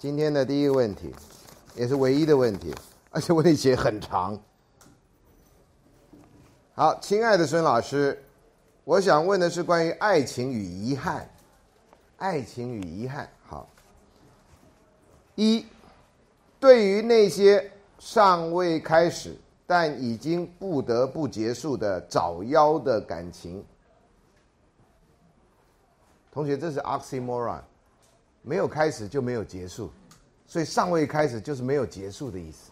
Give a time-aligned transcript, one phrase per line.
[0.00, 1.14] 今天的第一个问题，
[1.76, 2.74] 也是唯一的问题，
[3.10, 4.40] 而且问题写很长。
[6.72, 8.18] 好，亲爱的孙老师，
[8.84, 11.28] 我想问的是关于爱情与遗憾。
[12.16, 13.68] 爱情与遗憾，好。
[15.34, 15.66] 一，
[16.58, 23.62] 对于那些尚未开始但已经不得不结束的早夭的感情，
[26.32, 27.60] 同学，这是 oxymoron，
[28.42, 29.90] 没有开始就没有结束，
[30.46, 32.70] 所以尚未开始就是没有结束的意思，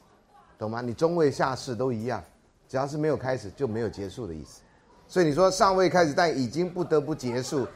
[0.58, 0.80] 懂吗？
[0.80, 2.22] 你中位下士都一样，
[2.68, 4.62] 只要是没有开始就没有结束的意思，
[5.06, 7.66] 所以你说尚未开始但已经不得不结束。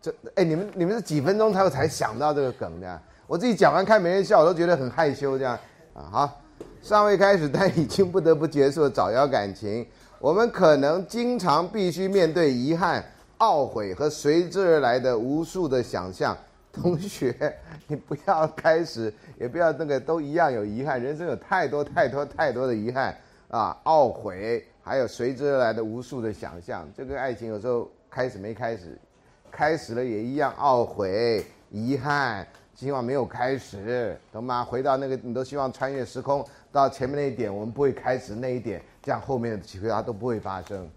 [0.00, 3.02] 这哎，你们你们是几分钟才才想到这个梗的？
[3.26, 5.38] 我自己讲完看没人笑，我都觉得很害羞。
[5.38, 5.58] 这样
[5.94, 6.40] 啊，好，
[6.82, 9.86] 尚未开始但已经不得不结束的早夭感情，
[10.18, 13.04] 我们可能经常必须面对遗憾、
[13.38, 16.36] 懊悔和随之而来的无数的想象。
[16.74, 21.00] 同学， 你不要开始，也不要那个，都一样有遗憾。
[21.00, 23.16] 人生有太多太多太多的遗憾
[23.48, 26.86] 啊，懊悔，还有随之而来的无数的想象。
[26.96, 28.98] 这个爱情有时候开始没开始。
[29.56, 32.44] 开始了也一样懊悔、遗憾，
[32.74, 34.64] 希望没有开始，懂吗？
[34.64, 40.90] 回到那个，你都希望穿越时空到前面那一点，我们不会开始那一点，这样后面的其他都不会发生，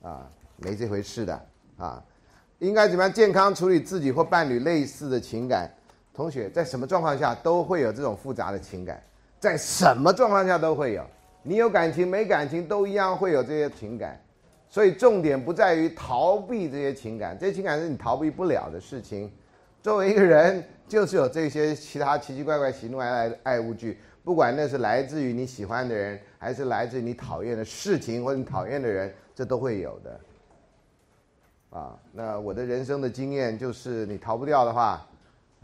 [0.00, 0.26] 啊，
[0.56, 1.38] 没这回事的
[1.76, 2.02] 啊。
[2.58, 5.70] 应该怎么样健康处理自己或伴侣类似的情感？
[6.12, 9.00] 同学在什么状况下都会有这种复杂的情感，
[9.38, 11.06] 在什么状况下都会有，
[11.44, 14.20] 你有感情没感情都一样会有这些情感。
[14.68, 19.32] 所以重点不在于逃避这些情感，这些情感是你逃避不了的事情。
[19.80, 30.20] 作为一个人，就是有这些其他奇奇怪怪喜怒哀爱爱物剧，不管那是来自于你喜欢的人，还是来自于你讨厌的事情或者你讨厌的人，这都会有的。
[31.70, 35.06] 啊，那我的人生的经验就是，你逃不掉的话，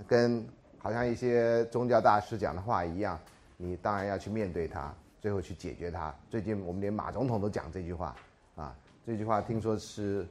[0.07, 0.47] 跟
[0.79, 3.19] 好像一些宗教大师讲的话一样，
[3.57, 6.15] 你当然要去面对它，最后去解决它。
[6.29, 8.15] 最近我们连马总统都讲这句话，
[8.57, 8.75] 啊。
[9.07, 10.27] 这句话听说是，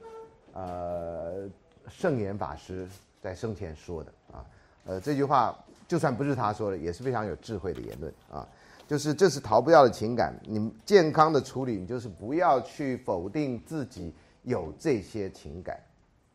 [0.52, 1.48] 呃，
[1.88, 2.88] 圣严法师
[3.22, 4.44] 在生前说的啊，
[4.84, 5.56] 呃，这句话
[5.86, 8.46] 就算不是他说的，也是非常有智慧的言论啊。
[8.86, 14.12] 就是这是逃不掉的情感，你健康的处理，你就是不要去否定自己
[14.44, 15.78] 有这些情感，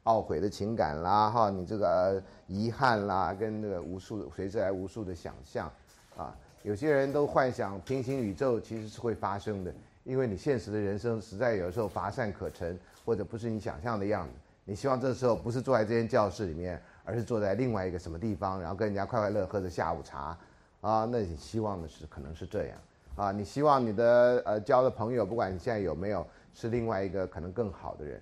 [0.03, 5.71] 懊悔的情感啦，哈，你这个遗憾啦，跟那个无数随之来无数的想象
[6.17, 9.73] 啊，有些人都幻想平行宇宙其实是会发生的。
[10.05, 14.33] 因为你现实的人生实在有时候乏善可陈，或者不是你想象的样子。
[14.65, 20.35] 你希望这时候不是坐在这间教室里面，而是坐在另外一个什么地方，然后跟人家快快乐喝着下午茶，
[20.81, 22.77] 啊，那你希望的是可能是这样，
[23.15, 26.25] 啊，你希望你的呃交的朋友，不管你现在有没有，
[26.59, 28.21] 是另外一个可能更好的人，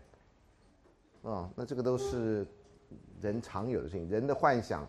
[1.23, 2.45] 啊，那这个都是
[3.19, 4.07] 人常有的事情。
[4.07, 4.87] 人的幻想，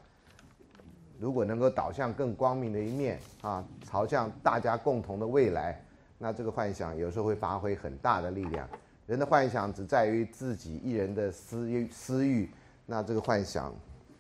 [1.19, 5.83] 如果能够导向更光明的一面，啊，朝向大家共同的未来。
[6.19, 8.69] 那这个幻想有时候会发挥很大的力量。
[9.07, 12.51] 人的幻想只在于自己一人的私欲，私欲，
[12.85, 13.75] 那这个幻想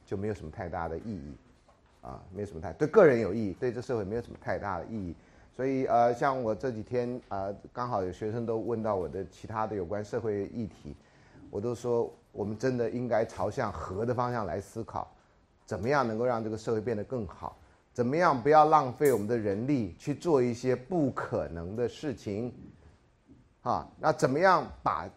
[0.06, 1.36] 就没有什么太大的意义，
[2.00, 5.14] 啊，没有什么太对个人有意义，对这社会没有什么太大的意义。
[5.58, 10.94] 所以呃，像我这几天啊，刚好有学生都问到我的其他的有关社会议题，
[11.50, 15.12] 我都说我们真的应该朝向和的方向来思考，
[15.66, 17.58] 怎么样能够让这个社会变得更好。
[17.92, 22.54] 怎么样不要浪费我们的人力去做一些不可能的事情？
[23.62, 25.10] 啊，那怎么样把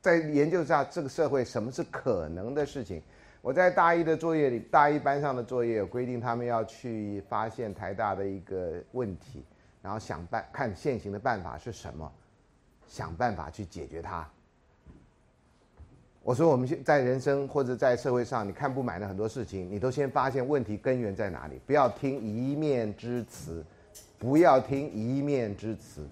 [0.00, 3.02] 在研究一下这个社会什么是可能的事情？
[3.40, 9.44] 我在大一的作业里，大一班上的作业有规定，他们要去发现台大的一个问题，
[9.82, 12.10] 然后想办看现行的办法是什么，
[12.88, 14.26] 想办法去解决它。
[16.22, 23.64] 我说，我们现在人生或者在社会上，你看不满的很多事情，你都先发现问题根源在哪里，不要听一面之词，
[24.20, 26.06] 不要听一面之词，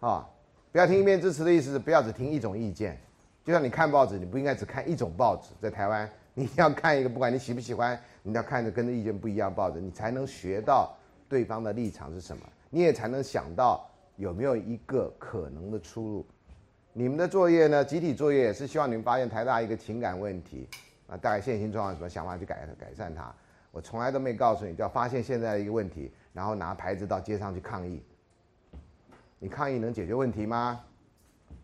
[0.00, 0.28] 啊，
[0.72, 3.00] 不要听一面之词的意思是不要只听一种意见，
[3.44, 10.92] 就像你看报纸，你不应该只看一种报纸，在台湾，你要看一个，不管你喜不喜欢，你要看着跟着意见不一样报纸，你才能学到
[11.28, 12.42] 对方的立场是什么，
[12.74, 13.86] 你也才能想到
[14.16, 16.26] 有没有一个可能的出路。
[16.94, 17.84] 你们的作业呢？
[17.84, 20.66] 集体作业是希望你们发现台大一个情感问题，
[21.06, 23.30] 啊，大概现行状况什么想法去改改善它。
[23.72, 28.02] 我从来都没告诉你，叫发现现在的一个问题，然后拿牌子到街上去抗议。
[29.38, 30.80] 你抗议能解决问题吗？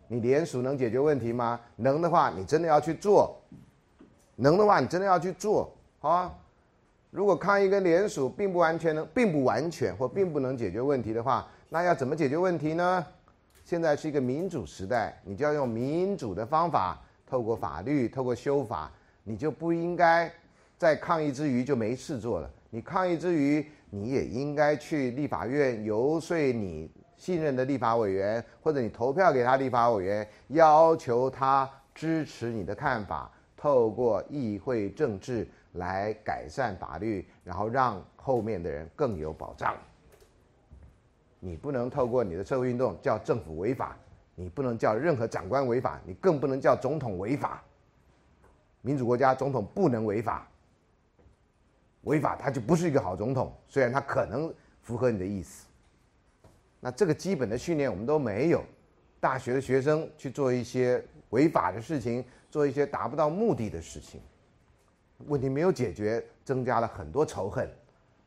[0.07, 1.59] 你联署能解决问题吗？
[1.75, 3.35] 能的话，你真的要去做。
[4.35, 6.35] 能的话，你真的要去做，好啊。
[7.11, 13.03] 如果抗议跟联署并不完全能，并不完全或并不能解决问题的话，那要怎么解决问题呢？
[13.65, 18.91] 现在是一个民主时代，你就要用民主的方法，透过法律，透过修法，
[19.23, 20.31] 你就不应该
[20.77, 22.49] 在抗议之余就没事做了。
[22.69, 35.47] 你抗议之余，你也应该去立法院游说你信任的立法委员，或者你投票给他立法委员，要求他支持你的看法，透过议会政治
[35.79, 39.75] 来改善法律，然后让后面的人更有保障。
[41.39, 43.97] 你不能透过你的社会运动叫政府违法，
[44.35, 47.63] 你不能叫任何长官违法，你更不能叫总统违法。
[48.81, 50.47] 民主国家总统不能违法，
[52.03, 53.51] 违法他就不是一个好总统。
[53.67, 55.65] 虽然他可能符合你的意思，
[56.79, 58.63] 那这个基本的训练我们都没有。
[59.21, 64.21] 大学的学生去做一些违法的事情，做一些达不到目的的事情，
[65.27, 67.69] 问题没有解决，增加了很多仇恨。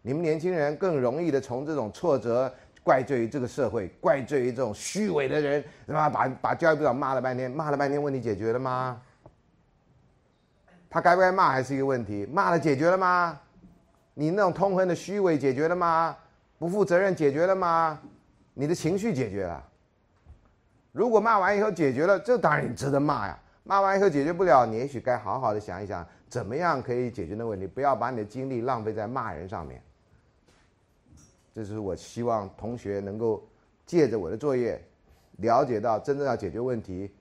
[0.02, 2.52] 你们年轻人更容易的从这种挫折。
[2.84, 6.10] 怪罪于这个社会，怪罪于这种虚伪的人，是吧？
[6.10, 9.00] 把把教育部长骂了半天，骂了半天，问题解决了吗？
[10.90, 12.26] 他该不该骂还是一个问题。
[12.26, 13.38] 骂了解决了吗？
[14.14, 16.16] 你那种痛恨的虚伪解决了吗？
[16.58, 18.00] 不负责任解决了吗？
[18.52, 19.64] 你的情绪解决了。
[20.90, 23.38] 如果骂完以后解决了，这当然值得骂呀。
[23.62, 29.82] 骂完以后解决不了，你也许该好好的想一想，怎么样可以解决那问题，不要把你的精力浪费在骂人上面。
[31.52, 33.46] 这是我希望同学能够
[33.84, 34.82] 借着我的作业，
[35.40, 37.12] 了解到真正要解决问题，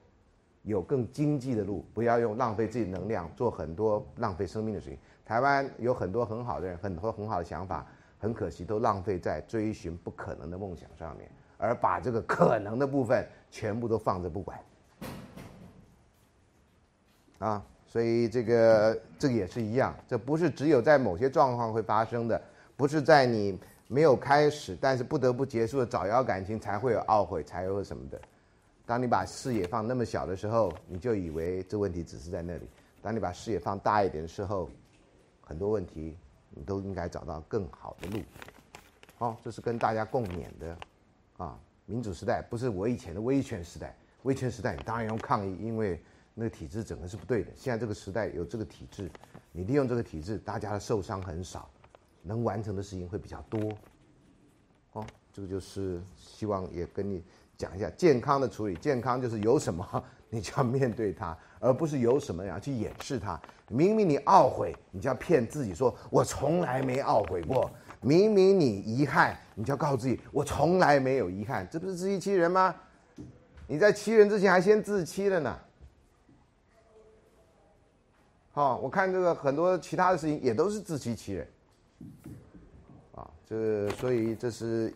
[0.64, 4.98] 有更经济的路，不要用浪费自己能量做很多浪费生命的事情。
[5.26, 7.86] 台湾有很多很好的人，很多很好的想法，
[8.18, 14.58] 很可惜都浪费在追寻不可能的梦想上面，而把这个可能的部分全部都放着不管。
[17.40, 22.42] 啊，所以这个这个也是一样，这不是只有在某些状况会发生的，
[22.78, 23.60] 不是在你。
[23.94, 28.18] 没有开始，但是不得不结束的早夭感情才会有懊悔，才有什么的。
[28.86, 32.64] 当你把视野放那么小的时候，你就以为这问题只是在那里；
[33.02, 34.70] 当你把视野放大一点的时候，
[35.42, 36.18] 很多问题
[36.52, 38.24] 你都应该找到更好的路。
[39.18, 40.78] 好，这是跟大家共勉的。
[41.36, 43.94] 啊，民主时代不是我以前的威权时代，
[44.24, 46.02] 威权时代你当然用抗议，因为
[46.42, 47.52] 那个体制整个是不对的。
[47.56, 49.08] 现在这个时代有这个体制，
[49.52, 51.70] 你利用这个体制，大家的受伤很少。
[52.24, 53.60] 能完成的事情会比较多，
[54.92, 55.04] 哦，
[55.34, 57.24] 这个就是希望也跟你
[57.58, 58.76] 讲一下健康的处理。
[58.76, 63.42] 健康就是有什么你就要面对它，而不是有什么然后去掩饰它。
[63.70, 67.72] 明明你懊悔，你就要骗自己说“我从来没懊悔过”。
[68.02, 71.68] 明明你遗憾，你就要告诉自己“我从来没有遗憾”。
[71.74, 72.76] 这不是自欺欺人吗？
[73.66, 75.58] 你在欺人之前还先自欺了呢。
[78.54, 81.48] 好，我看这个很多其他的事情也都是自欺欺人。
[83.16, 84.94] 啊，这所以这是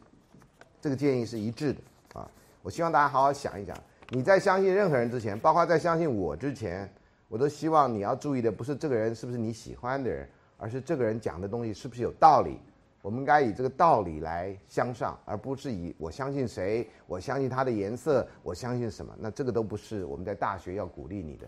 [0.82, 1.80] 这个建议是一致的
[2.20, 2.30] 啊。
[2.62, 3.74] 我希望大家好好想一想，
[4.10, 6.92] 你在相信任何人之前，包括在相信我之前，
[7.30, 12.60] 我都希望你要注意的不是这个人是不是你喜欢的人，而是这个人讲的东西是不是有道理。
[13.02, 19.16] 我们该以这个道理来相上，而不是以我相信谁，我相信他的颜色，我相信什么。
[19.18, 21.48] 那这个都不是我们在大学要鼓励你的。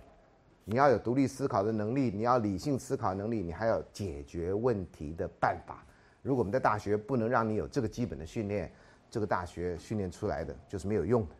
[0.69, 5.81] 你要有独立思考的能力，你要理性思考能力，你还要解决问题的办法。
[6.21, 8.69] 如果我们在大学不能让你有这个基本的训练，
[9.09, 11.35] 这个大学训练出来的就是没有用的。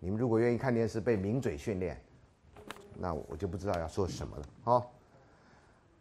[0.00, 1.96] 你们如果愿意看电视被名嘴训练，
[2.98, 4.42] 那我就不知道要说什么了。
[4.64, 4.92] 好，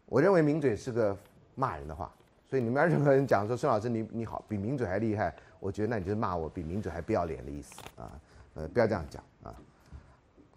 [0.08, 1.16] 我认为名嘴是个
[1.54, 2.12] 骂人的话，
[2.50, 8.20] 所以你们要任何人讲说孙老师你你好比名嘴还厉害，我觉得那你就是骂我比名嘴还不要脸的意思啊。
[8.56, 9.24] 呃，不要这样讲。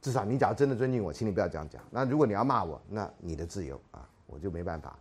[0.06, 1.82] 至少你只要真的尊敬我，请你不要这样讲。
[1.90, 4.96] 那如果你要骂我，那你的自由啊，我就没办法。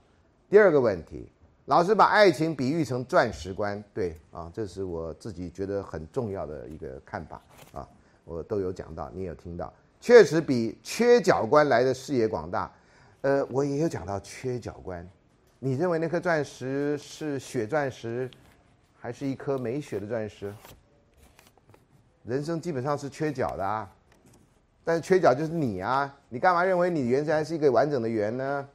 [0.50, 1.30] 第二个问题，
[1.66, 7.40] 老师把爱情比喻成钻石观，对啊，这是我自己觉得很重要的一个看法
[7.72, 7.88] 啊，
[8.24, 9.72] 我都有讲到，你也有听到，
[10.02, 12.72] 确实比缺角观来的视野广大。
[13.22, 15.08] 呃，我也有讲到缺角观，
[15.60, 18.28] 你认为那颗钻石是血钻石，
[19.00, 20.52] 还是一颗没血的钻石？
[22.24, 23.88] 人生基本上是缺角的啊。
[24.88, 26.16] 但是缺角就是你啊！
[26.30, 28.66] 你干嘛认为你圆才是一个完整的圆呢？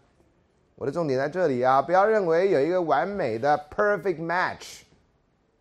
[0.75, 1.81] 我的重点在这里啊！
[1.81, 4.81] 不要认为有一个完美的 perfect match，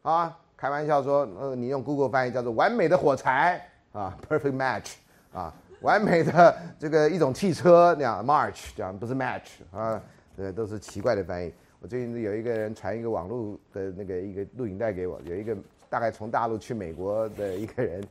[0.02, 4.94] 啊，开玩笑说，呃，你用 Google 翻译叫做完美的火柴啊，perfect match，
[5.32, 10.02] 啊，完美的这个一种汽车那样 march 这样不是 match 啊，
[10.36, 11.54] 这都是奇怪的翻译。
[11.80, 15.56] 我最近有一个人传一个网络的那个一个录影带给我，有一个
[15.90, 18.04] 大概从大陆去美国的一个人。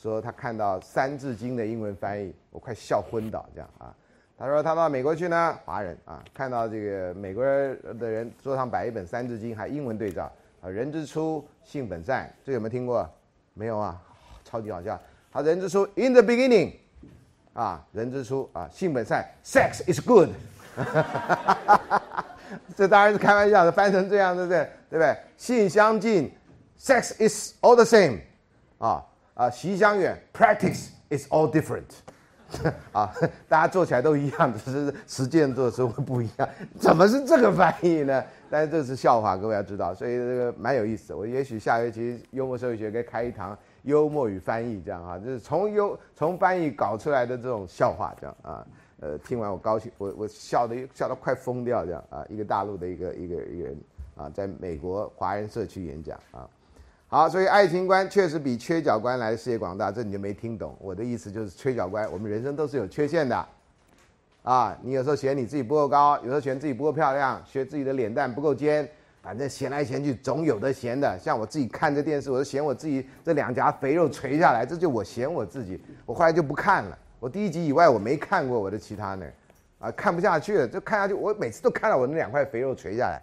[0.00, 3.92] 说他看到《三字经》的英文翻译，我快笑昏倒这样啊！
[4.38, 13.10] 他说他到美国去呢，华人啊，看到这个美国人的人桌上摆一本《三字经》，还英文对照啊，“人之初，性本善”，这有没有听过？
[13.54, 14.00] 没有啊，
[14.44, 14.96] 超级好笑！
[15.32, 16.74] 他“人之初 ”，in the beginning，
[17.52, 20.28] 啊，人之初啊，性本善，sex is good，
[22.76, 24.70] 这当然是开玩笑的，翻成这样，对不对？
[24.90, 25.16] 对不对？
[25.36, 26.30] 性相近
[26.78, 28.20] ，sex is all the same，
[28.78, 29.04] 啊
[29.38, 31.84] 啊，习相远，practice is all different，
[32.90, 33.14] 啊，
[33.48, 36.48] 大家做起来都一样，只是实践做的时候会不一样。
[36.76, 38.24] 怎么是这个翻译呢？
[38.50, 41.14] 但是这是笑话，各位要知道，所以这个蛮有意思。
[41.14, 48.66] 我也许下学期幽默社会学可以开一堂幽默与翻译，这样哈，就是从幽从翻译搞出来的这种笑话，这样啊。
[49.00, 53.80] 呃，听完我高兴，我我笑的笑到快疯掉，这样啊，一个大陆的一个一个一个人
[54.16, 56.42] 啊，在美国华人社区演讲啊，
[57.10, 60.76] 好，所以爱情观确实比缺角观来的视野广大，这你就没听懂。
[60.78, 63.48] 我的意思就是缺角观，我们人生都是有缺陷的，
[64.42, 68.86] 啊，你有时候嫌你自己不够高，有时候嫌自己不够漂亮，嫌自己的脸蛋不够尖，
[69.22, 71.18] 反正嫌来嫌去总有的嫌的。
[71.18, 76.98] 像我自己看这电视，我就嫌我自己这两颊肥肉垂下来，这就我嫌我自己，我后来就不看了。
[77.18, 79.24] 我第一集以外我没看过我的其他呢，
[79.78, 81.14] 啊，看不下去了，就看下去。
[81.14, 83.18] 我每次都看到我那两块肥肉垂下来，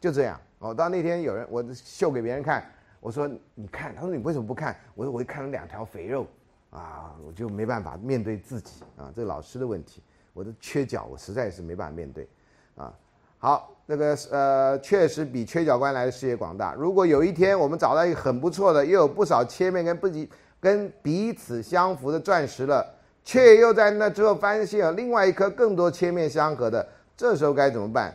[0.00, 0.40] 就这样。
[0.60, 2.64] 哦，到那天有人我秀给别人看，
[3.06, 4.76] 我说你看，他说你为什么不看？
[4.96, 6.26] 我说我一看了两条肥肉，
[6.70, 12.28] 啊，我就没办法面对自己啊，这老师的问题，我的缺角，我实在是没办法面对，
[12.74, 12.92] 啊，
[13.38, 16.74] 好，那个呃，确实比缺角观来的视野广大。
[16.74, 22.84] 如果有一天我们找到一个很不错的，又有不少切面跟不及跟彼此相符的钻石了。
[23.22, 26.84] 却又在那之后发现有另外一颗更多切面相合的，
[27.16, 28.12] 这时候该怎么办？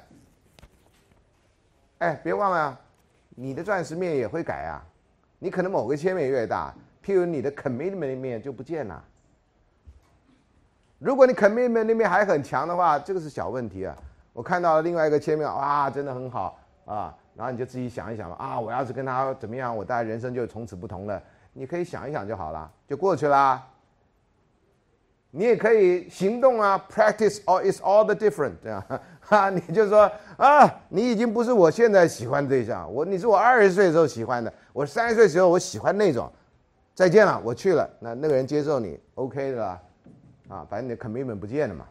[2.00, 2.78] 哎，别忘了，
[3.36, 4.84] 你的钻石面也会改啊，
[5.40, 6.74] 你可能某个切面越大，
[7.04, 9.04] 譬如你的 commitment 面就不见了。
[11.00, 13.96] 如果你 commitment 那面还很强的话，这个是小问题啊。
[14.34, 21.22] 我看到了另外一个切面，哇，真的很好啊，然后你就自己想一想吧啊，我要是跟他怎么样，我大概人生就从此不同了。
[21.54, 23.68] 你可以想一想就好了，就过去啦。
[25.34, 28.84] 你也可以行动啊，practice all is all the different，这样
[29.22, 36.30] 哈，你就说啊，你已经不是我现在喜欢的对象，我你是我二十岁的时候喜欢的，我三十岁时候我喜欢那种，
[36.94, 39.82] 再见了，我去了，那那个人接受你，OK 的啦，
[40.50, 41.88] 啊，反正你的 commitment 不见了嘛，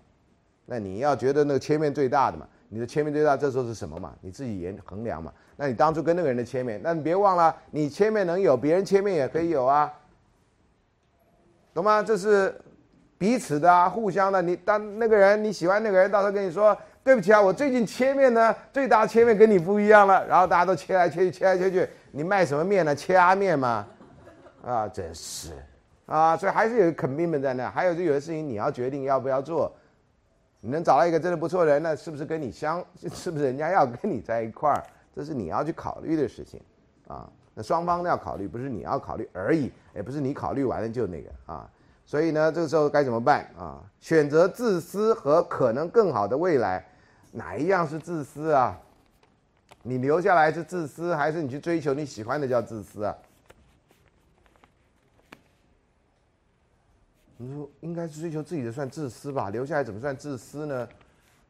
[0.66, 4.12] 那你要觉得那个切面最大的嘛，你的切面最大这时候是什么嘛？
[4.20, 9.90] 你自己研衡量嘛，那你当初跟那个人的切面，那你别忘了，你切面能有，别人切面也可以有啊，
[11.72, 12.02] 懂吗？
[12.02, 12.54] 这是。
[13.20, 14.40] 彼此的啊，互相的。
[14.40, 16.74] 你当那个人你喜欢那个人，到时候跟你说
[17.04, 20.26] 对不起啊，我最近切面呢，最大切面跟你不一样了。
[20.26, 22.94] 然后大家都切来切去，切来切去，你卖什么面呢？
[22.96, 23.86] 切阿面吗？
[24.64, 25.52] 啊，真是
[26.06, 27.68] 啊，所以还是有 commitment 在那。
[27.68, 29.70] 还有就有的事情你要决定要不要做。
[30.62, 32.82] 你能找到一个真的不错的人，那是不是跟你相？
[33.12, 34.82] 是不是人家要跟你在一块儿？
[35.14, 36.58] 这是你要去考虑的事情
[37.06, 37.28] 啊。
[37.52, 41.68] 那双方都要考虑，不是你要考虑而已，也不是你考虑完了就那个啊。
[42.10, 43.80] 所以呢，这个时候该怎么办啊？
[44.00, 46.84] 选择自私和可能更好的未来，
[47.30, 48.76] 哪一样是自私啊？
[49.84, 53.16] 你留下来是自私，还是你去追求你喜欢的叫自私啊？
[57.36, 59.50] 你说应该是追求自己的算自私吧？
[59.50, 60.88] 留下来怎么算自私呢？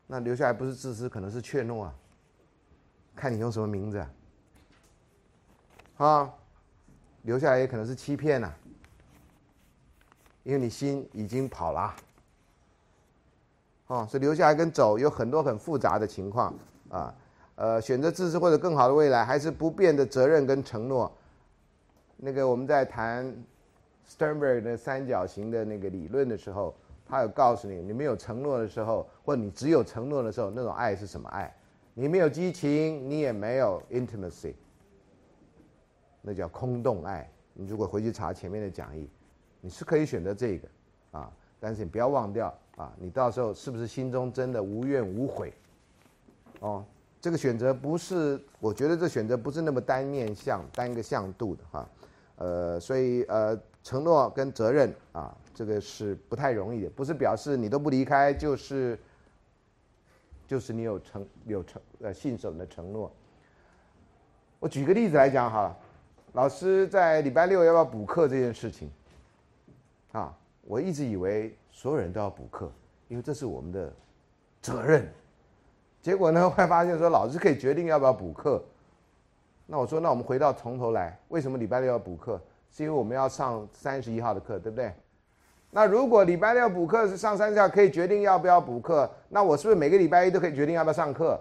[0.07, 1.95] 那留下来不是自私，可能是怯懦啊。
[3.17, 4.07] 看你用什么名字
[5.97, 6.31] 啊？
[7.23, 8.53] 留下来也可能是欺骗呐。
[10.43, 11.95] 因为你心已经跑了，
[13.89, 16.55] 哦，所以留下来跟走有很多很复杂的情况
[16.89, 17.15] 啊，
[17.57, 21.13] 呃，选择自私或者更好的未来，还是不变的责任跟承诺。
[22.17, 23.31] 那个我们在谈
[24.09, 26.75] Sternberg 的三角形的那个理论的时候，
[27.07, 31.55] 他有告诉你，你没有承诺的时候，或你只有承诺的时候，那种爱是什么爱？
[31.93, 34.55] 你没有激情，你也没有 intimacy，
[36.23, 37.31] 那叫空洞爱。
[37.53, 39.09] 你如果回去查前面的讲义。
[39.61, 40.69] 你是可以选择这个，
[41.13, 45.53] 啊，但是你不要忘掉啊，你到时候是不是心中真的无怨无悔？
[46.61, 46.85] 哦，
[47.21, 51.89] 这个选择不是，我觉得这选择不是那么单面向、单个向度的哈，
[52.37, 58.99] 呃，所以呃，承诺跟责任啊，这个是不太容易的，不是表示你都不离开，就是
[60.47, 63.13] 就是你有承有承呃信守的承诺。
[64.59, 65.77] 我举个例子来讲哈，
[66.33, 68.91] 老师在礼拜六要不要补课这件事情？
[70.13, 72.71] 啊，我一直以为所有人都要补课，
[73.09, 73.93] 因为这是我们的
[74.61, 75.09] 责任。
[76.03, 78.65] 结果呢，会发现说老师可以决定要不要补课。
[79.67, 82.41] 那我说，那我们回到从头来，为什么礼拜六要补课？
[82.73, 84.93] 是因为我们要上三十一号的课，对不对？
[85.71, 91.41] 那如果礼拜六补课是上三十号可以决定要不要补课，那我是不是每个礼拜一都可以决定要不要上课？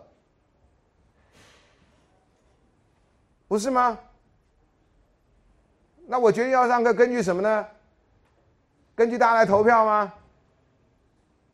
[3.48, 3.98] 不是吗？
[6.06, 7.66] 那我决定要上课，根据什么呢？
[9.00, 10.12] 根据大家来投票吗？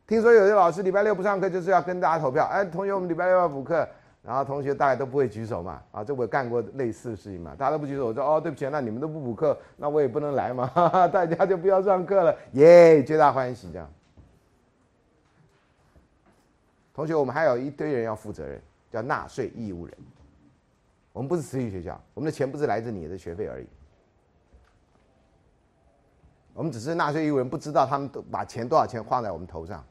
[0.04, 2.44] 听说有些老师礼拜六不上课，就是要跟大家投票。
[2.46, 3.88] 哎，同学，我们礼拜六要补课
[4.20, 13.88] 然后同学大概都不会举手嘛，啊，这我干过类似的事情嘛，大家都不举手，我说哦，对不起，那你们都不补课，那我也不能来嘛，哈哈，大家就不要上课了，耶，皆大欢喜这样。
[16.92, 18.60] 同学，我们还有一堆人要负责任，
[18.90, 19.96] 叫纳税义务人。
[21.12, 23.66] 我们不是私立学校，我们的钱不是来自你的学费而已，
[26.56, 29.84] 我们只是纳税义务人，不知道他们都把钱多少钱花在我们头上。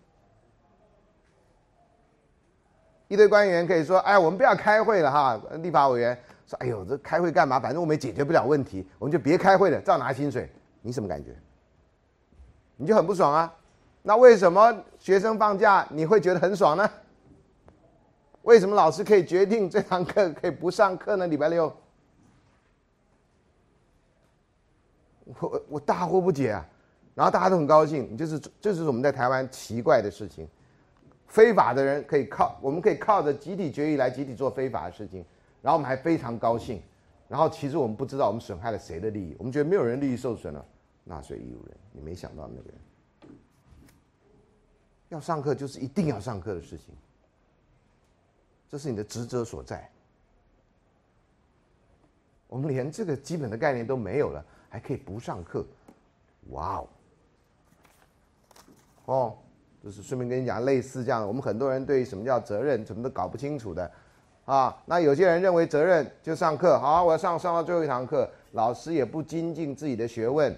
[3.07, 7.59] 一堆官员可以说：“哎，我们不要开会了哈。”立法委员说：“哎呦，这开会干嘛？
[7.59, 11.35] 反正我们也解决不了问题，我们就别开会了，照拿薪水。”你什么感觉？
[12.77, 13.53] 你就很不爽啊？
[14.01, 16.89] 那为什么学生放假你会觉得很爽呢？
[18.41, 21.27] 为什么老师可以决定这堂课可以不上课呢？
[21.27, 21.71] 礼拜六，
[25.25, 26.67] 我我大惑不解啊！
[27.13, 30.47] 然后大家都很高兴，就是这就是我们在台湾奇怪的事情。
[31.27, 35.25] 非法的人可以靠，我们可以靠着集体决议来集体做非法的事情，
[35.61, 36.81] 然后我们还非常高兴，
[37.27, 40.63] 然后其实我们不知道我们损害了谁的利益，我们觉得没有人利益受损了，
[41.03, 42.77] 纳税义务人，你没想到那个人
[45.09, 46.93] 要上课就是一定要上课的事情，
[48.69, 49.89] 这是你的职责所在，
[52.47, 55.65] 我们连这个基本的概念都没有了，还可以不上课，
[56.49, 56.87] 哇哦，
[59.05, 59.37] 哦。
[59.81, 63.89] 就是顺便跟你讲，类似这样，我们很多人对什么叫责任，什么都搞不清楚的，
[64.43, 70.51] 啊，那有些人认为责任就上课，好，我要上上到最后一堂课，老师也不精进自己的学问，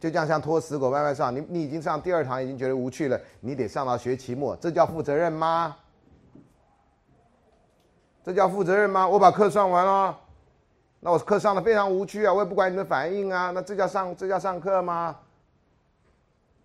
[0.00, 5.76] 就这样像拖死狗慢慢上，你你已经上第二堂已经觉得无趣了，你得上到学期末，这叫负责任吗？
[8.24, 9.06] 这叫负责任吗？
[9.06, 10.18] 我把课上完了，
[11.06, 15.14] 那我课上的非常无趣啊，我也不管你的反应啊，那这叫上这叫上课吗？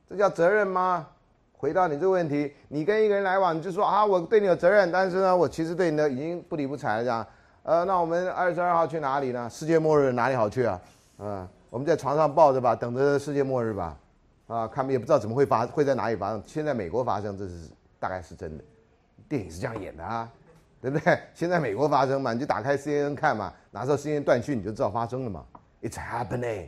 [0.09, 1.05] 这叫责任吗？
[1.53, 7.03] 回到你这个问题，你跟一个人来往，你就说啊，我对你有责任，但是呢，我其实对你的已经不理不睬了。
[7.03, 7.27] 这样，
[7.61, 9.47] 呃，那我们二十二号去哪里呢？
[9.47, 10.81] 世界末日哪里好去啊？
[11.19, 13.95] 嗯，我们在床上抱着吧，等着世界末日吧。
[14.47, 16.41] 啊，他们也不知道怎么会发，会在哪里发生。
[16.47, 18.63] 现在美国发生，这是大概是真的，
[19.29, 20.27] 电影是这样演的啊，
[20.81, 21.19] 对不对？
[21.33, 25.45] 现在美国发生嘛，你就打开 CNN 看嘛，哪时候 CNN 断讯，你就知道发生了嘛。
[25.81, 26.67] It's happening。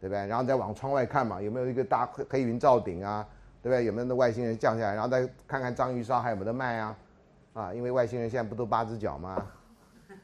[0.00, 0.26] 对不对？
[0.28, 3.26] 然后再往窗外看嘛，有没有一个大黑黑云罩顶啊？
[3.60, 3.84] 对不对？
[3.84, 4.94] 有没有那外星人降下来？
[4.94, 6.96] 然后再看看章鱼烧还有没有得卖啊？
[7.54, 9.44] 啊，因为外星人现在不都八只脚吗？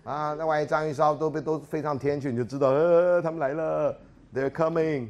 [0.04, 3.98] 啊，那万一章鱼烧都被都飞上天去，你就知道，呃，他们来了
[4.32, 5.08] ，They're coming。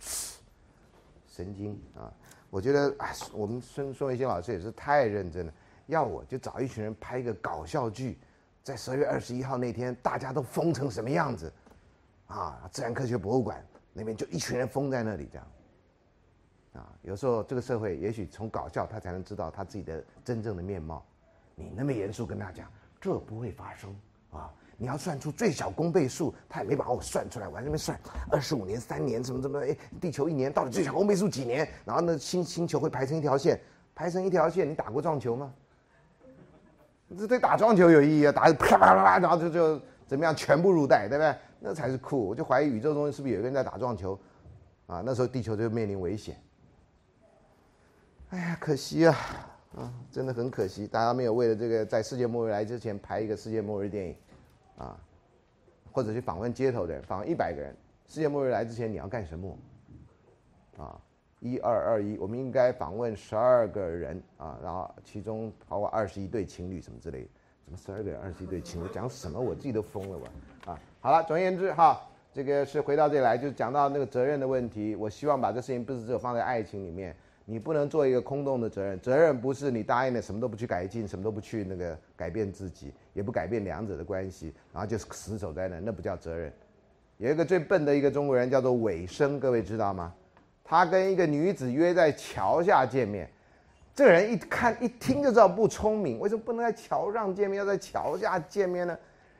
[1.26, 2.12] 神经啊！
[2.50, 5.52] 我觉得啊，我们孙孙维新老师也是太认真了。
[5.86, 8.18] 要我就找一群人拍一个搞笑剧，
[8.62, 11.52] 在十二月二十一号那天，大家都疯成什么样子？
[12.26, 15.46] 啊，自然科学博物馆那边就一群人疯在那里，这样。
[16.74, 21.04] 啊，有时候这个社会也许从搞笑，他才能知道他自己的真正的面貌。
[21.54, 22.66] 你那么严肃跟他讲，
[23.00, 23.94] 这不会发生
[24.30, 24.50] 啊！
[24.78, 29.60] 你要算出最小公倍数，他也没把我算出来，我还那边算二十五年、三年，什么什么？
[29.60, 31.68] 哎，地球一年到底最小公倍数几年？
[31.84, 33.60] 然后那星星球会排成一条线，
[33.94, 34.68] 排成一条线。
[34.68, 35.52] 你打过撞球吗？
[37.18, 38.32] 这对打撞球有意义啊！
[38.32, 41.34] 打啪啪啪啪，然后就就怎么样，全部入袋，对不对？
[41.60, 42.28] 那才是酷！
[42.28, 44.18] 我就怀疑宇宙中是不是有一个人在打撞球，
[44.86, 46.36] 啊，那时候地球就面临危险。
[48.30, 49.16] 哎呀，可惜啊，
[49.76, 54.16] 啊，真的很可惜，大家没有为了这个在世界末日来之前拍一个世界末日电影，
[54.78, 54.98] 啊，
[55.92, 57.76] 或者去访问街头的人，访问一百个人，
[58.08, 59.58] 世界末日来之前你要干什么？
[60.78, 60.98] 啊，
[61.42, 67.28] 一二二一，我们应该访问十二个人啊，然后其中包括二十一对情侣什么之类，的，
[67.64, 70.70] 怎么十二个人二十一对情侣，讲什么我自己都疯了我。
[70.70, 72.00] 啊，好了，总而言之哈，
[72.32, 74.94] 这个是回到这里来，就讲到那个责任的问题。
[74.94, 77.12] 我希望把这事情不是只有放在爱情里面，
[77.44, 79.00] 你不能做一个空洞的责任。
[79.00, 86.52] 责任不是你答应了什么都不去改进，什么都不去那个改变自己，也不改变两者的关系，然后就死守在那，那不叫责任。
[87.18, 90.14] 有一个最笨的一个中国人叫做尾生，各位知道吗？
[90.64, 93.28] 他跟一个女子约在桥下见面，
[93.94, 96.18] 这个人一看一听就知道不聪明。
[96.18, 98.96] 为什么不能在桥上见面，要在桥下见面呢？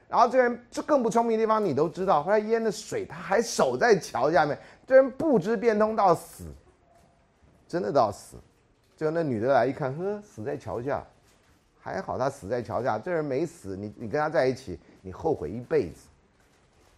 [0.09, 6.45] 然后这人这更不聪明的地方你都知道，后来淹了水，他还守在桥下面，这人不知变通到死，
[7.67, 8.37] 真的到死。
[8.95, 11.03] 最后那女的来一看，呵，死在桥下，
[11.81, 16.09] 还好他死在桥下，这人没死，你你跟他在一起，你后悔一辈子，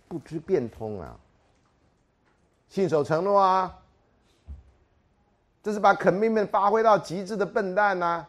[0.08, 1.16] 不知变通啊，
[2.68, 3.80] 信守承诺啊，
[5.64, 8.24] 这是把可悲面发挥到极致的笨蛋呐。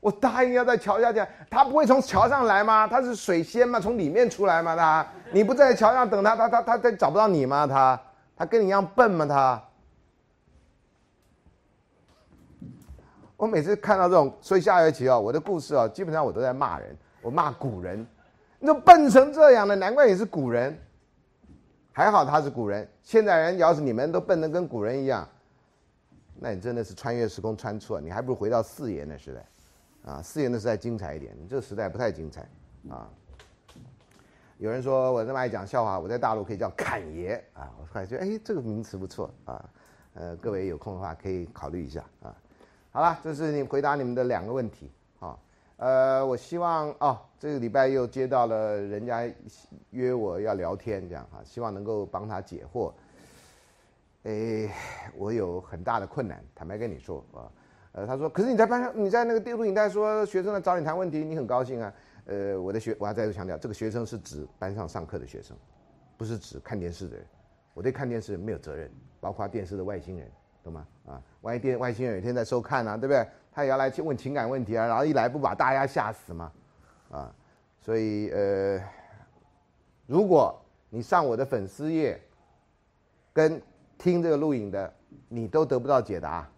[0.00, 2.86] 我答应要在桥下见他，不会从桥上来吗？
[2.88, 3.78] 他是水仙吗？
[3.78, 4.74] 从里面出来吗？
[4.74, 7.64] 他，你不在桥上等他，他他他他找不到你吗？
[7.64, 7.98] 他，
[8.36, 9.24] 他跟你一样笨吗？
[9.24, 9.62] 他，
[13.36, 18.04] 我每次看到这种，所以下学期哦，我的故事哦，基本上我都在骂人，我骂古人，
[18.58, 20.76] 那笨成这样的，难怪你是古人。
[21.92, 25.26] 还好他是古人，现代人要是你们都笨得跟古人一样，
[26.38, 32.48] 那你真的是穿越时空穿错，你还不如回到四爷的时代，啊，四爷的时代精彩一点，你这个时代不太精彩，
[32.88, 33.08] 啊。
[34.58, 39.68] 有人说我那么爱讲笑话，我在大陆可以叫侃爷啊，我感觉哎这个名词不错啊，
[40.14, 42.34] 呃，各位有空的话可以考虑一下啊。
[42.92, 44.90] 好了，这是你回答你们的两个问题。
[45.18, 45.38] 啊
[45.76, 49.28] 呃，我希望哦，这个礼拜又接到了人家
[49.90, 52.92] 约我要聊天，这样哈，希望能够帮他解惑。
[54.24, 54.68] 哎，
[55.16, 57.44] 我有很大的困难，坦白跟你说啊，
[57.92, 61.92] 呃，他说，可是你在班上，你在那个电录影带说学生来找你谈问题，你很高兴啊。
[62.26, 65.54] 呃，我的学，我要再次强调，这个学生是指班上上课的学生，
[66.16, 67.26] 不是指看电视的人。
[67.74, 70.30] 我对看电视没有责任，包括电视的外星人，
[70.62, 70.86] 懂吗？
[71.06, 73.28] 啊，万一电外星人有一天在收看呢，对不对？
[73.52, 76.50] 他也要来问情感问题啊，然后一来不把大家吓死吗？
[77.10, 77.34] 啊，
[77.78, 78.80] 所以呃，
[80.06, 80.58] 如果
[80.88, 82.18] 你上我的粉丝页，
[83.34, 83.60] 跟
[83.98, 84.92] 听这个录影的，
[85.28, 86.48] 你都得不到解答，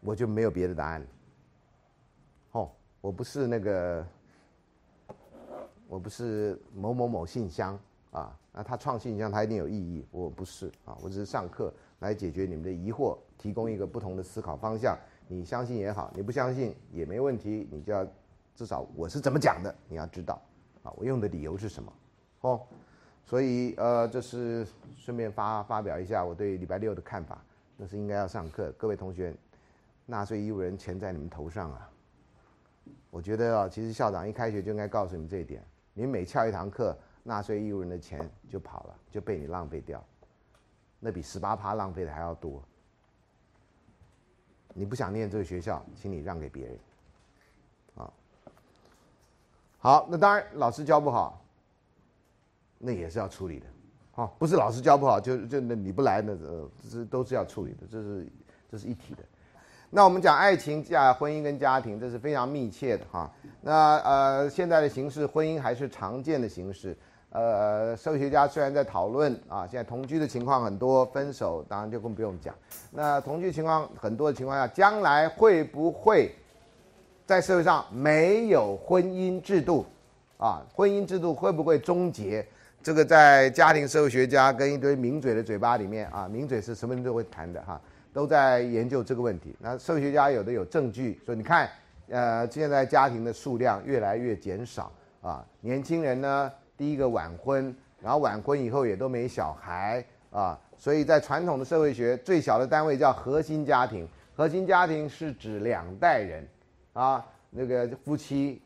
[0.00, 1.06] 我就没有别的答案。
[2.52, 4.06] 哦，我不是那个，
[5.86, 7.78] 我不是某某某信箱
[8.10, 14.98] 啊，那他创信箱他一定有意义，我不是啊，我只是上课来解决你们的疑惑，提供一个不同的思考方向。
[15.26, 18.06] 你相信也好，你不相信也没问题，你就要
[18.54, 20.40] 至少我是怎么讲的，你要知道，
[20.82, 21.92] 啊，我用的理由是什么，
[22.40, 22.66] 哦，
[23.28, 27.44] 所以呃，这是顺便发发表一下我对礼拜六的看法，
[27.76, 29.34] 那是应该要上课，各位同学，
[30.06, 31.90] 纳税义务人钱在你们头上啊，
[33.10, 35.62] 我觉得啊，其实校长一开学就应该告诉你们这一点，
[35.92, 40.02] 你每翘一堂课，纳税义务人的钱就跑了，就被你浪费掉，
[40.98, 42.62] 那比十八趴浪费的还要多。
[44.72, 46.78] 你不想念这个学校，请你让给别人，
[47.96, 48.10] 啊，
[49.80, 51.44] 好，那当然老师教不好，
[52.78, 53.66] 那也是要处理的，
[54.12, 58.26] 好，不是老师教不好就就那你不来那呃，这都是要处理的，这是
[58.70, 59.22] 这是一体的。
[59.90, 63.32] 那我们讲爱情、家婚姻跟家庭，这是非常密切的哈。
[63.60, 66.96] 那呃，现在的形式，婚姻还是常见的形式。
[67.30, 72.54] 呃，社会学家虽然在讨论啊，现在同居的情况很多，分手当然就更不用讲。
[72.90, 76.34] 那同居情况很多的情况下，将来会不会
[77.26, 79.84] 在社会上没有婚姻制度？
[80.36, 82.46] 啊，婚姻制度会不会终结？
[82.82, 87.80] 这个在家庭社会学家跟一堆名嘴的嘴巴里面啊，名嘴是什么人都会谈的哈，
[88.12, 89.54] 都在研究这个问题。
[89.58, 91.68] 那社会学家有的有证据说，你看，
[92.08, 96.50] 呃，现在家庭的数量越来越减少啊，年轻人呢？
[96.76, 104.08] 第一个晚婚，然后晚婚以后也都没小孩啊，所以在传统的社会学，最小的单位叫核心家庭。
[104.36, 106.48] 核心家庭是指两代人，
[106.92, 108.62] 啊，那个夫妻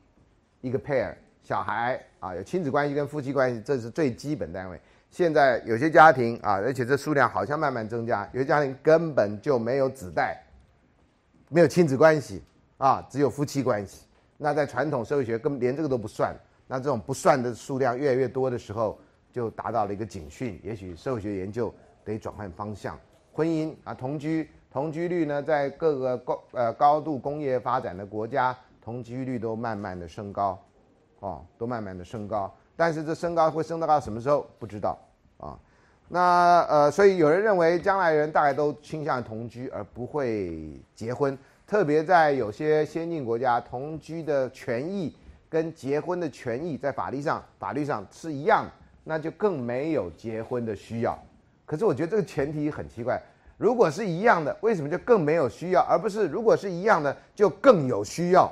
[0.61, 4.81] 一个 pair，小孩啊，有亲子关系跟夫妻关系，这是最基本单位。
[5.11, 10.41] 现在有些家庭啊，而且这数量好像慢慢增加，有些家庭根本就没有子代，
[11.49, 12.43] 没有亲子关系
[12.79, 14.07] 啊，只有夫妻关系。
[14.39, 16.35] 那在传统社会学，根本连这个都不算。
[16.67, 18.99] 那这种不算的数量越来越多的时候，
[19.31, 20.59] 就达到了一个警讯。
[20.65, 21.75] 也许社会学研究
[22.05, 22.99] 得转换方向。
[23.33, 30.59] 婚姻啊，同居，同居率呢，在各个高呃高度工业发展的国家，同居率都慢慢的升高，
[31.23, 32.55] 哦，都慢慢的升高。
[32.77, 34.47] 但是这升高会升到到什么时候？
[34.59, 34.97] 不知道
[35.39, 35.59] 啊。
[36.09, 41.37] 那呃，所以有人认为，将来人大概都倾向同居而不会结婚。
[41.67, 45.17] 特别在有些先进国家，同居的权益。
[45.49, 48.65] 跟结婚的权益在法律上，法律上是一样，
[49.05, 51.23] 那就更没有结婚的需要。
[51.67, 53.21] 可是我觉得这个前提很奇怪，
[53.59, 58.51] 如果是一样的，为什么就更没有需要，而不是如果是一样的就更有需要？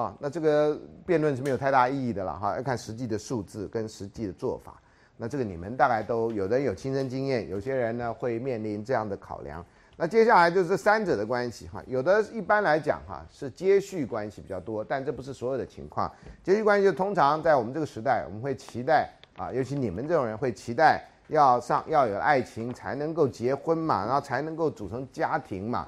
[0.00, 0.76] 啊，那这个
[1.06, 4.74] 辩论是没有太大意义的了哈，要看实际的数字跟实际的做法。
[5.16, 9.64] 那这个你们大概都有人有亲身经验，有些人呢会面临这样的考量。
[9.96, 16.12] 那接下来就是三者的关系哈，有的一般来讲哈是接续关系比较多，但这不是所有的情况。
[16.42, 25.86] 接续关系就通常在我们这个时代，我们会期待啊，尤其你们这种人会期待要上要有爱情才能够结婚嘛，然后才能够组成家庭嘛。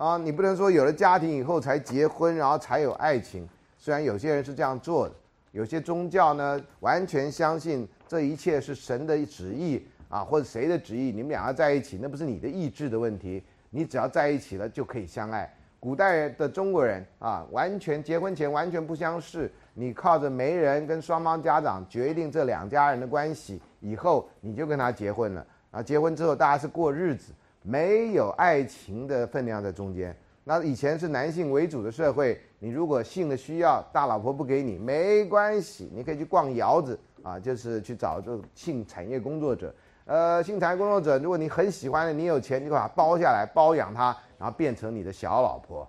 [0.00, 3.46] 啊，你不能说有了家庭以后才结婚，然后才有爱情。
[3.76, 5.14] 虽然有些人是这样做的，
[5.52, 9.86] 有些宗教呢完全相信这一切是神的旨意。
[10.08, 15.48] 啊，或者谁的旨意，你们两个在一起，那不是你的意志的问题，你只要在一起了就可以相爱。
[15.78, 25.46] 古代的中国人啊，完全结婚前完全不相识，你靠着媒人跟双方家长决定这两家人的关系，以后你就跟他结婚了。
[25.70, 30.16] 啊，结婚之后大家是过日子，没有爱情的分量在中间。
[30.42, 39.72] 那以前是男性为主的社会，你如果性的需要，大老婆不给你没关系，你可以去逛窑子啊，就是去找这种性产业工作者。
[40.06, 45.88] 呃，性产业工作者，如果你很喜欢的，你有钱，你把它包下来，包养他，然后变成你的小老婆。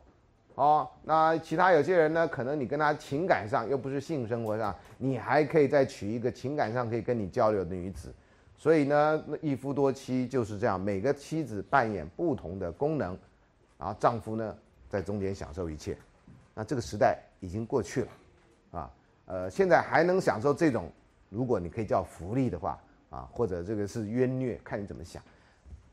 [0.55, 8.13] 哦，那其他有些人呢，可能你跟他情感上又不是性生活上，你还可以再娶一个情感上可以跟你交流的女子。
[8.62, 13.17] 所以呢，一夫多妻就是这样，每个妻子扮演不同的功能，
[13.76, 14.56] 然后丈夫呢
[14.88, 15.97] 在中间享受一切。
[16.54, 18.08] 那这个时代已经过去了，
[18.69, 18.91] 啊，
[19.26, 20.91] 呃，现在还能享受这种，
[21.30, 25.24] 如果你可以叫福利的话，啊，或者这个是冤虐，看你怎么想，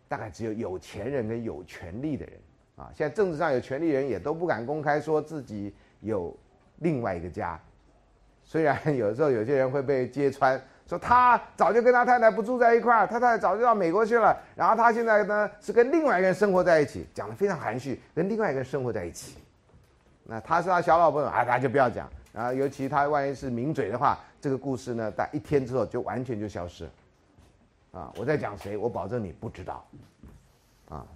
[0.06, 2.34] 大概只有有钱人跟有权利的人，
[2.76, 6.36] 啊，现在政治上有权利人也都不敢公开说自己有
[6.80, 7.58] 另外一个家，
[8.44, 10.62] 虽然有时候有些人会被揭穿。
[10.88, 19.36] 说他早就跟他太太不住在一块儿，他太太早就到美国去了，然后他现在呢是跟另外一个人生活在一起，讲的非常含蓄，跟另外一个人生活在一起。
[20.24, 22.08] 那他是他小老婆啊，他就不要讲。
[22.32, 26.88] 然后尤其他万一是名嘴的话，这个故事呢，在一天之后就完全就消失。
[27.92, 28.76] 啊，我在讲谁？
[28.76, 29.86] 我保证你不知道。
[30.88, 31.06] 啊，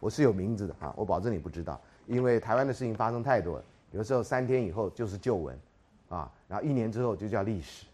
[0.00, 5.56] 我是有名字的啊，我保证你不知道，因为台湾的事情发生太多了，有时候三天以后就是旧闻，
[6.08, 7.86] 啊，然后一年之后就叫历史。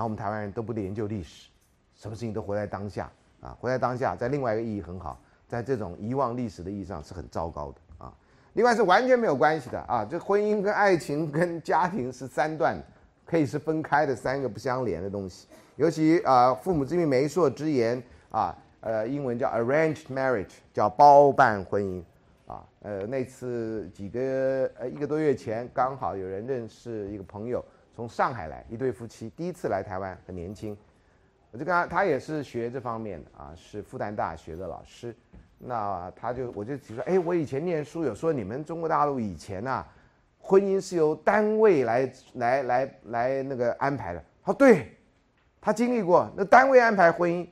[0.00, 1.50] 然后我们台湾人都不研究历史，
[1.94, 3.54] 什么事情都活在当下啊！
[3.60, 8.10] 活在当下，在另外一个意义很好，在这种遗忘历史的意义上是很糟糕的啊。
[8.54, 10.02] 另外是完全没有关系的啊！
[10.10, 12.82] 这婚姻跟爱情跟家庭是三段，
[13.26, 15.46] 可以是分开的三个不相连的东西。
[15.76, 22.02] 尤其啊，父母之命媒妁之言啊，呃，英文叫 arranged marriage，叫包办婚姻
[22.46, 22.64] 啊。
[22.80, 24.20] 呃，那次几个
[24.78, 27.62] 呃一个多月前，刚好有人认识一个朋友。
[28.00, 30.74] 从上海来一对夫妻，第一次来台湾，很年轻。
[31.50, 35.14] 我就跟他，他也是学这方面的啊，是复旦大学的老师。
[35.58, 39.84] 那他就我就提出，哎，我以前念书有说你们中国大陆以前呐，
[40.38, 44.24] 婚姻是由单位来来来来那个安排的。
[44.42, 44.96] 他说对，
[45.60, 47.46] 他经历过那单位安排婚姻，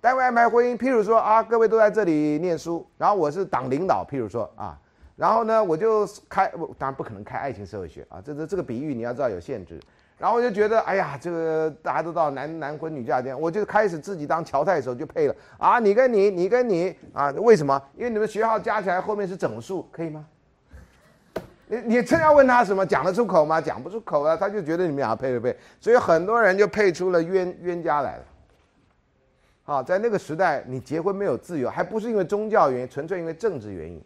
[0.00, 0.76] 单位安排婚姻。
[0.76, 4.76] 譬如说啊，各位都在这里念书，然后我是党领导，譬如说啊。
[5.16, 6.48] 然后呢，我就开，
[6.78, 9.80] 当然不可能开爱情社会学啊，这这这个比喻你要知道有限制。
[10.16, 17.80] 然后我就觉得，哎呀，这个大家都到男男婚女嫁这样，我就开始自己当乔太守就配了啊，你跟你，你跟你啊，为什么？
[17.96, 20.24] 因为你们学号加起来后面是整数，可以吗？
[21.66, 23.60] 你你真要问他什么，讲得出口吗？
[23.60, 28.24] 讲不出口啊，他就觉得你们俩配不配，所以很多人就配出了冤冤家来了。
[29.64, 34.00] 好，在那个时代，你结婚没有自由，还不是因为宗教原因，纯粹因为政治原因。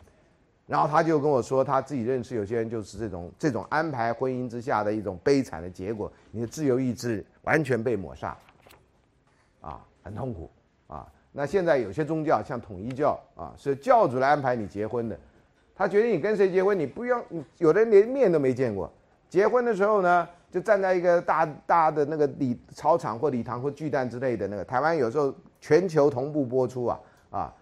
[0.69, 8.37] 然后他就跟我说，他自己认识有些人就是这种这种安排婚姻之下的一种悲惨的结果，你的自由意志完全被抹杀，
[9.63, 10.51] 啊，很痛苦
[10.87, 11.11] 啊。
[11.33, 15.19] 那现在有些宗教像统一教啊，是教主来安排你结婚的，
[15.75, 17.23] 他决定你跟谁结婚，你不用，
[17.57, 18.93] 有的人连面都没见过，
[19.29, 27.01] 结婚的时候呢，就站在一个大大的那个礼操场或礼堂或巨蛋之类的那个，台湾有时候全球同步播出啊
[27.31, 27.55] 啊。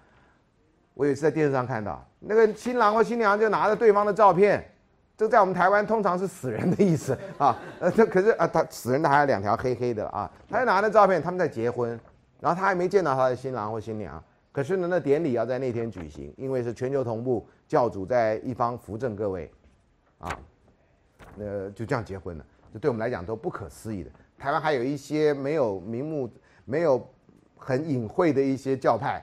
[0.94, 4.64] 我有一次在电视上看到，那个新郎或新娘就拿着对方的照片，
[5.16, 11.98] 这在我们台湾通常是死人的意思啊，呃，这可是啊，他死人的还有两条黑黑的啊，他就拿着照片，他们在结婚，
[12.40, 19.50] 然后他还没见到他的新郎或新娘，可是呢，那典礼要在那天举行，因为是全球同步，教主在一方扶正各位，
[20.18, 20.28] 啊，
[21.36, 24.10] 那就这样结婚了，这对我们来讲都不可思议的。
[24.36, 26.28] 台湾还有一些没有名目、
[26.64, 27.08] 没有
[27.56, 29.22] 很隐晦的一些教派，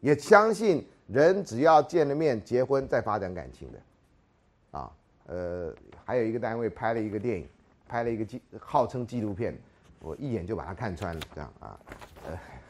[0.00, 0.84] 也相信。
[1.08, 4.92] 人只要见了面，结婚再发展感情的，啊，
[5.26, 5.72] 呃，
[6.04, 7.48] 还有一个单位拍了一个电影，
[7.88, 9.56] 拍了一个纪号称纪录片，
[10.00, 11.80] 我一眼就把它看穿了，这样啊，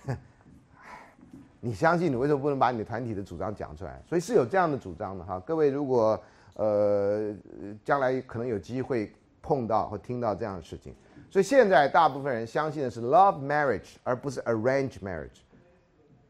[0.06, 0.16] 呃，
[1.58, 4.00] 你相信你为什么不能把你的团体的主张讲出来？
[4.06, 5.40] 所以是有这样的主张的哈。
[5.40, 6.22] 各位如果
[6.54, 7.34] 呃
[7.84, 10.94] 将来可能有机会碰到或听到这样的事情，
[11.28, 15.40] 所以现在大部分人相信的是 love marriage 而不是 arrange marriage。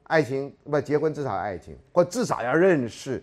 [0.08, 3.22] 爱情不结婚至少爱情，或至少要认识。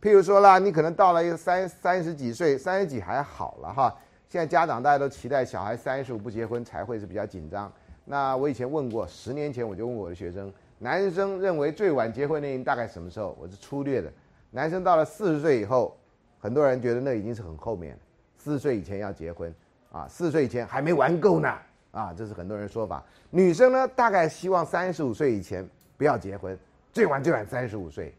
[0.00, 3.94] 譬如说啦，你可能到了一个三三十几岁，三十几还好了哈。
[4.30, 7.70] 现在家长大家都期待小孩三十五不结婚才会是比较紧张。
[8.06, 13.36] 那我以前问过，十年前我就问我的学生，男生认为最晚结婚年龄大概什么时候？
[13.38, 14.10] 我是粗略的，
[14.50, 15.94] 男生到了四十岁以后，
[16.40, 17.98] 很多人觉得那已经是很后面了，
[18.38, 19.54] 四十岁以前要结婚
[19.92, 21.52] 啊，四十岁以前还没玩够呢
[21.90, 23.04] 啊，这是很多人说法。
[23.28, 25.68] 女生呢，大概希望三十五岁以前。
[26.02, 26.58] 不要结婚，
[26.92, 28.12] 最晚最晚三十五岁。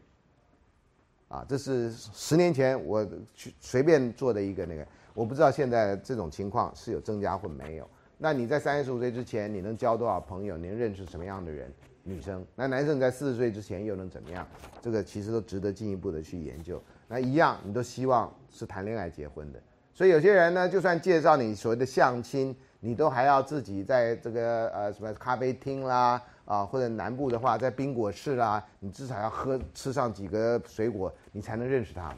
[1.28, 7.86] 啊，这是十年前我去随便做的一个那个，我不知道现在这种情况是有增加或没有。
[8.16, 10.56] 那你在三十五岁之前，你能交多少朋友？
[10.56, 11.70] 你能认识什么样的人？
[12.04, 14.48] 女生，那男生在四十岁之前又能怎么样？
[14.80, 16.82] 这个其实都值得进一步的去研究。
[17.06, 19.60] 那一样，你都希望是谈恋爱结婚的，
[19.92, 32.16] 所以有些人呢，就算介绍你所谓的相亲，你都还要自己在这个呃什么咖啡厅啦啊，或者南部的话在冰果市啦，你至少要喝吃上几个水果，你才能认识他们，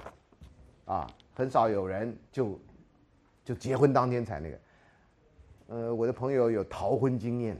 [0.84, 2.58] 啊，很少有人就
[3.44, 4.58] 就结婚当天才那个。
[5.68, 7.56] 呃，我的朋友有逃婚经验，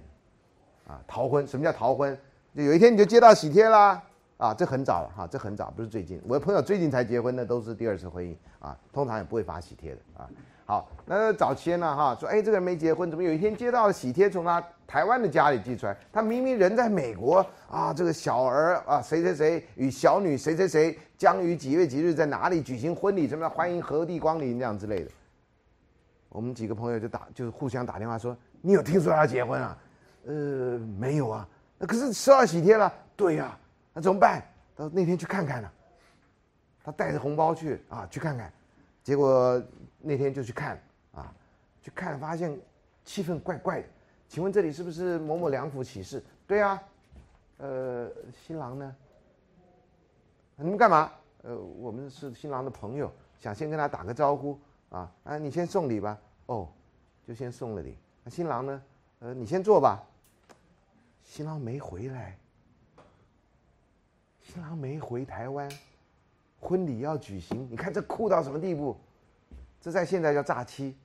[0.87, 2.19] 啊，逃婚什么叫逃婚？
[2.55, 4.03] 就有一天你就接到喜帖啦。
[4.38, 6.20] 啊，这很早了哈，这很早，不是最近。
[6.29, 10.29] 我的朋友最近才结婚的，都是第二次婚姻啊，通常也不会发喜帖的啊。
[10.66, 15.96] 好，那早期呢哈，说哎，这个人没结婚，怎么有一天接到喜帖，从他台湾的家里寄出来？
[16.12, 23.27] 他明明人在美国啊，这个小儿啊，谁谁谁与小女谁谁谁将于几月几日在哪里举行婚礼？
[23.27, 25.11] 什么欢迎何地光临这样之类的。
[26.29, 29.79] 我们几个朋友就打，就是互相打电话说，你有听说他结婚啊？
[30.27, 31.49] 呃，没有啊。
[31.79, 32.92] 那可是收到喜帖了。
[33.16, 33.57] 对呀。
[33.97, 34.43] 那怎么办？
[34.77, 35.71] 他那天去看看呢，
[36.85, 38.53] 他带着红包去啊，去看看，
[39.03, 39.63] 结果
[40.03, 40.79] 那天就去看
[41.15, 41.35] 啊，
[41.81, 42.61] 去看发现
[43.07, 43.89] 气氛怪怪的。
[44.29, 46.23] 请问这里是不是某某两府启事？
[46.47, 46.83] 对啊，
[47.57, 48.11] 呃，
[48.47, 48.97] 新郎呢？
[50.57, 51.11] 你们干嘛？
[51.45, 55.11] 呃，我们是新郎的朋友，想先跟他打个招呼啊。
[55.25, 56.19] 啊，你先送礼吧。
[56.45, 56.69] 哦，
[57.27, 57.97] 就先送了礼。
[58.23, 58.83] 那新郎呢？
[59.21, 60.05] 呃，你先坐吧。
[61.25, 62.37] 新郎没回来。
[64.47, 65.69] 新郎没回台湾，
[66.61, 68.97] 婚礼要举行，你看这酷到什么地步？
[69.81, 70.97] 这在现在叫诈欺，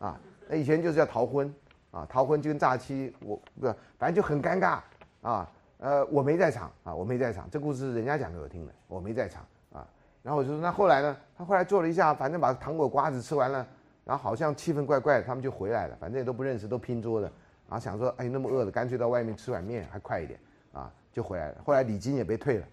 [0.00, 1.54] 啊，那以前就是叫逃婚，
[1.92, 4.80] 啊，逃婚就跟诈欺，我不，反正就很尴尬，
[5.22, 9.86] 啊，呃，我没在场，啊，我没在场，这故事人家讲给我听的，我没在场，啊，
[10.24, 11.16] 然后我就说那后来呢？
[11.38, 13.64] 他后来做了一下，反正把糖果瓜子吃完了，
[14.04, 17.28] 然后好像气氛怪怪的，他们就回来了，反正也都不认识，都拼桌的，
[17.68, 20.40] 然后想说，哎，那么饿了，干脆到外面吃碗面还快一点，
[20.72, 20.92] 啊。
[21.14, 22.66] 就回来了，后来礼金也被退了，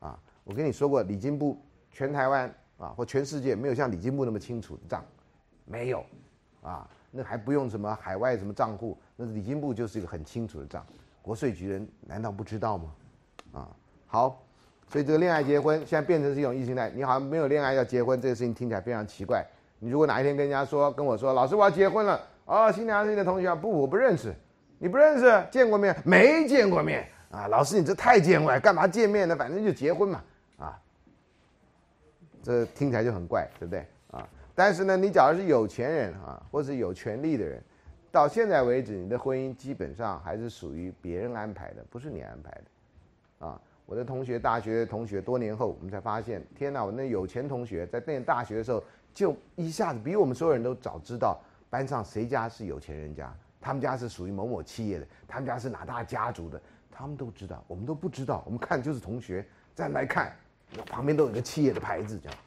[0.00, 1.60] 啊，我跟你说过，礼金部
[1.92, 5.04] 全台湾啊或全世界没有像礼金部那么清楚的账，
[5.66, 6.02] 没有，
[6.62, 10.84] 啊，那还不用什么海外什么账户，那礼金部就是一个很清楚的账，
[11.20, 12.94] 国税局人难道不知道吗？
[13.52, 13.68] 啊，
[14.06, 14.42] 好，
[14.88, 19.46] 所以这个恋爱结婚现在变成是一种异性态，你好像没有恋爱要结婚这个事情听起来非常奇怪，
[19.78, 24.34] 你如果哪一天跟人家说跟我说老师我要结婚了，哦，新娘是你的同学，不我不认识，
[24.78, 25.46] 你不认识？
[25.50, 27.06] 见过面没见过面？
[27.34, 29.34] 啊，老师，你这太见外，干嘛见面呢？
[29.34, 30.22] 反正就结婚嘛，
[30.56, 30.80] 啊，
[32.44, 33.84] 这听起来就很怪，对不对？
[34.12, 37.60] 啊，但是呢，你假如是有钱人啊，或是有权利的人，
[38.12, 48.80] 到现在为止，你的婚姻基本上还是属于别人安排的，不是你安排的，啊，我的同学，大学同学，多年后我们才发现，天哪，我那有钱同学在念大学的时候，
[49.12, 56.62] 就一下子比我们所有人都早知道班上谁家是有钱人家，他们家是属于某某企业的，他们家是哪大家族的。
[56.96, 58.44] 他们都知道，我们都不知道。
[58.46, 60.32] 我们看就是同学，再来看，
[60.86, 62.38] 旁边都有个企业的牌子，这样。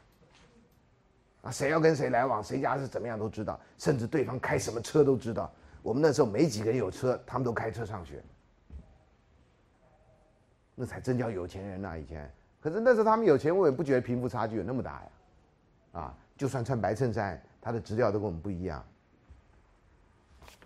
[1.41, 5.51] 啊，谁要跟谁来往，谁家是怎么样都知道，甚至对方开什么车都知道。
[5.83, 8.23] 我们那时候没几个人有车，他们都开车上学，
[10.75, 11.97] 那才真叫有钱人呐！
[11.97, 12.31] 以前，
[12.61, 15.09] 可是那时候他们有钱，我也不觉得贫富差距有那么大呀。
[15.99, 18.83] 啊，就算穿白衬衫，他的质调都跟我们不一样。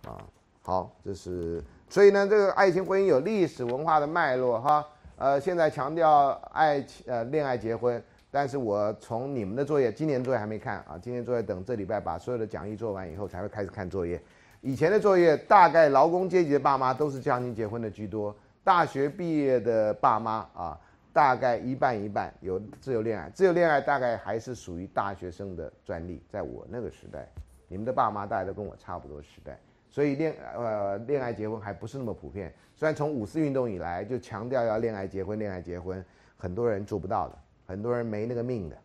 [0.07, 0.23] 啊，
[0.61, 1.63] 好，这是。
[1.91, 4.87] 所以呢，这个爱情婚姻有历史文化的脉络哈。
[5.17, 8.01] 呃，现在强调爱情呃恋爱结婚，
[8.31, 14.17] 但是我从你们的作业，今年作业还没看啊，今年作业等这礼拜把所有的讲义做完以后才会开始看作业。
[14.61, 20.79] 以前的作业大概劳工阶级的爸妈都是家庭结婚的居多，大学毕业的爸妈啊，
[21.11, 27.27] 大概一半一半有自由恋爱，自由恋爱大概还是属于大学生的专利，在我那个时代，
[27.67, 29.59] 你们的爸妈大概都跟我差不多时代。
[29.91, 36.03] 所以恋呃恋爱结婚还不是那么普遍，虽然从五四运动以来就强调要恋爱结婚，恋爱结婚，
[36.37, 37.37] 很多人做不到的，
[37.67, 38.77] 很多人没那个命的。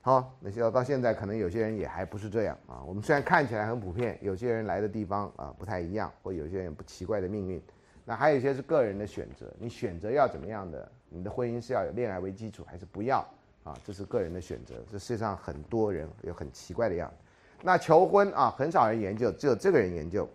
[0.00, 2.82] 好，那要到现在可能有些人也还不是这样啊。
[2.84, 7.62] 我们虽然看起来很普遍，有些人来的地方啊不太一样，或有些人不奇怪的命运。
[8.04, 10.90] 那还有一些是个人的选择，你选择要怎么样的？
[11.08, 13.18] 你的婚姻是要有恋爱为基础，还是不要？
[13.62, 14.74] 啊，这是个人的选择。
[14.90, 17.21] 这世界上很多人有很奇怪的样子。
[17.62, 20.28] 那求婚啊，很少人研究，只有这个人研究。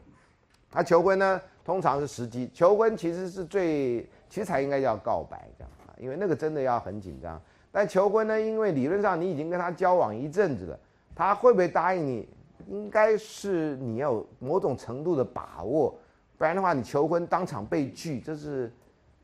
[0.72, 2.50] 他求婚呢，通常是时机。
[2.54, 7.42] 求婚其实是最，其实才应该叫告白这样啊，因为那个真的要很紧张。
[7.72, 10.80] 但求婚呢，因为理论上你已经跟他交往一阵子了，
[11.14, 12.30] 他会不会答应你，
[12.68, 15.94] 应该是你要某种程度的把握，
[16.38, 18.72] 不然的话，你求婚当场被拒，这是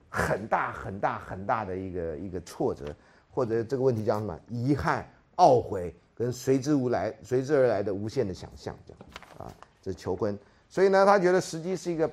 [0.10, 2.86] 很大很大很大的一个一个挫折，
[3.32, 4.38] 或者这个问题叫什么？
[4.50, 5.96] 遗憾、懊悔。
[6.16, 9.00] 跟随之无来、随之而来的无限的想象，这样
[9.38, 9.52] 啊，
[9.82, 10.38] 这是求婚。
[10.70, 12.10] 所以呢，他觉得时机是一个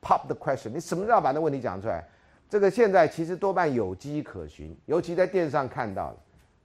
[0.00, 2.04] pop the question，你什么时候把那问题讲出来？
[2.48, 6.16] 这个现在其实多半有迹可循，尤其在电视上看到了。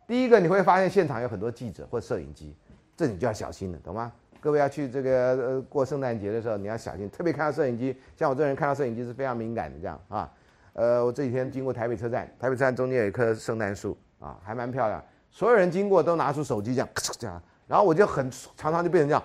[0.06, 2.54] 第一个你会发现现场有很多记者或摄影机，
[2.96, 4.12] 这你就要小心了，懂吗？
[4.40, 10.32] 各位要去这个呃过圣诞节的时候，你要小心，特别看到摄影机，像我这人看到摄影机是非常敏感的这样啊。
[10.74, 15.04] 呃，我这几天经过台北车站，台北车站中间有一棵圣诞树啊，还蛮漂亮。
[15.30, 19.24] 所有人经过都拿出手机这样，这样，然后我就很常常就变成这样，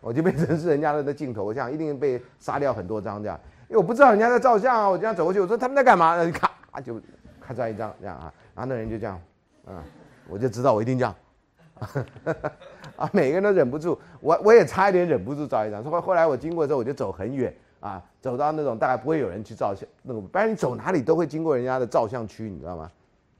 [0.00, 6.16] 我就变成是人家的镜头，我想一定被杀掉很多张这样，因为我不知道人家在照相啊，我这样走过去，我说他们在干嘛？
[6.16, 7.00] 那咔就
[7.40, 9.20] 咔嚓一张这样啊，然后那人就这样，
[9.66, 9.82] 啊，
[10.28, 11.14] 我就知道我一定这样，
[12.96, 17.54] 啊，每个人都忍不住，我我也差一点忍不住照一张，后后来我经过之后我就走很远。
[17.80, 22.90] 啊，走到那种大概不会有人去照相，那个不然你走哪里都会经过人家的照相区，你知道吗？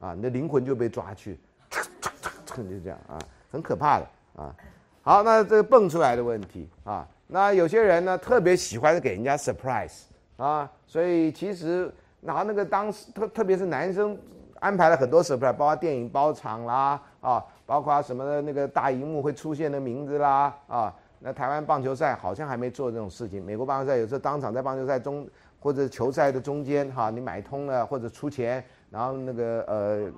[0.00, 1.40] 啊，你的灵魂就被抓去，
[2.56, 3.18] 就这样啊，
[3.50, 4.06] 很可怕的
[4.36, 4.54] 啊。
[5.02, 10.02] 好，那这个蹦出来的问题啊，那有些人呢特别喜欢给人家 surprise
[10.36, 14.16] 啊，所以其实拿那个当时特特别是男生
[14.60, 20.94] 安排了很多 surprise，包括电影包场啦啊，包括什么的那个大荧幕会出现的名字啦啊。
[21.18, 23.44] 那台湾棒球赛好像还没做这种事情。
[23.44, 25.26] 美国棒球赛有时候当场在棒球赛中
[25.58, 30.12] 或者球赛的中间，哈，你买通了或者出钱，然后那个呃，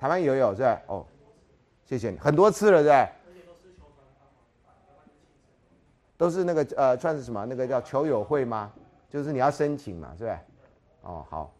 [0.00, 0.80] 台湾也有是吧？
[0.86, 1.04] 哦，
[1.84, 3.06] 谢谢你，很多次了是吧？
[6.16, 7.44] 都是那个呃，算是什么？
[7.44, 8.72] 那个叫球友会吗？
[9.10, 10.40] 就是你要申请嘛，是吧？
[11.02, 11.52] 哦，好，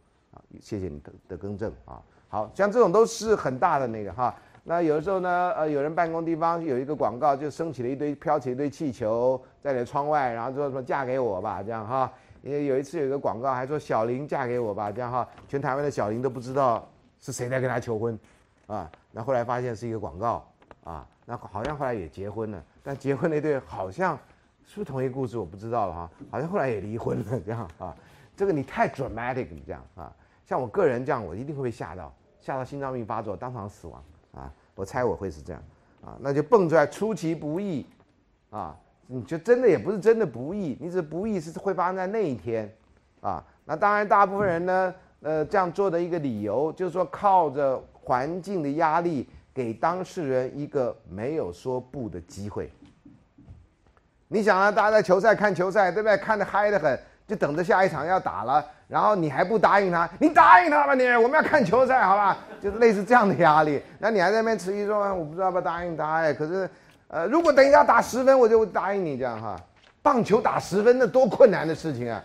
[0.59, 2.01] 谢谢你的的更正啊。
[2.31, 4.35] 好像这种都是很大的那个哈。
[4.65, 12.11] 那有的时候呢，呃，有人办公地方有一个广告，就升起了一堆飘起一堆气球在你的窗外，然后说什么嫁给我吧，这样哈。
[12.41, 16.89] 因为有一次有一个广告还说小林嫁给我吧，这样哈，全台湾的小林都不知道
[17.21, 18.19] 是谁在跟他求婚，
[18.67, 20.51] 啊，那后来发现是一个广告，
[20.85, 24.19] 啊，那好像后来也结婚了，但结婚那对好像
[24.67, 27.95] 是不是同一个故事我不知道了哈，好像后来也离婚了这样啊，
[28.37, 30.13] 这个你太 dramatic 这样啊，
[30.47, 34.03] 像我个人这样我一定会被吓到，吓到心脏病发作，当场死亡。
[34.33, 35.61] 啊，我猜我会是这样，
[36.05, 37.85] 啊，那就蹦出来出其不意，
[38.51, 42.73] 啊，你就真的也不是真的不意，你只不意是会发生在那一天，
[43.23, 52.73] 啊，那当然大部分人呢，呃，这样做的一个理由就是说靠着环境的压力，给当事人一个没有说不的机会。
[54.29, 56.17] 你想啊，大家在球赛看球赛，对不对？
[56.17, 56.99] 看得嗨得很。
[57.27, 60.11] 就等着下一场要打了，然后你还不答应他？
[60.19, 62.37] 你答应他吧，你我们要看球赛，好吧？
[62.61, 63.81] 就是类似这样的压力。
[64.01, 66.15] 那你还在那边迟疑说，我不知道要不答应他？
[66.15, 66.69] 哎，可是，
[67.07, 69.57] 呃，如果等一下打十分，我就答应你这样哈。
[70.03, 72.21] 棒球打十分那多困难的事情啊，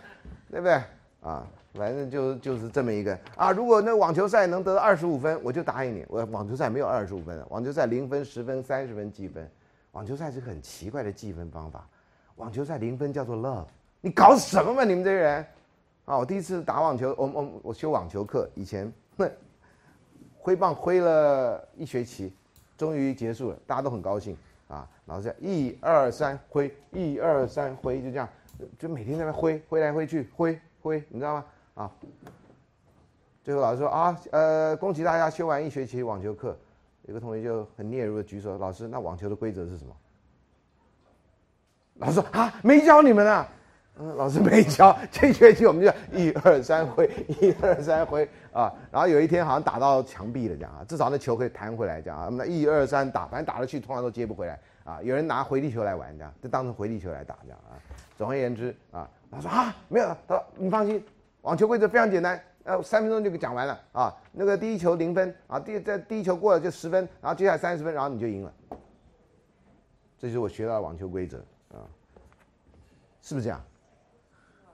[0.50, 0.74] 对不对？
[1.22, 3.52] 啊，反正就就是这么一个啊。
[3.52, 6.04] 如果那网球赛能得二十五分，我就答应你。
[6.08, 9.48] 我网球赛没有二十五分，网球赛零分、十分、三十分计分。
[9.92, 11.86] 网球赛是个很奇怪的计分方法。
[12.36, 13.66] 网球赛零分叫做 love。
[14.02, 14.84] 你搞什么嘛？
[14.84, 15.46] 你们这些人，
[16.04, 16.18] 啊！
[16.18, 18.92] 我第一次打网球，我我我修网球课，以前
[20.38, 22.32] 挥棒挥了一学期，
[22.76, 24.36] 终于结束了，大家都很高兴
[24.68, 24.88] 啊！
[25.06, 28.28] 老师讲一二三挥，一二三挥，就这样，
[28.78, 31.44] 就每天在那挥，挥来挥去，挥挥，你知道吗？
[31.76, 31.90] 啊！
[33.44, 36.56] 最后老师说啊，呃，恭喜大家修完一学期网球课。
[37.02, 39.94] 有个同学就很嗫嚅的举手，老师，那网球的规则是什么？
[41.98, 43.46] 老师说啊，没教你们啊。
[43.98, 47.08] 嗯，老师没教， 这学期我们就一二三挥，
[47.40, 48.72] 一二三挥啊。
[48.90, 52.28] 然后有一天好像打到墙壁了，这样啊，至少那球可以弹回来，这样啊。
[52.30, 55.00] 那一二三打，反正打了去，通常都接不回来啊。
[55.02, 57.78] 有人拿回力球来玩，这样就当成回力球来打，这样啊。
[58.18, 61.02] 总而言之啊，他说啊，没有，他说你放心，
[61.46, 64.12] 网球规则非常简单，呃，三分钟就给讲完了啊。
[64.32, 68.52] 那个第一球零分啊，第在第一球过了就十分，然后接下来三十分，然后你就赢了。
[70.18, 71.38] 这就是我学到的网球规则
[71.70, 71.86] 啊，
[73.22, 73.64] 是不是这样？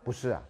[0.03, 0.43] 不是啊，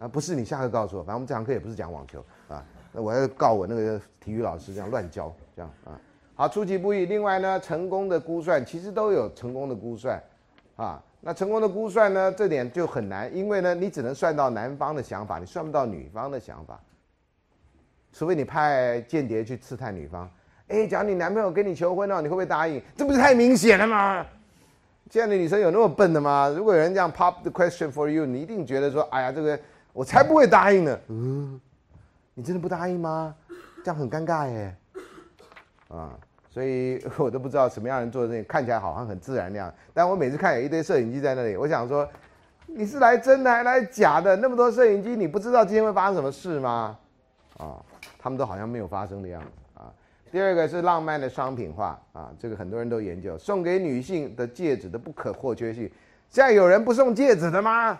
[0.00, 2.62] 啊不是你下课告诉我，反正我们这堂课也不是讲网球啊，
[2.92, 5.98] 那我要告我那个体育老师这样乱教这样啊。
[6.34, 7.06] 好，出其不意。
[7.06, 10.22] 另外呢，成功的估算其实都有成功的估算，
[10.76, 16.80] 啊，那成功的估算呢，这点就很难，因为呢，你只能算到男方的想法，你算不到女方的想法，
[18.12, 20.28] 除非你派间谍去刺探女方。
[20.66, 22.82] 哎，假如你男朋友跟你求婚了，你会不会答应？
[22.96, 24.26] 这不是太明显了吗？
[25.08, 26.48] 这样的女生有那么笨的吗？
[26.48, 29.58] 如果有人这样 pop the question for you，你一定觉得说，哎呀，这个
[29.92, 30.98] 我才不会答应呢。
[31.08, 31.60] 嗯，
[32.34, 33.32] 你真的不答应吗？
[33.84, 34.74] 这样很尴尬耶。
[35.88, 36.18] 啊，
[36.52, 39.72] 所以 我都不知道什么样人做的事情，看起来好像很自然那样。
[39.94, 42.06] 但我每次看有一堆摄影机在那里，我想说，
[42.66, 44.36] 你是来真的还来假的？
[44.36, 46.98] 那么多摄影机，你不知道今天会发生什么事吗？
[47.56, 47.80] 啊，
[48.18, 49.48] 他们都好像没有发生的样子
[49.80, 49.90] 啊。
[50.30, 55.90] 第二个是浪漫的商品化啊，这个很多人都研究，送给女性的戒指的不可或缺性，
[56.28, 57.98] 现在有人不送戒指的吗？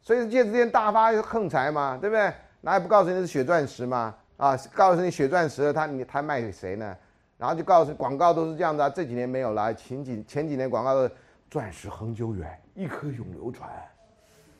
[0.00, 2.32] 所以戒指店大发横财嘛，对不对？
[2.60, 4.14] 哪也不告诉你是血钻石嘛？
[4.42, 6.96] 啊，告诉你血钻石了，他你他卖给谁呢？
[7.38, 11.08] 然后就告诉广告都是这样的，这几年没有了，前几前几年广告的
[11.48, 13.70] 钻石恒久远，一颗永流传，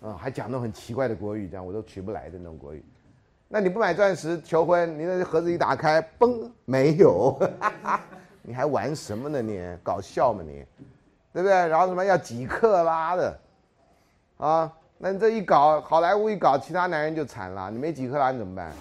[0.00, 2.84] 啊，还讲那种很奇怪的国语，这样我都取不来的那种国语。
[3.48, 7.36] 那你不买钻石求婚，你那盒子一打开，嘣，没有，
[8.40, 9.42] 你还玩什么呢？
[9.42, 10.64] 你搞笑吗你？
[11.32, 11.50] 对不对？
[11.50, 13.40] 然后什么要几克拉的，
[14.36, 14.72] 啊？
[14.96, 17.68] 那你这一搞，好莱坞一搞，其他男人就惨了。
[17.68, 18.72] 你没几克拉，你怎么办？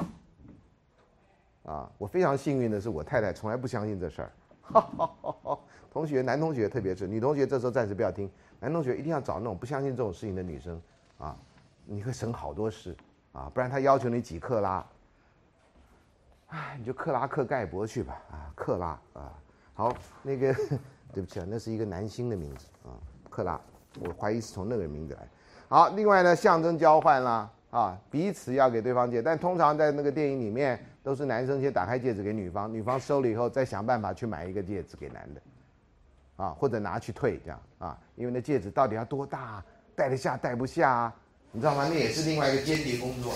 [1.71, 4.31] 啊，我非常幸运的是，我太太从来不相信这事儿。
[5.89, 8.29] 同学，男同学特别是，女同学这时候暂时不要听。
[8.59, 10.79] 男同学一定要找那种不相信这种事情的女生
[11.17, 11.35] 啊，
[11.85, 12.95] 你会省好多事
[13.31, 13.49] 啊。
[13.53, 14.85] 不然他要求你几克拉，
[16.49, 19.33] 哎，你就克拉克盖博去吧啊，克拉啊。
[19.73, 20.53] 好，那个
[21.13, 22.91] 对不起啊，那是一个男星的名字啊，
[23.29, 23.59] 克拉，
[23.99, 25.27] 我怀疑是从那个名字来。
[25.69, 35.41] 好，另外呢，象征交换啦，啊，彼此要给对方借，但通常在那个电影里面，都是男生先打开戒指给女方，女方收了以后，再想办法去买一个戒指给男的，
[36.37, 39.63] 啊，或者拿去退这样啊，因为那戒指到底要多大，
[39.95, 41.15] 戴得下戴不下啊，
[41.51, 41.87] 你知道吗？
[41.89, 43.31] 那也是另外一个间谍工作，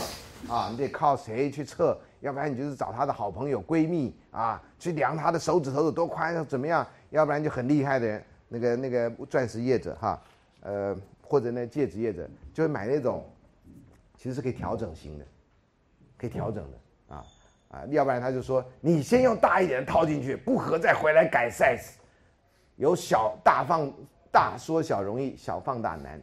[0.48, 1.98] 啊，啊你得靠谁去测？
[2.22, 6.86] 要不然你就是找他的好朋友闺蜜啊，去量他的手指头有多宽要，怎么样？
[7.10, 10.22] 要不然就很厉害的人，那个那个钻石业者哈，
[10.62, 10.96] 呃。
[11.28, 13.28] 或者那，戒指业者就会买那种，
[14.16, 15.26] 其实是可以调整型的，
[16.20, 16.78] 可以调整的
[17.76, 21.96] 啊，要不然他就说你先用大一点的套进去，不合再回来改 size，
[22.78, 23.92] 有小大放
[24.32, 26.22] 大缩小容易，小放大难，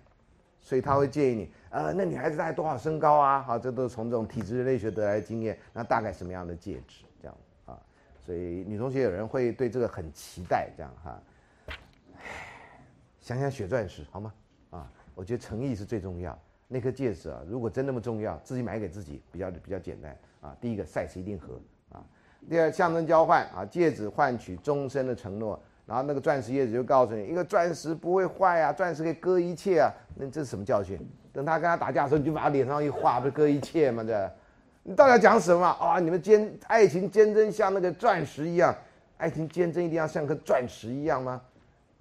[0.62, 3.42] 所以他会建议你，呃，那女孩子大概多少身高啊？
[3.42, 7.36] 好，这都是从这种体质人类学得来的经验，那大概什么样的戒指这样
[7.66, 7.78] 啊？
[8.24, 11.22] 所以女同学有人会对这个很期待，这样哈，
[13.20, 14.32] 想想血钻石好吗？
[14.70, 16.38] 啊我觉得诚意是最重要。
[16.66, 20.54] 那颗戒指啊，如果真那么重要，自己买给自己比较比较简单啊。
[20.60, 21.58] 第一个赛斯一定和
[21.90, 22.04] 啊。
[22.50, 25.58] 第二，象征交换啊，戒指换取终身的承诺。
[25.84, 29.90] 然后那个钻石叶子就告诉你，一个钻石不会坏啊，钻石可以割一切啊。
[30.14, 30.98] 那这是什么教训？
[31.32, 34.04] 等他跟他打架的时候，你就把他脸上一画，不是割一切吗？
[34.04, 34.32] 这，
[34.84, 35.98] 你到底要讲什么啊？
[35.98, 38.74] 你们坚爱情坚贞像那个钻石一样，
[39.16, 41.40] 爱情坚贞一定要像颗钻石一样吗？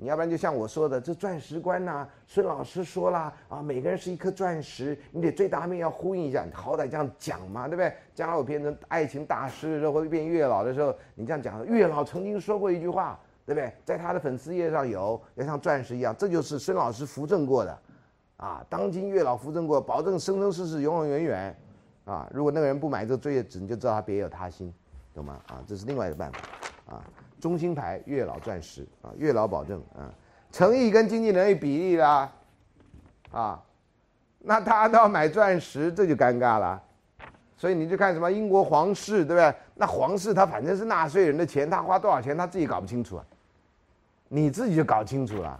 [0.01, 7.93] 你要不然就像我说的，这钻石观呐，孙老师说了啊，每个人是一颗钻石，你得最大面要呼应一下，你好歹这样讲嘛，对不对？
[8.15, 13.71] 将来我变成爱情大师的时候，或者变月老的时候，你这样讲，月老曾经说过一句话，对不对？
[13.85, 17.79] 在他的粉丝页上有，要像钻石一样，这就是孙老师扶正过的，
[18.37, 21.55] 啊，当今月老扶正过，保证生生世世永永远远，
[22.05, 24.73] 啊，如果那个人不买这个戒纸，你就知道他别有他心，
[25.13, 25.39] 懂吗？
[25.45, 27.03] 啊，这是另外一个办法，啊。
[27.41, 30.07] 中心牌月老钻石啊，月老保证啊，
[30.51, 32.31] 诚意跟经济能力比例啦，
[33.31, 33.61] 啊，
[34.37, 36.81] 那他都要买钻石，这就尴尬了。
[37.57, 39.53] 所以你就看什么英国皇室，对不对？
[39.75, 43.25] 那皇室他反正是纳税人的钱，他花多少钱他自己搞不清楚啊，
[44.29, 45.59] 你自己就搞清楚了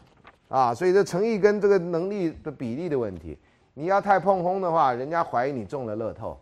[0.49, 0.73] 啊。
[0.73, 3.37] 所以这诚意跟这个能力的比例的问题，
[3.73, 6.39] 你要太碰轰的话，人家怀疑你中了乐透，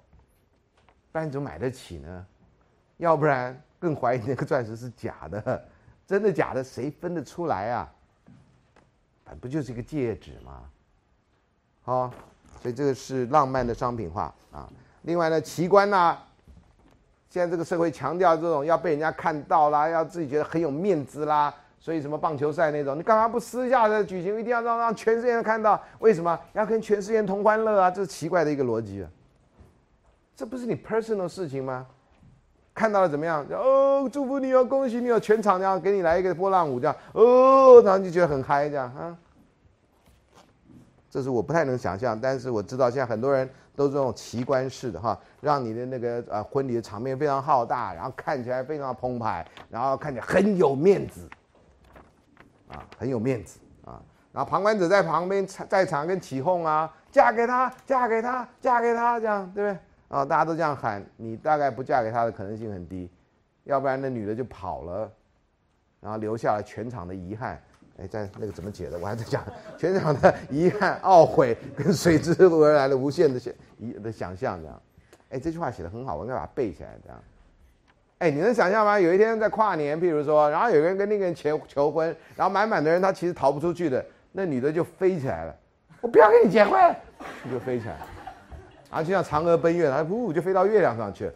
[1.12, 2.26] 不然你怎么买得起呢？
[2.98, 3.62] 要不然。
[3.80, 5.66] 更怀疑那个钻石是假的，
[6.06, 7.90] 真的假的谁分得出来啊？
[9.40, 10.64] 不就是一个戒指吗？
[11.84, 12.12] 好，
[12.62, 14.68] 所以这个是浪漫的商品化啊。
[15.04, 16.18] 另外呢，奇观呢，
[17.30, 24.40] 现在这个社会强调这种要被人家看到啦，要自己觉得很有面子啦，所以什么棒球赛那种，你干嘛不私下的举行？
[24.40, 25.82] 一定要让让全世界人看到？
[26.00, 27.92] 为什么要跟全世界同欢乐啊？
[27.92, 29.10] 这是奇怪的一个逻辑啊！
[30.36, 31.86] 这不是你 personal 事情吗？
[32.80, 33.46] 看到了怎么样？
[33.52, 35.20] 哦，祝福你哦，恭喜你哦！
[35.20, 39.18] 全场这样给你来一个波浪舞，这样哦，然后就觉得很嗨，这样啊。
[41.10, 51.28] 这是我不太能想象，但是我知道现在很多人都这种奇观式的哈，让你的那个呃婚礼的场面非常浩大，然后看起来非常澎湃，然后看起来很有面子，
[52.70, 54.00] 啊，很有面子啊。
[54.32, 59.80] 然后旁观者在旁边在场跟起哄啊，嫁给他，嫁给他，嫁给他，这样对不对？
[60.10, 63.10] 啊，大家都这样喊，你大概不嫁给他的可能性很低，
[63.64, 65.12] 要不然那女的就跑了，
[66.02, 67.62] 然后留下了全场的遗憾。
[68.02, 68.98] 哎，在那个怎么解的？
[68.98, 69.44] 我还在讲
[69.78, 74.82] 全场的遗憾、懊悔跟随之而来的无限的想一的想象这样。
[75.32, 77.20] 哎，这句话写的很好，我应该把它背起来这样。
[78.20, 79.00] 哎，你能想象吗？
[79.00, 85.56] 有一天在跨年，譬如说，然后有个人跟那个人求求婚，然后满满的人，他其实逃不出去的，那女的就飞起来了，
[86.02, 86.96] 我不要跟你结婚，
[87.52, 87.98] 就飞起来。
[88.90, 91.34] 啊，就像嫦娥奔月，它噗就飞到月亮上去了。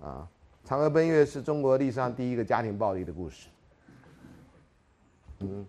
[0.00, 0.28] 啊，
[0.66, 3.48] 嫦娥奔月是中国历史上第一个家庭暴力的故事。
[5.40, 5.66] 嗯，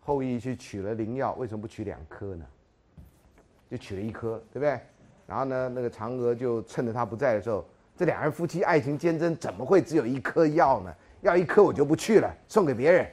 [0.00, 2.44] 后羿去取了灵药，为什么不取两颗呢？
[3.70, 4.78] 就取了一颗，对不对？
[5.26, 7.64] 然后呢，那个嫦娥就趁着他不在的时候，
[7.96, 10.94] 这两人夫妻爱情坚贞，怎么会只有一颗药呢？
[11.22, 13.06] 要一颗我就不去了，送给别人，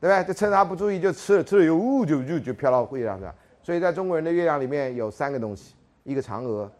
[0.00, 0.24] 对不对？
[0.24, 3.34] 就趁他不注意就吃了，吃了又呜就就就飘到月亮上。
[3.68, 6.72] 所以在中国人的月亮里面有三个东西：一个嫦娥，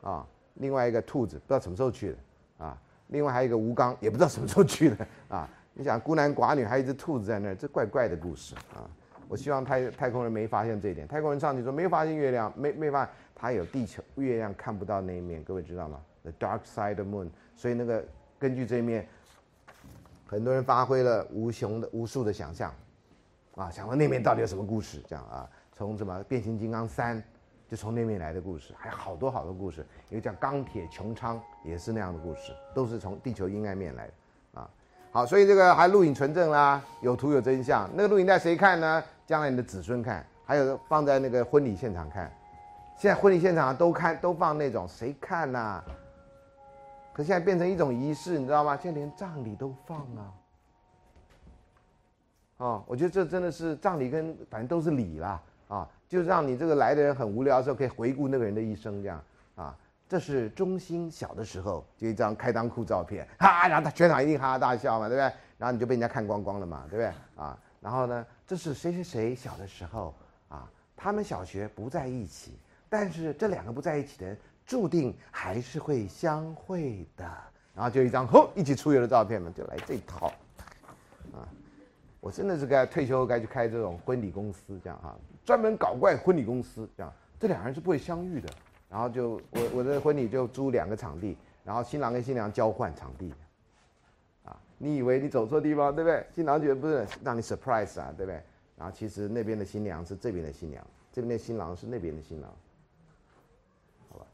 [0.00, 2.78] 啊，另外一个兔子，不知道什么时候去的，啊，
[3.08, 5.46] 另外还有一个吴刚，也不知道什么时候去的，啊。
[5.74, 8.88] 你想孤男寡女还有一只兔子在那儿，这怪怪的故事啊！
[9.28, 11.06] 我希望太太空人没发现这一点。
[11.06, 17.28] 太空人上去说没有发现月亮，没没发现他有地球月亮看不到那一面，各位知道吗？The dark side of moon。
[17.54, 18.02] 所以那个
[18.38, 19.06] 根据这一面，
[20.26, 22.74] 很多人发挥了无穷的无数的想象，
[23.54, 24.98] 啊，想到那面到底有什么故事？
[25.06, 27.22] 这样啊，从什么变形金刚三
[27.68, 29.84] 就从那面来的故事，还有好多好多故事。
[30.10, 34.12] 一个叫钢铁穹苍也是那样的故事，都是从地球阴暗面来的
[34.60, 34.70] 啊。
[35.10, 37.88] 好，所以这个还录影存证啦，有图有真相。
[37.94, 39.02] 那个录影带谁看呢？
[39.26, 42.30] 将来你的子孙看，还有放在那个婚礼现场看。
[42.98, 45.82] 现在婚礼现场都看，都放那种，谁看呐？
[47.14, 48.76] 可现在变成一种仪式，你知道吗？
[48.76, 50.32] 现在连葬礼都放啊。
[52.58, 55.40] 哦，我觉得这真的是葬礼跟反正都是礼啦，
[55.72, 59.22] 啊，就让你这个来的人很无聊的时候，可以回顾那个人的一生，这样
[59.54, 59.74] 啊。
[60.06, 65.32] 这是中心小的时候就一张开裆裤照片， 哈，然后他全场一定哈哈大笑嘛，对不对？
[65.56, 67.42] 然后你就被人家看光光了嘛，对不对？
[67.42, 70.14] 啊，然后呢，这是谁谁谁小的时候
[70.50, 72.58] 啊，他们小学不在一起，
[72.90, 77.24] 但是这两个不在一起的人注定还是会相会的。
[77.74, 80.26] 然后就一张吼一起出游的照片嘛，就来这套，
[81.32, 81.48] 啊，
[82.20, 88.48] 我真的是该退休该去开这种婚礼公司这样啊，专门搞怪婚礼公司这样，这两个人是不会相遇的。
[88.88, 91.34] 然后就我我的婚礼就租两个场地，
[91.64, 93.32] 然后新郎跟新娘交换场地，
[94.44, 96.26] 啊，你以为你走错地方对不对？
[96.34, 98.42] 新郎觉得不是让你 surprise 啊，对不对？
[98.76, 102.50] 然后其实那边的新娘是这边的新娘，这边的新郎是那边的新郎，
[104.10, 104.26] 好吧？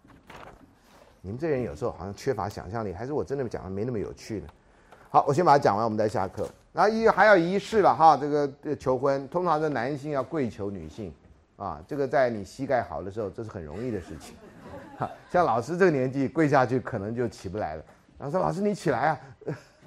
[1.21, 4.49] 你们这人有时候好像缺乏想象力，还是我真的讲的没那么有趣呢？
[5.11, 6.49] 好，我先把它讲完，我们再下课。
[6.73, 11.13] 然后一还要仪式了哈，这个求婚通常是男性要跪求女性，
[11.57, 14.35] 啊，这个在你膝盖好的时候，这是很容易的事情。
[14.97, 17.85] 哈像老师这个年纪跪下去可能就起不来了。
[18.19, 19.19] 然后说：“老师你起来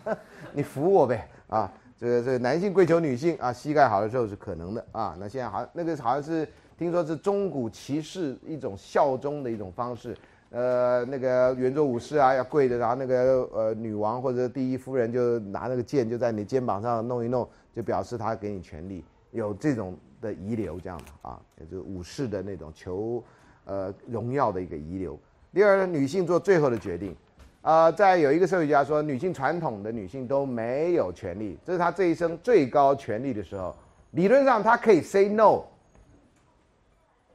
[0.05, 0.17] 啊，
[0.53, 1.69] 你扶我呗啊！”
[1.99, 5.15] 这个这个男性跪求女性啊，膝盖好的时候是可能的啊。
[5.19, 10.17] 那现在好那个好像是听说是中古骑士一种效忠的一种方式。
[10.51, 23.23] 呃，那个圆桌武士啊要跪着，然后那个呃女王或者第一夫人就拿那个剑就在你肩膀上弄一弄，就表示他给你权力，有这种的遗留这样的啊，也就是武士的那种求。
[23.63, 25.17] 呃，荣耀的一个遗留。
[25.53, 27.15] 第二，女性做最后的决定。
[27.61, 33.73] 啊，在有一个社会学家说，女性传统的女性都没有权利，这是她这一生最高权力的时候。
[34.11, 35.61] 理论上她可以 say no，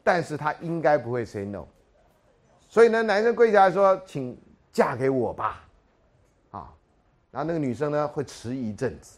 [0.03, 1.65] 但是她应该不会 say no。
[2.77, 4.37] 所以呢，男生跪下来说：“请
[4.71, 5.65] 嫁给我吧。”
[6.53, 6.69] 啊，
[7.31, 9.17] 然后那个女生呢会迟疑一阵子，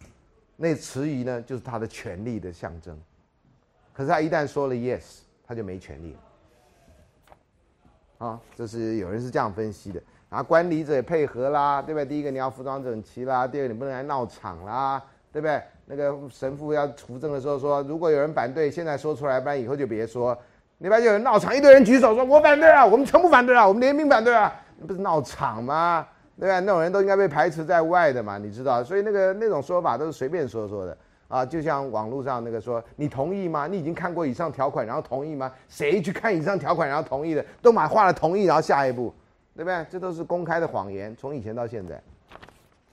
[0.54, 2.96] 那迟疑呢就是她的权力的象征。
[3.92, 6.20] 可是她一旦说了 yes，她就没权利了。
[8.28, 10.00] 啊，这是有人是这样分析的。
[10.30, 12.06] 然后观礼者也配合啦，对不对？
[12.06, 15.61] 第一个你要服装整齐啦，第二个你不能来闹场啦，对不对？
[15.84, 20.38] 那个神父要扶正的时候说，如果有人反对，现在说出来，不然以后就别说。
[20.78, 24.52] 那边就有人闹场，一堆人举手说：“我反对啊，我们全部反对啊，我们联名反对啊。”
[24.86, 26.06] 不是闹场吗？
[26.38, 26.60] 对吧？
[26.60, 28.82] 那种人都应该被排斥在外的嘛，你知道？
[28.84, 30.96] 所以那个那种说法都是随便说说的。
[31.26, 33.66] 啊，就像网络上那个说，你同意吗？
[33.66, 35.52] 你已经看过以上条款，然后同意吗？
[35.68, 37.44] 谁去看以上条款然后同意的？
[37.60, 39.12] 都马画了同意，然后下一步，
[39.54, 39.84] 对不对？
[39.90, 42.00] 这都是公开的谎言，从以前到现在，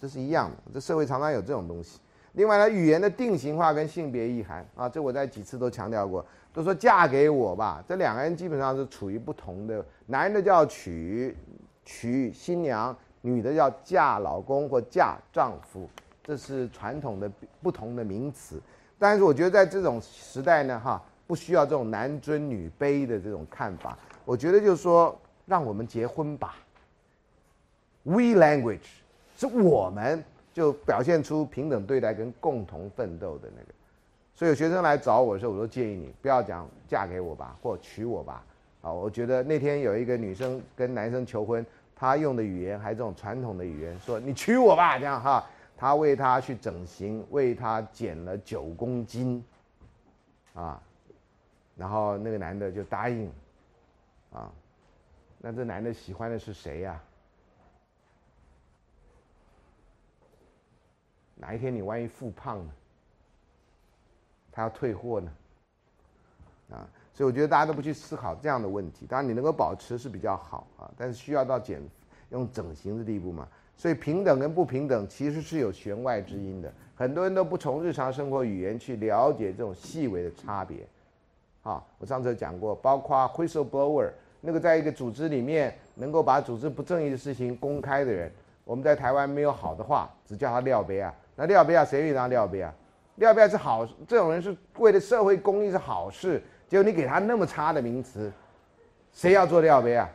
[0.01, 0.57] 这是一样的。
[0.73, 1.99] 这社会常常有这种东西。
[2.36, 7.83] 另外呢，语言的定型化跟性别意涵啊，这我在几次都强调过，都说嫁给我吧。
[7.88, 11.36] 这两个人基本上是处于不同的，男的叫娶
[11.83, 15.89] 娶新娘，女的叫嫁老公或嫁丈夫。
[16.21, 17.31] 这是传统的
[17.61, 18.59] 不同的名词，
[18.97, 23.97] 但是我觉得在这种时代呢，哈，不需要这种男尊女卑的这种看法。
[24.25, 25.15] 我觉得就是说，
[25.45, 26.55] 让我们结婚吧。
[28.01, 28.88] We language
[29.38, 30.23] 是我们
[30.56, 33.68] 就表现出平等对待跟共同奋斗的那个。
[34.34, 38.41] 所以有学生来找我的时候，我都建议你不要讲嫁给我吧，或娶我吧。
[38.82, 45.45] 啊，我觉得那天有一个女生跟男生求婚，她用的语言还这种传统的语言，说你娶我吧，这样哈。
[45.78, 49.43] 他为他去整形，为他减了九公斤，
[50.53, 50.82] 啊，
[51.76, 53.30] 然后那个男的就答应，
[54.32, 54.49] 啊，
[55.38, 56.97] 那这男的喜欢的是谁呀？
[61.36, 62.65] 哪一天你万一复胖了，
[64.51, 65.31] 他要退货呢？
[66.71, 69.05] 啊，所以我觉得大家都不去思考这样的问题。
[69.05, 71.81] 当然你能够保持是比较好啊，但是需要到减
[72.29, 73.47] 用整形的地步嘛。
[73.77, 76.73] 所以平等跟不平等其实是有弦外之音的。
[76.95, 80.88] 很多人都不从日常生活语言去了解这种细微的差别。
[81.61, 84.09] 啊，我上次讲过，包括 whistleblower
[84.39, 88.31] 那个在一个组织里面能够把组织不正义的事情公开的人，
[88.63, 91.13] 我们在台湾没有好的话，只叫他廖杯啊。
[91.36, 92.73] 那廖杯啊，谁愿意当廖杯啊？
[93.15, 98.31] 廖杯是好，这种人是为了社会公益是好事，结果你给他那么差的名词，
[99.13, 100.09] 谁要做廖杯啊？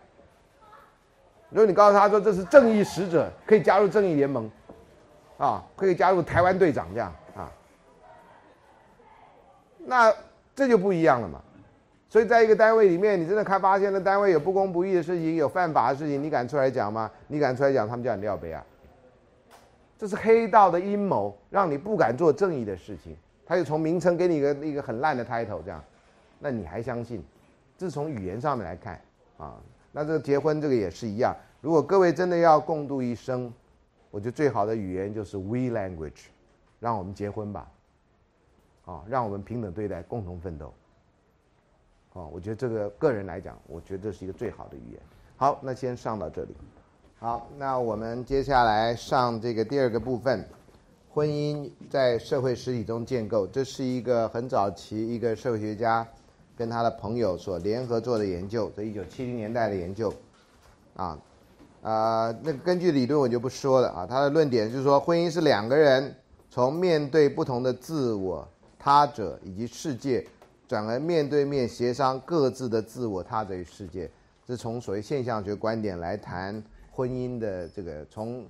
[1.49, 4.51] 如果你告诉他说这是正义使者，可以加入正义联盟，
[5.39, 7.51] 啊，可以加入台湾队长这样啊，
[9.79, 10.15] 那
[10.55, 11.41] 这就不一样了嘛。
[12.09, 17.11] 所以在一个单位里面，你真的看发现了单位有不公不义的事情，有犯法的事情，你敢出来讲吗？
[17.29, 18.65] 你敢出来讲，他们叫你廖杯啊？
[20.01, 23.15] 这是黑道的阴谋，让你不敢做正义的事情。
[23.45, 25.85] 他就从名称给你一个一个很烂的 title 这样，
[26.39, 27.23] 那你还相信？
[27.77, 28.99] 这是从语言上面来看
[29.37, 29.61] 啊。
[29.93, 33.53] 那这个结婚这个也是一样，如果各位真的要共度一生，
[34.11, 36.29] 我觉得最好的语言就是 we language，
[36.79, 37.71] 让我们结婚吧，
[38.87, 40.73] 啊，让我们平等对待，共同奋斗，
[42.15, 45.01] 啊，我觉得这个个人来讲，我觉得这是一个最好的语言。
[45.37, 46.57] 好，那先上到这里。
[47.23, 50.43] 好，那我们接下来上这个第二个部分，
[51.11, 56.09] 婚姻在社会实体中建构，这是一个很早期一个社会学家。
[56.57, 60.11] 跟他的朋友所联合做的研究，这一九七零年代的研究，
[60.97, 61.19] 啊，
[61.83, 64.07] 啊，那根据理论我就不说了啊。
[64.07, 66.15] 他的论点就是说，婚姻是两个人
[66.51, 68.49] 从面对不同的自我、
[68.79, 70.27] 他者以及世界，
[70.67, 74.11] 转而面对面协商各自的自我、他者与世界。
[74.47, 76.63] 这从所谓现象学观点来谈
[77.01, 78.45] 婚姻的这个，从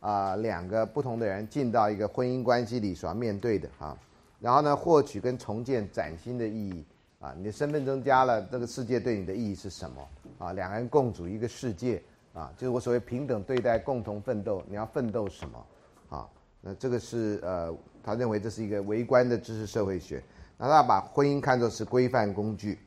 [0.00, 3.96] 啊两个不同的人进到一个婚姻关系里所要面对的啊，
[4.38, 6.84] 然后呢，获取跟重建崭新的意义。
[7.20, 10.08] 啊，你的身份增加了，这个世界对你的意义是什么？
[10.38, 12.02] 啊，两个人共组一个世界，
[12.32, 14.62] 啊，就是我所谓平等对待、共同奋斗。
[14.66, 15.66] 你要奋斗什么？
[16.08, 16.28] 啊，
[16.60, 20.22] 那这个是呃，他认为这是一个微观的知识社会学。
[20.58, 22.78] 那他把婚姻看作是规范工具，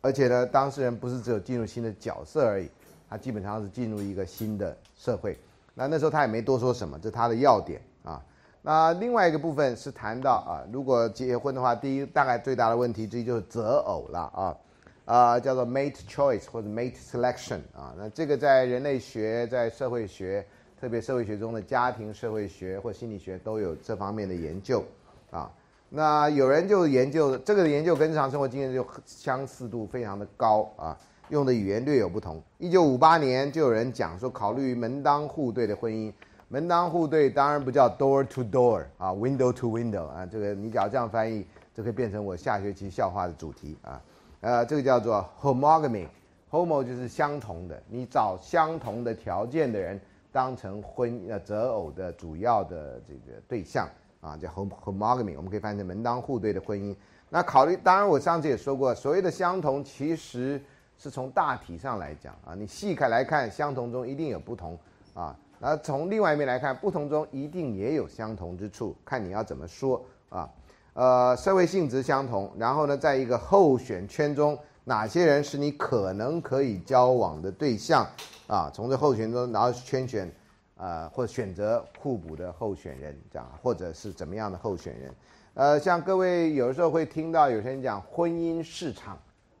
[0.00, 2.70] 而且呢，当事人不是只有进入新的角色而已，
[3.08, 5.38] 他基本上是进入一个新的社会。
[5.74, 8.22] 那那时候他也没多说什么，这是他的要点啊。
[8.62, 14.56] 那另外一个部分是谈到啊，如果结婚的话，第一大概最大的问题之一就是择偶了啊，
[15.04, 20.44] 啊叫做 mate choice 或者 mate selection 啊，那这个在人类学、在社会学，
[20.80, 24.84] 特别社会学中的家庭社会学或心理学都有这方面的研究
[25.30, 25.50] 啊。
[25.88, 30.98] 那有人就研究这个研究跟日常生活经验就相似度非常的高啊，
[31.30, 32.42] 用的语言略有不同。
[32.58, 36.12] 一九五八年就有人讲说，考虑门当户对的婚姻。
[36.48, 44.00] 门当户对当然不叫 door to door 啊，window to window 啊，这个你只要这样翻译，就可以变成我下学期笑话的主题啊。
[44.40, 50.00] 呃，这个叫做 homogamy，homo 就是相同的，你找相同的条件的人
[50.32, 53.86] 当成婚呃择偶的主要的这个对象
[54.22, 56.96] 啊，叫 hom homogamy，我们可以翻译成门当户对的婚姻。
[57.28, 60.58] 那考虑，当然我上次也说过，所谓的相同其实
[60.98, 64.78] 是从大体上来讲啊，你细看来看，相同中一定有不同
[65.14, 65.34] 啊。
[65.60, 70.50] 那从另外一面来看，不同中一定也有相同之处，看你要怎么说啊。
[70.94, 78.04] 呃，社会性质相同，然后呢，在一个候选圈中，哪些人是你可能可以交往的对象
[78.48, 78.68] 啊？
[78.74, 80.28] 从这候选中，然后圈选，
[80.76, 85.14] 呃，或选择互补的候选人，这样，或者是怎么样的候选人？
[85.54, 89.16] 呃，像各位有时候会听到有些人讲婚姻市场，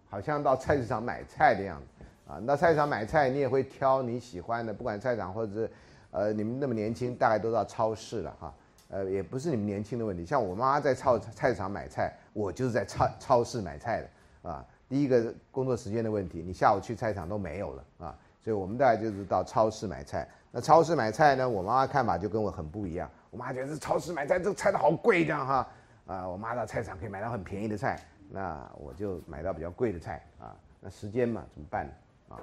[0.08, 2.40] 好像到菜市场买菜的样子啊。
[2.46, 5.70] 到菜市场买菜，你也会挑你喜欢的，不管菜场或者是。
[6.10, 8.54] 呃，你们那么年轻，大概都到超市了哈。
[8.88, 14.64] 呃，也不是你们年轻的问题，像我妈在超菜市场买菜，我就是在超超市买菜的啊。
[14.88, 20.26] 第一个工作时间的问题，你下午去菜场都没有了啊，所以我们大概就是到超市买菜。
[20.50, 23.08] 那超市买菜呢，我妈妈看法就跟我很不一样。
[23.30, 25.68] 我妈觉得超市买菜这个菜都好贵这样哈。
[26.06, 28.00] 啊，我妈到菜场可以买到很便宜的菜，
[28.30, 30.56] 那我就买到比较贵的菜啊。
[30.80, 31.86] 那时间嘛，怎么办
[32.28, 32.38] 啊？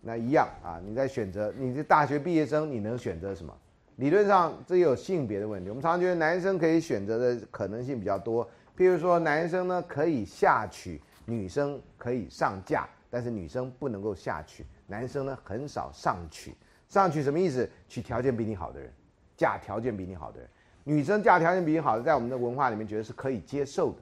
[0.00, 3.54] 那一样啊，你在选择，你是大学毕业生，你能选择什么？
[3.96, 5.70] 理论上这有性别的问题。
[5.70, 8.44] 我们常常觉得男生可以选择的可能性比较多，
[8.76, 16.54] 譬如说男生呢可以下娶，女生可以上嫁，但是女生不能够下娶，男生呢很少上娶。
[16.88, 17.68] 上娶什么意思？
[17.88, 18.92] 娶条件比你好的人，
[19.36, 20.48] 嫁条件比你好的人。
[20.84, 23.98] 女生嫁条件比你好的，在我们的文化里面觉得是可以接受的。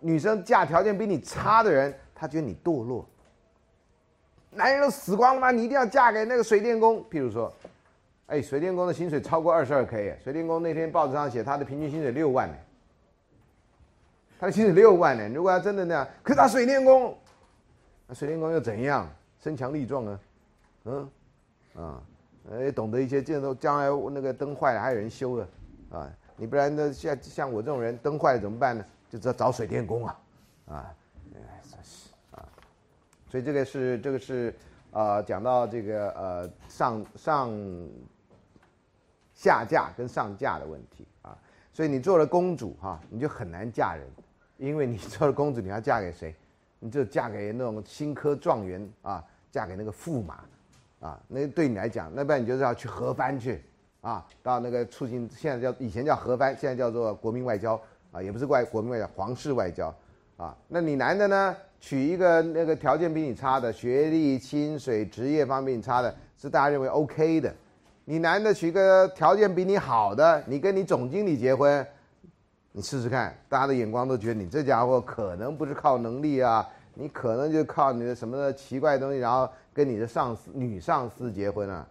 [0.00, 3.06] 女生嫁条件比你差的人，她觉得你堕落。
[4.50, 5.50] 男人都死光了吗？
[5.50, 7.02] 你一定要嫁给那个水电工？
[7.10, 7.52] 譬如说，
[8.26, 12.54] 哎，水电工的薪水超过二十二 k，水电工那天报纸上写他的平均薪水六万呢，
[14.38, 15.28] 他的薪水六万呢。
[15.30, 17.16] 如果他真的那样，可是他水电工，
[18.06, 19.10] 那水电工又怎样？
[19.40, 20.20] 身强力壮啊，
[20.84, 21.10] 嗯，
[21.74, 22.02] 啊，
[22.50, 25.48] 呃，懂得一些，这都将来那个灯坏了还有人修的，
[25.90, 28.84] 啊，你不然呢，像像我这种人，灯坏了怎么办呢？
[29.12, 30.20] 就知道找水电工啊，
[30.68, 30.94] 啊，
[31.30, 31.42] 真
[31.82, 32.48] 是啊，
[33.28, 34.56] 所以这个是这个是
[34.90, 37.50] 啊，讲到这个呃上上
[39.34, 41.36] 下嫁跟上嫁的问题啊，
[41.74, 44.08] 所以你做了公主哈，你就很难嫁人，
[44.56, 46.34] 因为你做了公主，你要嫁给谁？
[46.78, 49.22] 你就嫁给那种新科状元啊。
[49.50, 50.38] 嫁给那个驸马，
[51.00, 53.62] 啊，那对你来讲，那不然你就是要去和番去，
[54.00, 57.78] 啊，到那个促进现在叫以前叫和番，现在叫做国民外交，
[58.12, 59.92] 啊，也不是外国民外交，皇室外交，
[60.36, 67.52] 啊，那你男的呢，娶一个那个条件比你差的，学历、薪水、职业方面比你差的，是大家认为 OK 的，
[68.04, 71.84] 你男的娶个条件比你好的，你跟你总经理结婚，
[72.70, 76.68] 你试试看，大家的眼光都觉得你这家伙可能不是靠能力啊。
[76.94, 81.88] 你可能就靠你的什么的奇怪的东西，然后跟你的上司、女上司结婚了，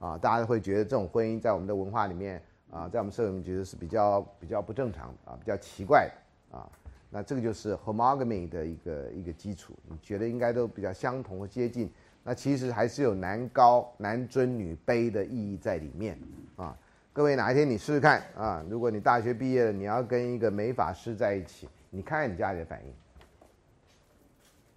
[0.00, 6.08] 啊，大家会觉得这种婚姻在我们的文化里面啊，在我们社会里面觉得是比较比较不正常啊，比较奇怪
[6.50, 6.68] 的啊。
[7.10, 11.90] 那这个就是 homogamy 的一个一个基础，你觉得应该都比较相同和接近，
[12.22, 16.16] 那其实还是有男高男尊女卑的意义在里面
[16.56, 16.76] 啊。
[17.12, 18.64] 各位哪一天你试试看啊？
[18.70, 22.94] 如果你大学毕业了，你要跟一个美发师在一起，你看看你家里的反应。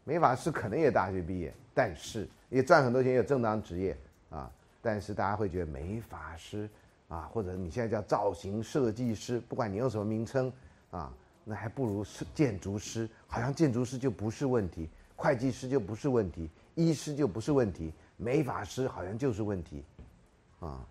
[0.03, 3.95] 美法师可能也大学毕业，但是也赚很多钱，有正当职业
[4.31, 4.51] 啊。
[4.81, 6.67] 但是大家会觉得美法师
[7.13, 10.51] 啊，或者你现在叫造型设计师，不管你用什么名称
[10.89, 13.07] 啊，那还不如是建筑师。
[13.27, 19.83] 好像建筑师就不是问题，会计师就不是问题，医师就不是问题，美法师好像就是问题
[20.59, 20.83] 啊。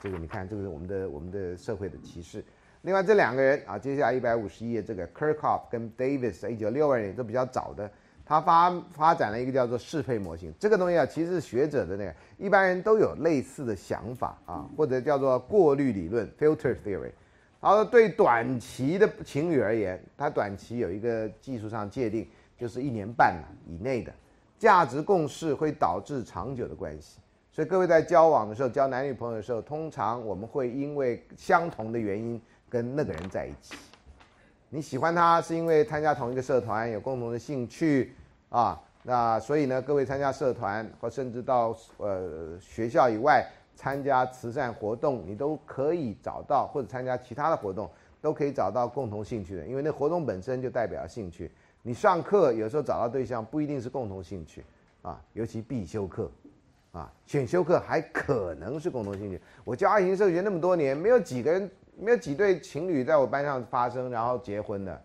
[0.00, 2.42] 这个你看，这个是我们的我们的社会的歧视。
[2.80, 7.90] 另外这两个人啊，接下来一百五十页，这个 Kirkhoff 跟 Davis，一九六二年都比较早的。
[8.28, 17.12] 他发发展了一个叫做适配模型，这个东西啊，其实是学者的那个，一般人都有类似的想法啊，或者叫做过滤理论 （filter theory）。
[17.60, 24.12] 然后对短期的情侣而言，它短期有一个技术上界定，就是一年半以内的
[24.58, 27.20] 价值共识会导致长久的关系。
[27.52, 33.76] 所以各位在交往的时候，交男女朋友的时候，通常我们会因为相同的原因跟那个人在一起。
[34.68, 38.12] 你喜欢他是因为参加同一个社团，有共同的兴趣
[38.48, 43.46] 啊，那所以呢，各位参加社团或甚至到呃学校以外
[43.76, 47.88] 参加慈善活动，你都可以找到或者参加其他的活动，
[48.20, 51.50] 都可以找到共同兴趣的，因为那活动本身就代表兴趣。
[51.82, 54.64] 你上课有时候找到对象不一定是共同兴趣
[55.00, 56.28] 啊，尤其必修课
[56.90, 59.40] 啊，选修课还可能是共同兴趣。
[59.64, 61.70] 我教爱情社学那么多年，没有几个人。
[61.98, 65.02] 没有几对情侣在我班上发生，然后结婚的，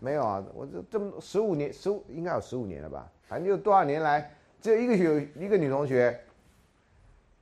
[0.00, 0.44] 没有啊！
[0.54, 3.08] 我这这么十五年，十五应该有十五年了吧？
[3.22, 6.18] 反正就多少年来，只有一个有一个女同学，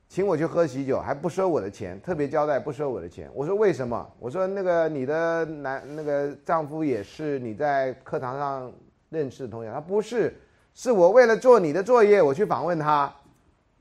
[0.07, 3.29] 请我去喝喜酒，还不收我的钱，特别交代不收我的钱。
[3.33, 4.07] 我说为什么？
[4.19, 8.71] 我说那个你的男那个丈夫也是你在课堂上
[9.09, 10.33] 认识的同学，他不是，
[10.73, 13.11] 是我为了做你的作业，我去访问他，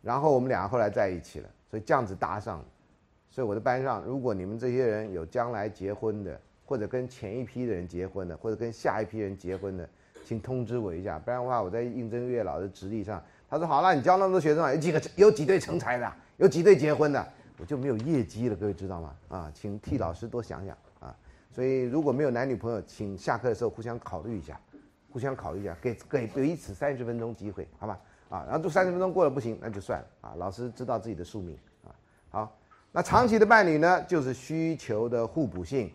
[0.03, 2.65] 然后我们俩后来在一起了，所以这样子搭上了。
[3.35, 9.89] 所以我的班上，如果你们这些人有将来结婚的，或者跟前一批的人结婚的，或者跟下一批人结婚的，
[10.24, 13.20] 请通知我一下，不然的话我在应征月老的职历上，
[13.51, 17.26] 他说好了，你教那么多学生啊，有几个有几对成才的，有几对结婚的，
[17.59, 19.16] 我就没有业绩了，各位知道吗？
[19.26, 21.12] 啊，请替老师多想想啊。
[21.51, 24.61] 所以如果没有男女朋友，请下课的时候互相考虑一下，
[25.11, 27.99] 互相考虑一下，给给彼此三十分钟机会，好吧？
[28.28, 30.35] 啊，然后这三十分钟过了不行，那就算了啊。
[30.39, 31.91] 老师知道自己的宿命啊，
[32.30, 32.57] 好。
[32.97, 35.91] 那长期的伴侣呢，就是需求的互补性。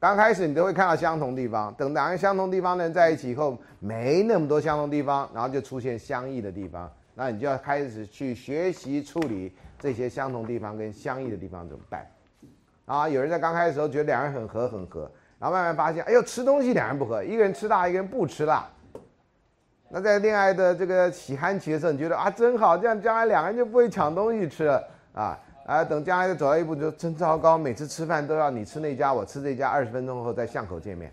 [0.00, 6.90] 刚开始你都会看到相同地方，等两个相同地方的人在一起以后，没那么多相同地方，然后就出现相异的地方。
[7.14, 12.04] 那你就要开始去学习处理这些相同地方跟相异的地方怎么办？
[12.86, 15.08] 啊，有人在刚开始时候觉得两人很合很合，
[15.38, 18.68] 然后慢慢发现，哎呦，吃东西两人不合，一个人吃辣，一个人不吃辣。
[19.88, 25.38] 那在恋爱的这个喜憨期的时候，你觉得啊真好，这样将来两个人就不会抢东西吃了啊。
[25.68, 27.58] 啊，等将来再走到一步，就真糟糕。
[27.58, 31.12] 每次吃饭都要你吃那家，我吃这家，二十分钟后在巷口见面。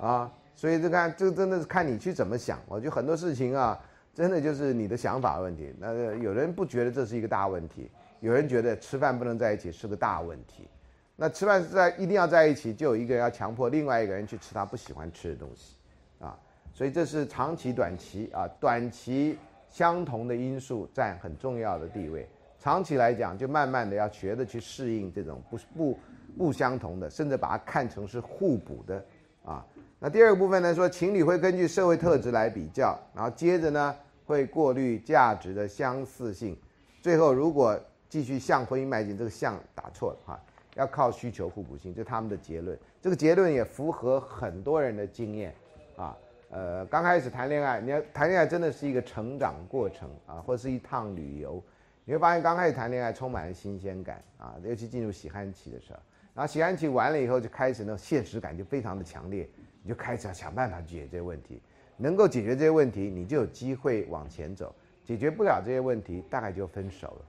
[0.00, 2.58] 啊，所以这看，这真的是看你去怎么想。
[2.66, 3.78] 我觉得很多事情啊，
[4.14, 5.74] 真的就是你的想法问题。
[5.78, 7.90] 那有人不觉得这是一个大问题，
[8.20, 10.66] 有人觉得吃饭不能在一起是个大问题。
[11.14, 15.76] 那吃饭在一定要在一起，就有一个人要强迫另外一个人去吃他不喜欢吃的东西。
[16.18, 16.34] 啊，
[16.72, 19.38] 所以这是长期、短期啊，短期
[19.68, 22.26] 相同的因素占很重要的地位。
[22.62, 25.98] 长期来讲，就慢慢的要学着去适应这种不不
[26.38, 29.04] 不相同的，甚至把它看成是互补的
[29.44, 29.66] 啊。
[29.98, 33.92] 那第二个部分呢，说情侣会根据社会特质来比较，然后接着呢
[34.24, 36.56] 会过滤价值的相似性，
[37.00, 37.76] 最后如果
[38.08, 40.40] 继续向婚姻迈进，这个向打错了哈，
[40.76, 42.78] 要靠需求互补性，这是他们的结论。
[43.00, 45.52] 这个结论也符合很多人的经验
[45.96, 46.16] 啊。
[46.50, 51.60] 呃，刚开始谈恋爱，你要谈恋爱真的是一个成长过程啊，或是一趟旅游，
[52.04, 55.98] 你会发现刚开始谈恋爱充满了新鲜感啊，尤其进入喜欢期的时候，
[56.34, 59.48] 然后喜欢期完了以后就开始那种现实感就非常的强烈。
[59.84, 61.60] 你就开始要想办法解决这些问题，
[61.96, 64.68] 能够解决这些问题，你就有机会往前走；
[65.04, 67.26] 解决不了这些问题，大概就分手了。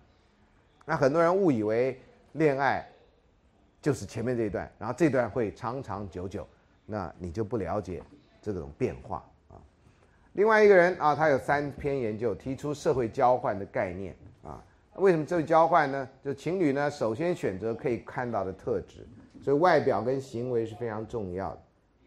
[0.85, 1.99] 那很多人误以为
[2.33, 2.85] 恋爱
[3.81, 6.47] 就是前面这一段，然后这段会长长久久，
[6.85, 8.03] 那你就不了解
[8.39, 9.57] 这种变化啊。
[10.33, 14.15] 另外一个人啊，他有三篇研究提出社会交换的概念。
[14.97, 16.07] 为什么社会交换呢？
[16.23, 19.07] 就情侣呢，首先选择可以看到的特质，
[19.41, 21.59] 所以外表跟行为是非常重要的。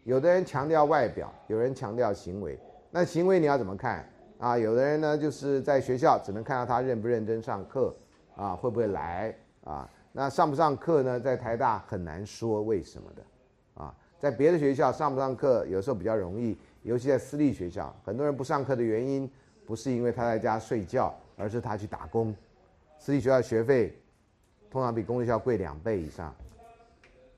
[0.03, 2.57] 有的人强调外表，有人强调行为。
[2.89, 4.09] 那行为你要怎么看
[4.39, 4.57] 啊？
[4.57, 7.93] 有的人呢，就是在学校只能看到他认不认真上课，
[8.37, 9.35] 啊，会不会来
[9.65, 9.89] 啊？
[10.13, 11.19] 那上不上课呢？
[11.19, 19.29] 在台大很难说为什么的，啊，在别的学校上不上课有时候比较容易，尤其在私立学校，很多人不上课的原因
[19.65, 22.33] 不是因为他在家睡觉，而是他去打工。
[22.99, 23.97] 私立学校学费
[24.69, 26.33] 通常比公立学校贵两倍以上。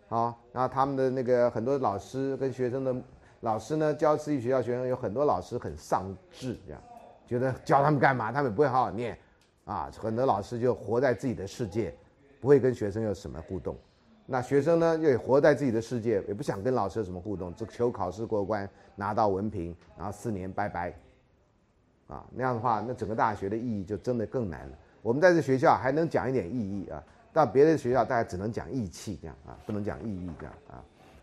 [0.07, 2.95] 好，然后他们的那个很多老师跟学生的
[3.41, 6.81] 老师呢，教私立学校学生有很多老师很丧志，这样
[7.27, 8.31] 觉得教他们干嘛？
[8.31, 9.17] 他们不会好好念，
[9.65, 11.93] 啊，很多老师就活在自己的世界，
[12.41, 13.77] 不会跟学生有什么互动。
[14.25, 20.93] 那学生呢，也活在自己的世界，也不想跟老师有什么互动，只求考试过关，拿到文凭，然后四年拜拜。
[22.07, 24.77] 啊，那样的话，那整个大学的意义就真的更难了。
[25.01, 27.01] 我们在这学校还能讲一点意义啊。
[27.31, 30.81] 到别的学校，大家只能讲义气这样啊，不能讲意义这样啊，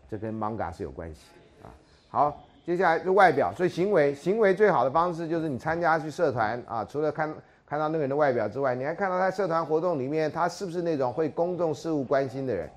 [0.09, 1.21] 这跟 manga 是有关系
[1.61, 1.67] 啊。
[2.09, 7.31] 好，接下来是外表，所以行为，行为最好的方式就是你参加去社团啊，除了看
[7.67, 12.69] 看到那个人的外表之外，你还看到他社团活动里面他是不是那种会公众事务关心的人。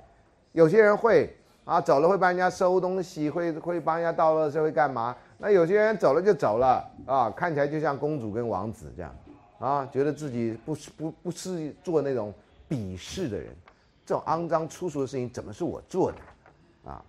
[0.51, 1.33] 有些人会
[1.65, 5.17] 啊，走了会帮人家收东西，会会帮人家倒垃圾，会干嘛？
[5.39, 9.15] 那有些人走了就走了啊，看起来就像公主跟王子这样
[9.61, 12.35] 啊，觉得自己不是不不是做那种。
[12.71, 13.49] 鄙视的人，
[14.07, 16.19] 这种肮脏粗俗的事情怎么是我做的？
[16.89, 17.05] 啊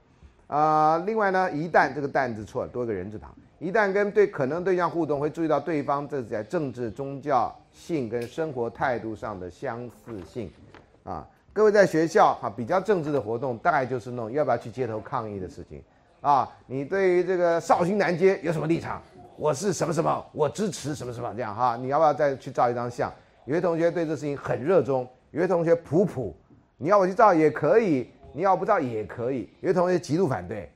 [0.48, 0.98] 啊！
[1.06, 10.52] 另外呢，一旦这个“旦”字错了，多个人字旁，一旦跟对可能对象互动，会注意到对方这是在政治、宗教、性跟生活态度上的相似性。
[11.04, 15.80] 啊，各位在学校哈比较政治的活动，大概就是那种要不要去街头抗议的事情。
[16.22, 19.00] 啊，你对于这个绍兴南街有什么立场？
[19.38, 21.76] 我是什么什么，我支持什么什么这样哈？
[21.76, 23.12] 你要不要再去照一张相？
[23.46, 25.08] 有些同学对这事情很热衷。
[25.32, 26.36] 有些同学普普，
[26.78, 29.50] 你要我去照也可以，你要不照也可以。
[29.62, 30.70] 有些同学极度反对，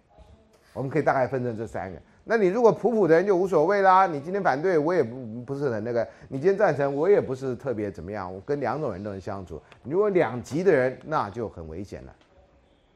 [0.71, 1.99] 我们可以大概分成这三个。
[2.23, 8.33] 那你如果普普的人就无所谓啦，你今天反对我也不不是很那个，你今天赞成我也不是特别怎么样。
[8.33, 9.61] 我跟两种人都能相处。
[9.83, 12.15] 如果两极的人那就很危险了，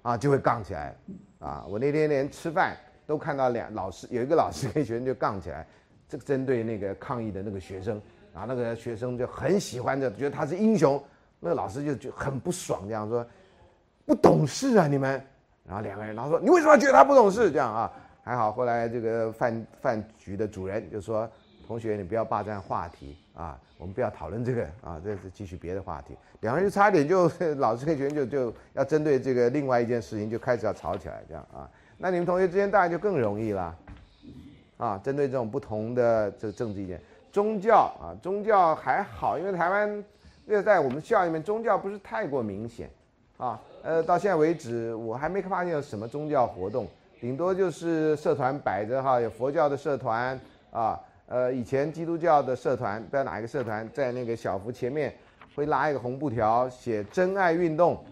[0.02, 0.96] 啊，就会杠起来，
[1.40, 2.76] 啊，我那天连吃饭
[3.10, 5.66] 都看到两老师有一个老师跟学生就杠起来，
[6.08, 8.00] 这个针对那个抗议的那个学生，
[8.32, 11.04] 然后那个学生就很喜欢的，觉得他是英雄。
[11.40, 13.26] 那个老师就就很不爽，这样说，
[14.06, 15.20] 不懂事啊你们。
[15.66, 17.52] 然后两个人，然后说你为什么觉得他不懂事？
[17.52, 17.92] 这样啊，
[18.24, 21.28] 还好后来这个饭饭局的主人就说，
[21.66, 26.16] 同学你不要霸占话题啊，我们不要讨论这个啊，这是继续别的话题。
[26.42, 31.68] 两个人就差点就老师跟学生就就要针对这个另外一件事情就开始要吵起来这样啊。
[32.00, 33.76] 那你们同学之间当然就更容易了，
[34.78, 37.00] 啊，针对这种不同的这个政治意见，
[37.32, 40.04] 宗教啊，宗教还好，因为台湾。
[40.48, 42.90] 这个在我们校里面，宗教不是太过明显，
[43.38, 46.88] 啊，呃，到现在为止，我还没发现有什么宗教活动，
[47.22, 50.40] 顶多就是社团摆着哈，有佛教的社团
[50.72, 55.14] 啊，呃，以前基督教的社团，不知道哪一个社团，在那个小福前面
[55.54, 58.04] 会拉一个红布条，写“真爱运动”，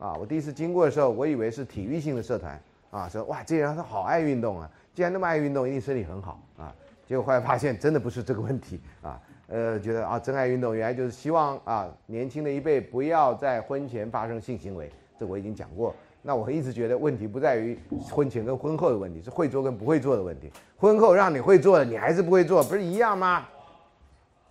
[0.00, 2.60] 啊，我第一次经过的时候，我以为是体育性的社团，
[2.92, 6.72] 啊，说哇，这人他好爱运动啊，既然那么爱运动，一定身体很好啊，
[7.06, 9.18] 结果后来发现真的不是这个问题啊。
[9.48, 15.94] 呃，觉得啊，真爱运动原来就是希望啊，年轻的一辈不要在婚前发生性行为，这我已经讲过。
[16.22, 17.78] 那我一直觉得问题不在于
[18.10, 20.52] 婚前跟婚后的问题，是会做跟不会做的问题。
[20.76, 23.44] 婚后让你会做的，你还是不会做，不是一样吗？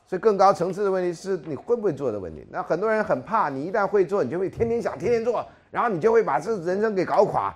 [0.05, 2.45] 所以更高层次的问题是你会不会做的问题。
[2.49, 7.55] 那很多人很怕，你一旦会做，你就会天天想，天天做，然后你就会把这人生给搞垮。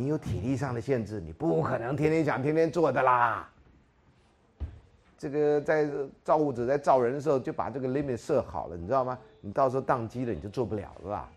[0.00, 3.46] 你有体力上的限制，你不可能天天想，天天做的啦。
[5.18, 5.86] 这个在
[6.24, 9.18] 造物者在造人的时候就把这个 limit 设好了，你知道吗？
[9.42, 11.28] 你到时候宕机了，你就做不了了啦，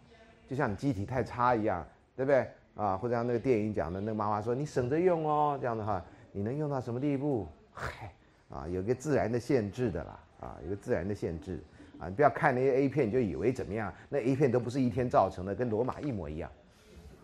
[0.48, 1.86] 就像你机体太差一样，
[2.16, 2.48] 对不对？
[2.76, 6.02] 啊，或者像那个电影讲的，那个妈妈说你省着用哦，这样的话，
[6.32, 7.46] 你能用到什么地步？
[7.74, 8.14] 嗨，
[8.50, 11.60] 啊，有个自然的限制的啦，啊，有个自然的限制
[12.00, 16.50] 啊，你不要看那些 A 片就以为怎么样，那 A 片都不是一天造成的，跟罗马一模一样，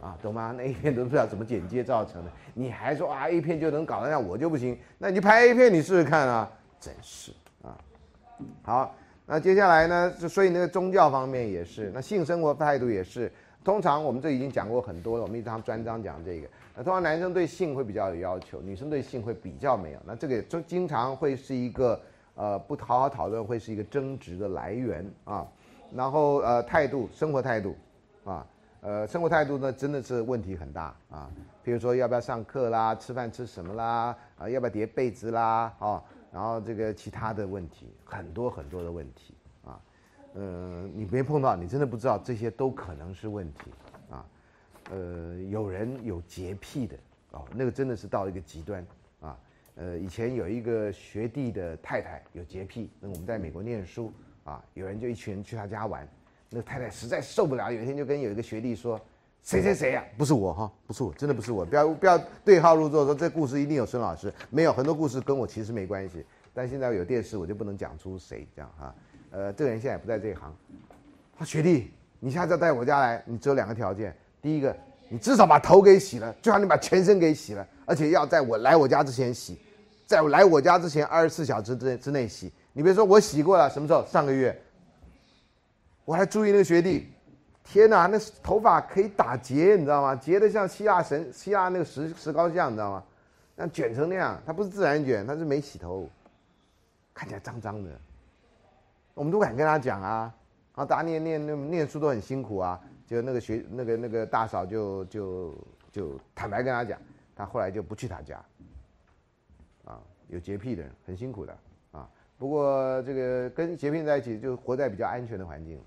[0.02, 0.54] 啊，懂吗？
[0.58, 4.78] 那 A 片都不知道怎么剪接造成的，你还说啊 A 片就能搞得样我就不行？
[4.97, 7.32] 那你就拍 A 片你试试看啊，真是
[7.62, 7.78] 啊，
[8.64, 8.95] 好。
[9.32, 10.12] 那接下来呢？
[10.28, 13.32] 所以那个宗教方面也是，那性生活态度也是。
[13.64, 16.47] 通常我们这已经讲过很多了，我们一堂专章讲这个。
[16.76, 20.00] 那通常男生对性会比较有要求，女生对性会比较没有。
[20.04, 22.02] 那这个就经常会是一个
[22.34, 25.45] 呃不好好讨论，会是一个争执的来源啊。
[25.93, 27.76] 然后呃态度，生活态度
[28.26, 28.43] 啊，
[28.82, 31.30] 呃生活态度呢真的是问题很大啊。
[31.64, 36.04] 比如说要不要上课啦，吃饭吃什么啦，啊要不要叠被子啦，啊。
[36.32, 39.34] 然后这个其他的问题很多很多的问题
[39.66, 39.82] 啊，
[40.36, 43.72] 嗯，你没碰到，你真的不知道这些都可能是问题
[44.12, 44.24] 啊。
[44.92, 46.96] 呃，有人有洁癖的
[47.32, 48.86] 哦，那个真的是到一个极端
[49.22, 49.36] 啊。
[49.76, 54.14] 呃，以前有一个学弟的太太有洁癖，那我们在美国念书
[54.44, 56.08] 啊，有人就一群人去他家玩，
[56.50, 59.00] 那太太实在受不了，有一天就跟有一个学弟说。
[59.41, 60.04] 谁谁谁呀？
[60.18, 61.66] 不是我哈，不是我，真的不是我。
[61.66, 64.32] 不要不要对号入座，说这故事一定有孙老师。
[64.50, 68.93] 没有很多故事跟我其实没关系，但现在有电视，我就不能讲出谁这样哈。
[69.32, 70.54] 呃，这个人现在也不在这一行。
[71.38, 71.89] 他学弟，
[72.20, 74.76] 你下次要带我家来，你只有两个条件：第一个，
[75.08, 79.58] 你至少把头给洗了，最好你把全身给洗了，而且要在我来我家之前洗，
[80.06, 82.52] 在我来我家之前二十四小时之之内洗。
[82.74, 84.06] 你别说我洗过了，什么时候？
[84.06, 84.62] 上个月。
[86.10, 87.07] 我还注意那个学弟。
[87.64, 90.16] 天哪，那头发可以打结，你知道吗？
[90.16, 93.03] 结的像希腊神、希腊那个石石膏像，你知道吗？
[93.55, 96.10] 那卷成那样，他不是自然卷，他是没洗头，
[97.14, 97.91] 看起来脏脏的。
[99.14, 100.34] 我们都敢跟他讲啊，
[100.72, 102.82] 啊，大家念念那念书都很辛苦啊。
[103.05, 105.55] 就那个学那个那个大嫂就就
[105.91, 106.99] 就坦白跟他讲，
[107.36, 108.43] 他后来就不去他家。
[109.86, 111.55] 啊，有洁癖的人很辛苦的
[111.91, 112.10] 啊。
[112.39, 115.80] 不过这个跟洁癖在一起，就活在比较安全的环境。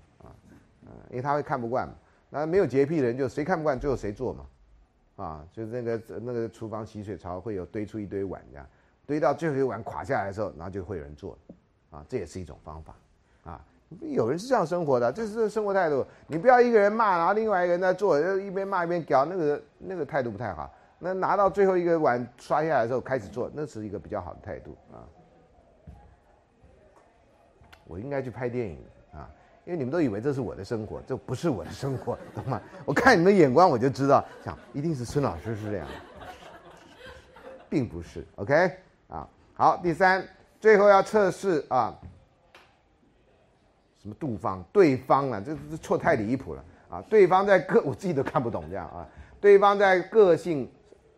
[0.85, 1.93] 嗯，因为他会看不惯嘛，
[2.29, 4.45] 那没有洁癖的人就谁看不惯，最后谁做嘛，
[5.15, 8.67] 啊，就是那个那个厨房洗水槽会有堆出一堆碗这样，
[9.05, 11.37] 堆到最后一碗垮下来的时候，然后就会有人做，
[11.91, 12.95] 啊，这也是一种方法，
[13.43, 13.65] 啊，
[14.01, 20.73] 有人是这样生活的，这是生活态度，你不要一个人骂，然后另外一个人在做，一边骂一边屌，那个那个态度不太好。
[20.99, 25.03] 那拿到最后一个碗刷下来的时候开始做，那是一个比较好的态度啊。
[27.85, 28.79] 我应该去拍电影。
[29.65, 32.61] 因为你们都以为这是我的生活，这不是我的生活，懂吗？
[32.85, 35.87] 我看你们的眼光，我就知道，想一定是孙老师是这样，
[37.69, 38.25] 并不是。
[38.35, 38.71] OK，
[39.07, 40.27] 啊，好，第三，
[40.59, 41.97] 最后要测试啊，
[44.01, 44.61] 什么杜方？
[44.73, 47.01] 对方啊，这这错太离谱了啊！
[47.09, 49.07] 对方在个，我自己都看不懂这样啊。
[49.39, 50.69] 对方在个性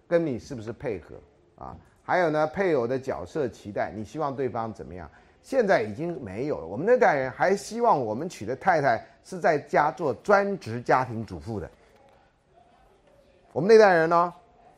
[0.07, 1.15] 跟你是不是配合
[1.55, 1.75] 啊？
[2.03, 5.09] 还有呢，配偶的角色期待，你希望对方怎么样？
[5.45, 6.65] 现在已经没有了。
[6.65, 11.69] 我们那代人还希望我们娶的太太是在家做专职家庭主妇的。
[13.53, 14.33] 我们那代人呢，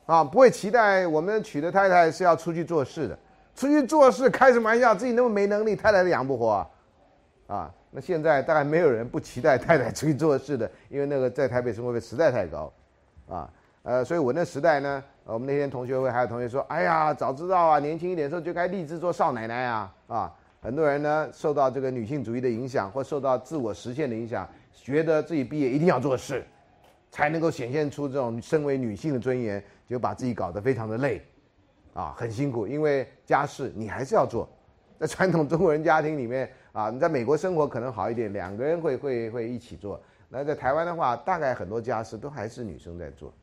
[0.06, 3.18] 啊，不会期待我们娶的太太是要出去做事的。
[3.56, 4.94] 出去做事开什么玩笑？
[4.94, 6.68] 自己那么没能力，太太都养不活
[7.48, 7.74] 啊！
[7.90, 12.70] 那现在大概没有人不期待太太出去做事的，因为那个在台北生活费实在太高，
[13.30, 13.50] 啊，
[13.84, 20.34] 呃，所以我那时代呢，我们那天同学会还有同学说：“哎呀，早知道啊，年轻一点的时候就该立志做少奶奶啊！”啊。
[20.68, 26.44] 很多人呢受到这个女性主义的影响，或受到自我实现的影响，觉得自己毕业一定要做事，
[27.10, 31.22] 才能够显现出这种身为女性的尊严，就把自己搞得非常的累，
[31.94, 32.68] 啊，很辛苦。
[32.68, 34.46] 因为家事你还是要做，
[35.00, 39.98] 在传统中国人家庭里面啊，你在美国生活可能好一点，两个人会会会一起做。
[40.28, 43.34] 那在台湾的话，大概很多家事都还是女生在做。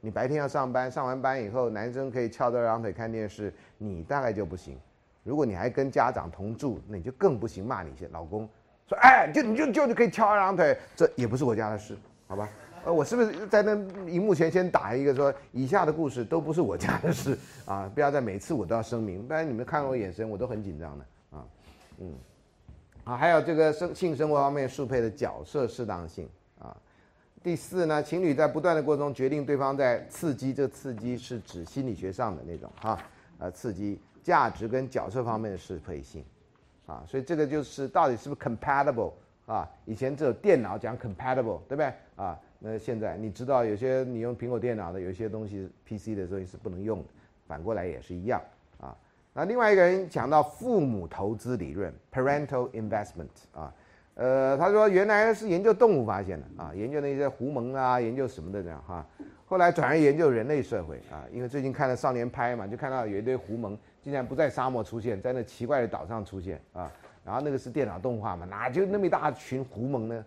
[0.00, 4.78] 你白天要上班，上完班以后，男生可以翘着二郎腿看电视，你大概就不行。
[5.22, 7.64] 如果你还跟家长同住，那你就更不行。
[7.64, 8.48] 骂你些老公，
[8.88, 11.96] 说哎，就你就就就可以翘二郎腿，这也不是我家的事，
[12.26, 12.48] 好吧？
[12.84, 13.72] 呃，我是不是在那
[14.08, 17.88] 荧幕前先打一个说，以下的故事都不是我家的事啊？
[17.94, 21.04] 不要在每次我都要声明，不然你们看我眼神，我都很紧张的
[21.38, 21.44] 啊。
[22.00, 22.12] 嗯，
[23.04, 26.28] 啊，还有这个生性生活方面适配的角色适当性
[26.58, 26.76] 啊。
[27.44, 32.98] 第四呢，情侣在不断的过程中决定对方在刺激，这刺激是指心理学上的那种哈，
[33.38, 34.00] 呃，刺激。
[34.22, 36.24] 价值跟角色方面的适配性，
[36.86, 39.12] 啊，所以这个就是到底是不是 compatible
[39.46, 39.68] 啊？
[39.84, 41.92] 以前只有电脑讲 compatible，对不对？
[42.16, 47.04] 啊，那现在你知道有些你用苹果电脑的，有些东西 PC 的东西是不能用的，
[47.46, 48.40] 反过来也是一样
[48.80, 48.96] 啊。
[49.34, 53.74] 那另外一个人讲到父母投资理论 （parental investment） 啊，
[54.14, 59.04] 呃，他说原来是研究动物发现的啊，研究那些狐獴啊，研究什么的这样哈。
[59.46, 66.92] 后来转而研究人类社会啊，因为最近看了少年拍嘛，就看到有一堆狐獴竟然不在沙漠出现，在那奇怪的岛上出现啊。
[67.24, 70.24] 然后那个是电脑动画嘛，哪就那么一大群狐獴呢？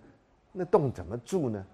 [0.54, 1.66] 那洞怎么住呢？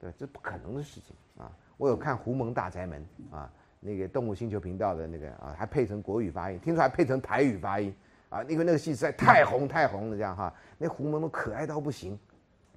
[0.00, 1.50] 对，这不可能的事情啊！
[1.76, 3.48] 我有看《狐獴大宅门》啊，
[3.78, 7.94] 那个动物星球频道的那个啊，还配成国语发音，听说还配成台语发音
[8.28, 12.18] 啊，因为那个戏实在太红太红了，这样哈，那狐獴都可爱到不行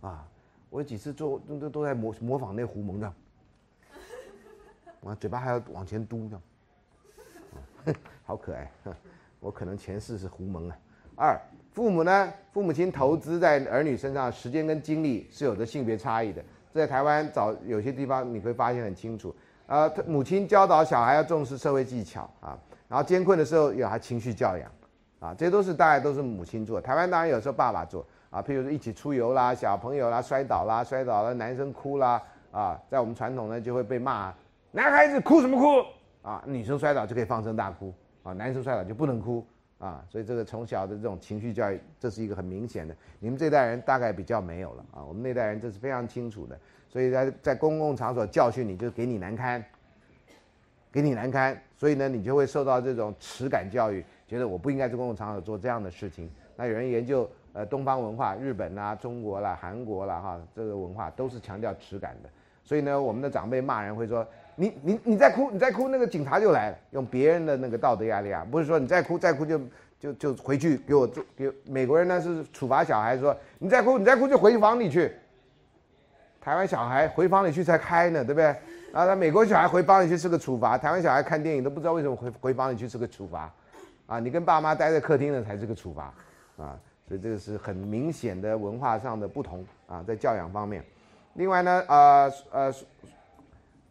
[0.01, 0.25] 啊！
[0.69, 3.13] 我有几次做都都都在模模仿那狐獴的，
[5.03, 6.41] 啊，嘴巴还要往前嘟呢，
[8.29, 8.71] 好可爱！
[9.41, 10.77] 我可能前世是狐獴啊。
[11.15, 11.41] 二
[11.71, 12.31] 父母呢？
[12.51, 16.39] 父母亲投资在儿女身上时间跟精力是有着性别差异的。
[16.71, 19.35] 在台湾早有些地方你会发现很清楚。
[19.65, 22.55] 呃，母亲教导小孩要重视社会技巧啊，
[22.87, 24.71] 然后艰困的时候有还情绪教养
[25.19, 26.79] 啊，这些都是大概都是母亲做。
[26.79, 34.31] 台湾当然有时候爸爸做啊，譬如说一起出游啦，小朋友啦摔倒啦，摔倒了男生哭啦啊，在我们传统呢就会被骂，
[34.69, 35.83] 男孩子哭什么哭
[36.21, 36.43] 啊？
[36.45, 37.91] 女生摔倒就可以放声大哭
[38.23, 39.45] 啊，男生摔倒就不能哭。
[39.79, 42.93] 啊，所以这个从小的这种情绪教育，这是一个很明显的。
[43.17, 46.59] 你们这代人大概比较没有了啊，我们那代人这是非常清楚的。
[46.89, 49.63] 所以在在公共场所教训你，就给你难堪，
[50.91, 51.57] 给你难堪。
[51.77, 56.29] 所以呢，你就会受到这种耻感教育，觉得我不应该在公共场所做这样的事情。
[56.57, 62.29] 那有人研究呃东方文化，日本啦、中国啦、韩国啦哈，这个文化都是强调耻感的。
[62.65, 64.27] 所以呢，我们的长辈骂人会说。
[64.59, 69.61] 你你你再哭，你再哭，那个警察就来了，用别人的那个道德压力啊，不是说你再哭再哭就
[69.97, 75.13] 就就回去给我做给美国人呢是处罚小孩，说你再哭你再哭就回房里去。
[76.41, 78.53] 台湾小孩回房里去才开呢，对不对？
[78.91, 83.49] 然后美国小孩回房里去是个处罚，台湾小孩看电影都不知道为什么回回房里去是个处罚，
[84.07, 86.13] 啊，你跟爸妈待在客厅呢才是个处罚，
[86.57, 86.77] 啊，
[87.07, 90.83] 所以这个是很明显的文化上的不同啊，在教养方面。
[91.35, 92.73] 另外呢，呃呃。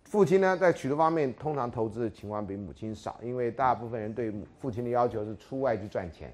[0.09, 6.33] 父亲呢，在许多方面通常投资的情况比母亲少，因为大部分人对父亲的要求是出外去赚钱，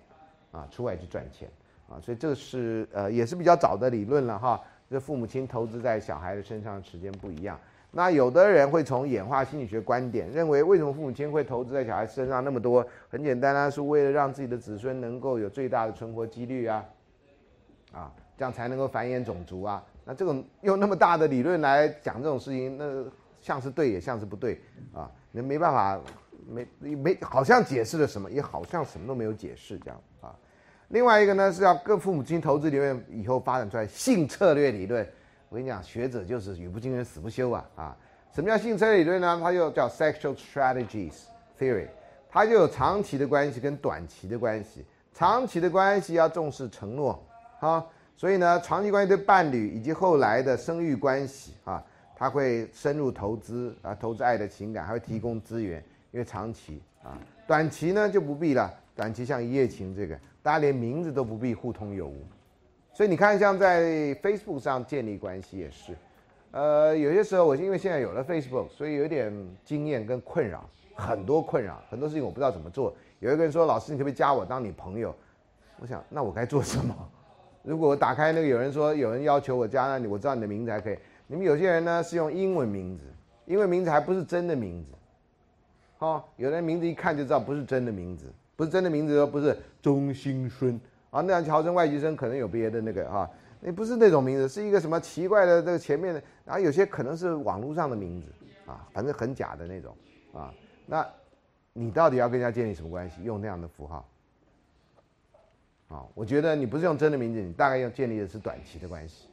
[0.53, 1.49] 啊，出外去赚钱，
[1.89, 4.61] 啊，所以这是呃也是比较早的理论了哈。
[4.89, 7.59] 这父母亲投资在小孩的身上的时间不一样。
[7.91, 12.87] 那有的人会从演化心理学观点认为，为什么父母亲会投资在小孩身上那么多？
[13.09, 16.85] 很简单啊，是为了让自己的子孙能够有最大的存活几率啊，
[17.93, 19.85] 啊，这样才能够繁衍种族啊。
[20.05, 23.05] 那这种用那么大的理论来讲这种事情，那。
[23.45, 24.59] 像是对，也像是不对，
[24.95, 26.01] 啊，你没办法，
[26.49, 30.35] 没没，好像解释了什么，也好像什么都没有解释这样啊。
[30.89, 35.07] 另外一个呢，是要各父母亲投资里面以后发展出来性策略理论。
[35.51, 37.97] 我跟你讲，学者就是语不惊人死不休啊啊！
[38.35, 39.39] 什么叫性策略理论呢？
[39.43, 41.13] 它又叫 sexual strategies
[41.59, 41.89] theory，
[42.31, 44.83] 它就有长期的关系跟短期的关系。
[45.13, 47.23] 长期的关系要重视承诺，
[47.61, 47.85] 啊，
[48.17, 51.85] 所以呢，长期关系对伴侣以及后来的生育关系啊。
[52.17, 55.83] 他会深入投资啊，投资爱的情感，还会提供资源，
[56.13, 58.73] 因为长期啊，短期呢就不必了。
[58.97, 62.25] 短期像一夜情这个，大家连名字都不必互通有无。
[62.93, 65.93] 所以你看，像在 Facebook 上建立关系也是，
[66.53, 69.33] 呃，有些时候我因为现在有了 Facebook，所以有点
[69.65, 70.65] 经验跟困扰，
[70.95, 72.95] 很多困扰，很多事情我不知道怎么做。
[73.19, 75.13] 有一个人说：“老师，你可不可以加我当你朋友？”
[75.81, 76.95] 我想，那我该做什么？
[77.65, 80.97] 如果我打开那个，有人说有人要求我加那你，我知道你的名字还可以。
[81.27, 83.05] 你们有些人呢是用英文名字，
[83.47, 84.93] 英文名字还不是真的名字，
[85.99, 88.27] 哦，有的人名字一看就知道不是真的名字，
[88.57, 90.79] 不是真的名字，不是钟兴顺
[91.11, 93.31] 啊，那样乔生外籍生可能有别的那个啊，
[93.61, 98.29] 那不是那种名字，是一个什么奇怪的这个前面的，然后有些可能是网络上的名字
[98.67, 99.97] 啊，反正很假的那种
[100.33, 100.53] 啊，
[100.87, 101.07] 那
[101.73, 103.23] 你到底要跟人家建立什么关系？
[103.23, 104.09] 用那样的符号
[105.89, 106.05] 啊？
[106.15, 109.29] 我觉得你不是用真的名字，你大概要建立的是短期的关系。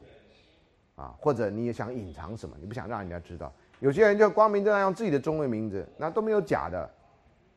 [1.02, 3.52] 啊，或者你也想隐藏什么，你不想让人家知道。
[3.80, 6.88] 有些人就光明正大用自己的中文名字，那都没有假的，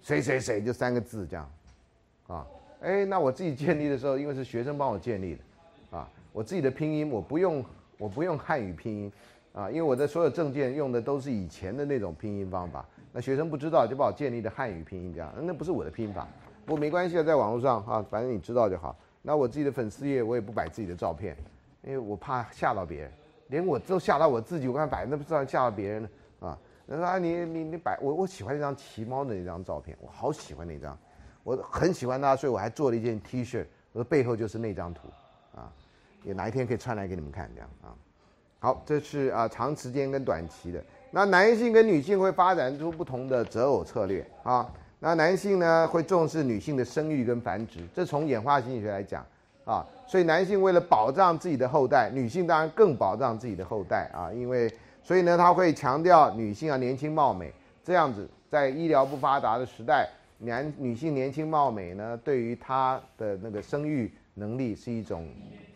[0.02, 1.52] 谁谁谁就三个字这样，
[2.26, 2.48] 啊，
[2.82, 7.64] 哎，那我自己建立的时候，因为是学生帮我建立的，啊，我自己的拼音我不用，
[8.00, 9.12] 我不用汉语拼音，
[9.54, 16.28] 啊，因为我的所有证件用的都是以前的那种拼音方法，那学生不知道就帮我建立的汉语拼音这样，那不是我的拼法，
[16.66, 18.98] 不过没关系啊，在网络上啊，反正你知道就好。
[19.22, 21.38] 那我自己的粉丝页我也不摆自己的照片，
[21.84, 23.12] 因为我怕吓到别人。
[23.48, 26.10] 连我都吓到我自己，我看摆那不知道吓到别人了
[26.48, 26.58] 啊！
[26.88, 30.98] 人说啊，你你你摆我我喜欢那张骑猫的那张照片，我好喜欢那张，
[31.44, 35.08] 我很喜欢它，所以我还做了一件 T 恤，我的背后就是那张图
[35.56, 35.72] 啊，
[36.24, 37.94] 也哪一天可以穿来给你们看这样啊。
[38.60, 40.84] 好，这是啊长时间跟短期的。
[41.12, 44.72] 那男性跟女性会发展出不同的择偶策略啊。
[45.00, 49.26] 那男性呢会重视女性的生育跟繁殖，这从演化心理学来讲。
[49.66, 54.72] 啊，所以男性为了保障自己的后代，女性当然更保障自己的后代啊，因为
[55.04, 57.52] 所以呢，他会强调女性要年轻貌美，
[57.84, 65.28] 这样子在医疗不发达的时代，男女性年轻貌美呢，对于她的那个生育能力是一种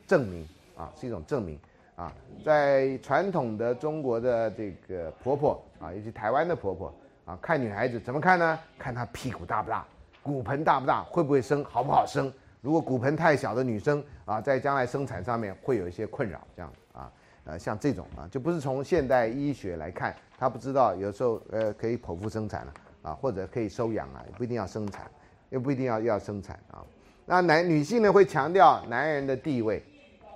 [0.07, 0.48] 证明
[0.78, 1.60] 啊，是一种证明
[1.95, 2.14] 啊。
[2.45, 6.94] 在传统的中国的这个婆婆啊，以及台湾的婆婆
[7.26, 8.60] 啊，看女孩子怎么看呢？
[8.78, 9.86] 看她屁股大不大，
[10.22, 12.32] 骨盆大不大，会不会生，好不好生。
[12.61, 17.11] 如果骨盆太小的女生啊，在将来生产上面会有一些困扰，这样啊。
[17.45, 25.10] 呃，像这种啊，就不是从现代医学来看，他不知道有时候呃可以剖腹生产了啊，或者可以收养啊，不一定要生产，
[25.49, 26.86] 又不一定要要生产啊。
[27.26, 29.81] 那男女性呢会强调男人的地位，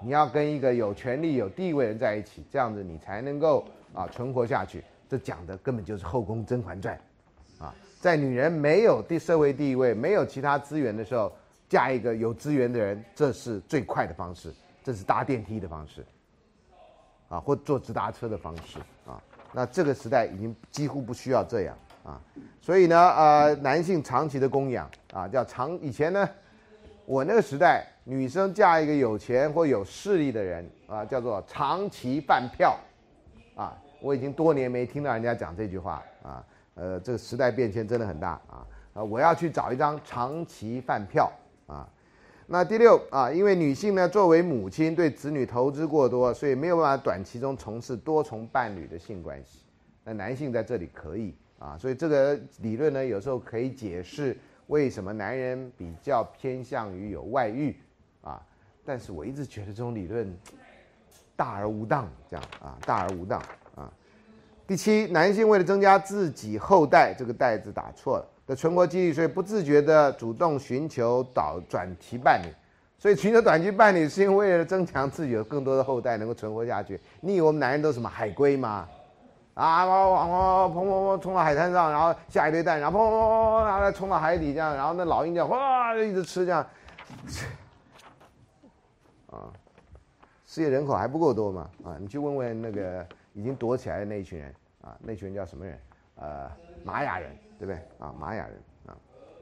[0.01, 3.63] 你要跟一个有权利有地位的人在一起，这样子你才能够
[3.93, 4.83] 啊存活下去。
[5.07, 6.99] 这讲的根本就是《后宫甄嬛传》
[7.63, 11.31] 啊，在女人没有地社会地位、没有其他资源的时候，
[11.73, 16.05] 嫁一个有资源的人，这是最快的方式，这是搭电梯的方式。
[17.29, 18.77] 啊，或坐直达车的方式
[19.07, 19.19] 啊，
[19.51, 22.21] 那这个时代已经几乎不需要这样啊，
[22.61, 25.71] 所以呢，呃，男性长期的供养啊，叫长。
[25.81, 26.29] 以前呢，
[27.07, 32.77] 我那个时代，女生嫁一个有钱或有势力的人啊，叫做长期饭票
[33.55, 33.73] 啊。
[33.99, 36.45] 我已经多年没听到人家讲这句话啊，
[36.75, 38.61] 呃，这个时代变迁真的很大啊
[38.93, 41.31] 啊，我要去找一张长期饭票
[41.67, 41.87] 啊。
[42.45, 49.59] 那第六啊，因为女性呢作为母亲对子女投资过多，所以没有办法短期中从事多重伴侣的性关系。
[50.03, 54.37] 那男性在这里可以啊，所以这个理论呢有时候可以解释
[54.67, 57.75] 为什么男人比较偏向于有外遇
[58.21, 58.41] 啊。
[58.85, 60.37] 但是我一直觉得这种理论
[61.37, 63.39] 大而无当，这样啊大而无当
[63.75, 63.89] 啊。
[64.67, 68.27] 第七，男性为了增加自己后代，这个“代”字打错了。
[68.45, 72.47] 的存活几率，所以不自觉的主动寻求导转期伴侣，
[72.99, 76.99] 所以寻求短期伴侣是因为了增强自己有更多的后代能够存活下去。
[77.21, 78.87] 你以为我们男人都什么海龟吗？
[79.53, 86.67] 啊，往往砰砰砰冲到海滩上，然后下一堆蛋，然后砰砰砰砰，然后冲到海底这样，然后那老鹰这样哗就一直吃这样，
[89.29, 89.53] 啊，
[90.47, 91.69] 世界人口还不够多嘛？
[91.83, 95.79] 啊，你去问问那个已经躲起来的那一群人啊，那群人叫什么人？
[96.15, 96.51] 呃，
[96.83, 97.29] 玛雅人。
[97.59, 98.13] 对不对啊？
[98.19, 98.55] 玛雅人
[98.87, 98.97] 啊。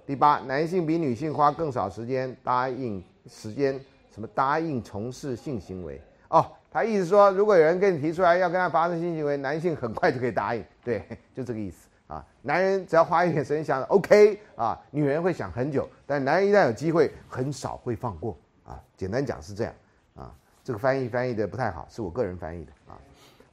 [0.05, 3.79] 第八，男性比女性花更少时间答应时间
[4.09, 6.45] 什么答应从事性行为哦。
[6.73, 10.63] 他意思说，如果有人跟你提出来要跟他发生性行为，男性很快就可以答应。
[10.83, 11.05] 对，
[11.35, 12.25] 就这个意思啊。
[12.41, 14.81] 男人只要花一点时间想，OK 啊。
[14.89, 18.81] 女人会想很久，但男人一旦有机会，很少会放过啊。
[18.95, 19.73] 简单讲是这样
[20.15, 20.33] 啊。
[20.63, 22.97] 这个翻译翻译的不太好，是我个人翻译的啊。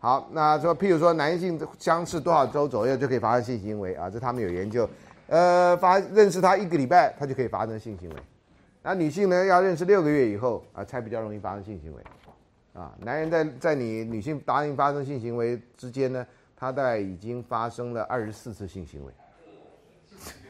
[0.01, 4.09] 好，那说，譬如说，男性相识多少周左右就可以发生性行为啊？
[4.09, 4.89] 这他们有研究，
[5.27, 8.17] 呃，发认识他一个礼拜，他就可以发生性行为。
[8.81, 12.03] 那女性呢，要认识六个月以后啊，才比较容易发生性行为。
[12.75, 16.25] 啊，男人在在你女性答应发生性行为之间呢，
[16.57, 19.13] 他大概已经发生了二十四次性行为。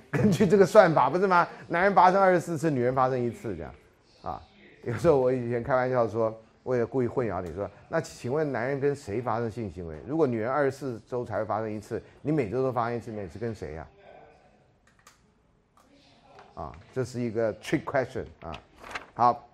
[0.13, 1.49] 根据这个算法，不是吗？
[1.69, 3.75] 男人发生二十四次，女人发生一次，这样。
[4.21, 4.43] 啊，
[4.85, 6.39] 有时候我以前开玩笑说。
[6.69, 9.99] 为了故意混淆你说，那请问男人跟谁发生性行为？
[10.07, 13.89] 如果女人二十四周才会发生一次，你每周都发生一次，你是跟谁呀？
[16.53, 18.53] 啊，这是一个 trick question 啊。
[19.15, 19.49] 好，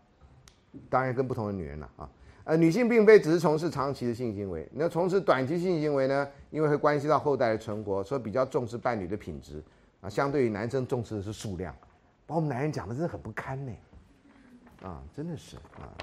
[0.91, 2.11] 当然跟不同的女人了啊。
[2.43, 6.29] 呃，女性并非只是从事长期的性行为，那从事短期性行为呢？
[6.51, 9.63] 因为会关系到后代的存活，所以比较重视伴侣的品质
[10.01, 10.11] 啊。
[10.11, 11.73] 相对于男生重视的是数量，
[12.27, 13.73] 把我们男人讲的真的很不堪呢。
[14.83, 15.95] 啊，真的是啊。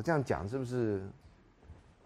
[0.00, 1.02] 我这样讲是不是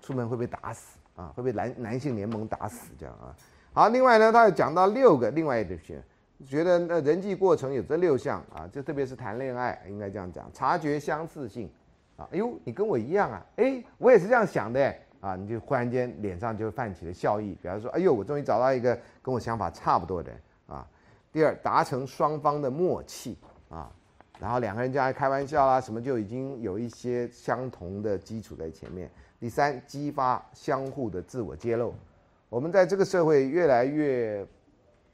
[0.00, 1.32] 出门会被打死啊？
[1.36, 3.30] 会被男男性联盟打死这样啊？
[3.72, 6.02] 好，另外呢，他又讲到六个另外一些，
[6.44, 11.70] 觉得那人际过程有这六项啊，就特别是谈恋爱应该这样讲，察觉相似性
[12.16, 20.84] 啊，哎呦，你跟我一样啊，哎，我也是这样想的啊，你就忽然间脸上就泛起了笑意，比方说，哎呦，我终于找到一个跟我想法差不多的人啊。
[21.30, 23.38] 第二，达成双方的默契
[23.68, 23.88] 啊。
[24.44, 29.10] 然后两个人就爱开玩笑啊，什么就已经有一些相同的基础在前面。
[29.40, 31.94] 第三，激发相互的自我揭露。
[32.50, 34.46] 我们在这个社会越来越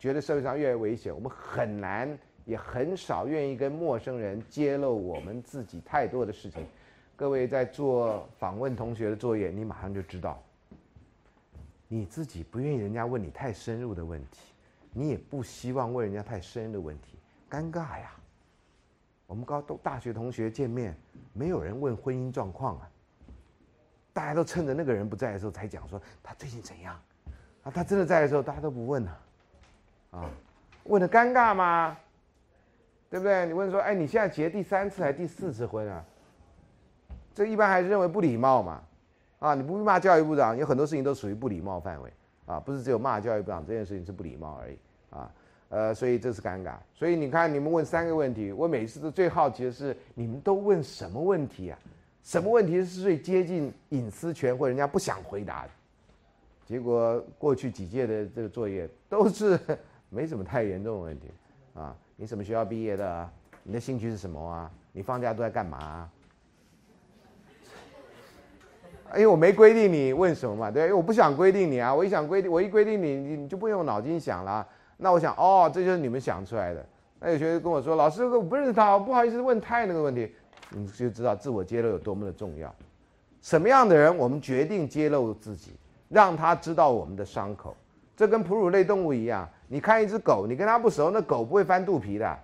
[0.00, 6.66] 觉得社会上越来越危险，我们很难也很少愿意跟陌生人揭露我们自己太多的事情。
[7.14, 10.42] 各位在做访问同学的作业，你马上就知道，
[11.86, 14.40] 你自己不愿意人家问你太深入的问题，
[14.92, 17.16] 你也不希望问人家太深的问题，
[17.48, 18.10] 尴尬呀。
[19.30, 20.92] 我们高都大学同学见面，
[21.32, 22.90] 没有人问婚姻状况啊，
[24.12, 27.00] 大家都趁着那个人不在的时候才讲说他最近怎样，
[27.62, 29.18] 啊，他真的在的时候大家都不问了，
[30.10, 30.28] 啊，
[30.82, 31.96] 问的尴尬吗？
[33.08, 33.46] 对不对？
[33.46, 36.04] 你问说，哎，你现在结第三次还是第四次婚啊？
[37.32, 38.82] 这一般还是认为不礼貌嘛，
[39.38, 42.12] 啊，你不骂教育部长，有很多事情都属于不礼貌范围
[42.46, 44.78] 啊，不是只有骂教育部长这件事情是不礼貌而已
[45.10, 45.30] 啊，
[45.70, 46.74] 呃，所以这是尴尬。
[46.92, 51.78] 所以你看，你们问三个问题，我每次都最好奇的是，你们都问什么问题啊？
[52.22, 55.70] 什么问题是最接近隐私权或人家不想回答的？
[56.66, 59.58] 结果过去几届的这个作业都是
[60.08, 61.28] 没什么太严重的问题
[61.74, 61.96] 啊。
[62.16, 63.30] 你什么学校毕业的？
[63.62, 64.70] 你的兴趣是什么啊？
[64.92, 66.10] 你放假都在干嘛？
[69.14, 71.94] 因为我没规定你问什么嘛，对，因为我不想规定你啊。
[71.94, 74.66] 我一想规定，我一规定你，你你就不用脑筋想了。
[75.00, 76.84] 那我想，哦，这就是你们想出来的。
[77.18, 80.32] 那有学生跟我说，老师，我不认识他，不好意思问太那个问题。
[80.70, 82.72] 你就知道自我揭露有多么的重要。
[83.42, 85.72] 什么样的人，我们决定揭露自己，
[86.08, 87.76] 让他知道我们的伤口。
[88.16, 92.38] 这跟哺乳类动物一样，你看一只狗，你跟它不熟，那狗不会翻肚皮的。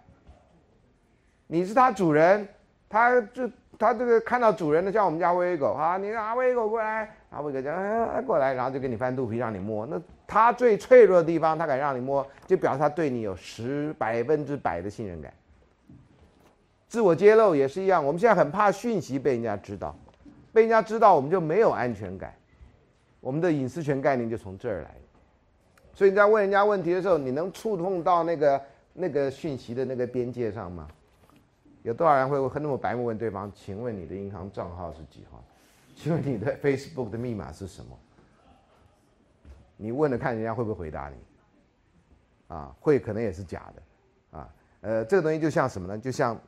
[1.46, 2.48] 你是它主人，
[2.88, 3.48] 它就。
[3.78, 9.84] 它这个看到主人的，像我们家威威狗啊，你啊威威狗过来，然后威狗讲啊过来，然后就给你翻肚皮让你摸。
[9.84, 15.32] 那他最脆弱的地方，他敢让你摸，就表示他对你有十百分之百的信任感。
[16.88, 19.96] 自我揭露也是一样，我们现在很怕讯息被人家知道，
[20.52, 22.34] 被人家知道我们就没有安全感，
[23.20, 24.94] 我们的隐私权概念就从这儿来。
[25.92, 28.62] 所以你在问人家问题的时候，你能触碰到那个
[28.92, 30.88] 那个讯息的那个边界上吗？
[31.82, 33.50] 有多少人会很那么白目问对方？
[33.54, 35.42] 请问你的银行账号是几号？
[35.94, 37.96] 请问你的 Facebook 的密码是什么？
[39.76, 41.16] 你问了看人家会不会回答你？
[42.48, 45.98] 啊，会可能也是假的，啊，呃，这个东西就像什么呢？
[45.98, 46.40] 就像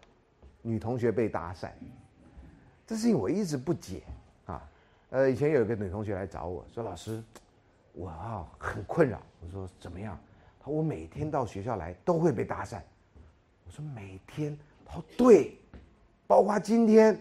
[0.62, 1.70] 女同学被搭讪，
[2.86, 4.02] 这事情我一直不解
[4.46, 4.70] 啊。
[5.10, 7.22] 呃，以前有一个女同学来找我说：“老师，
[7.92, 10.16] 我啊很困扰。”我说：“怎么样？”
[10.60, 12.80] 她说：“我每天到学校来都会被搭讪。”
[13.66, 14.56] 我说：“每天。”
[14.94, 15.58] 哦，对，
[16.26, 17.20] 包括今天，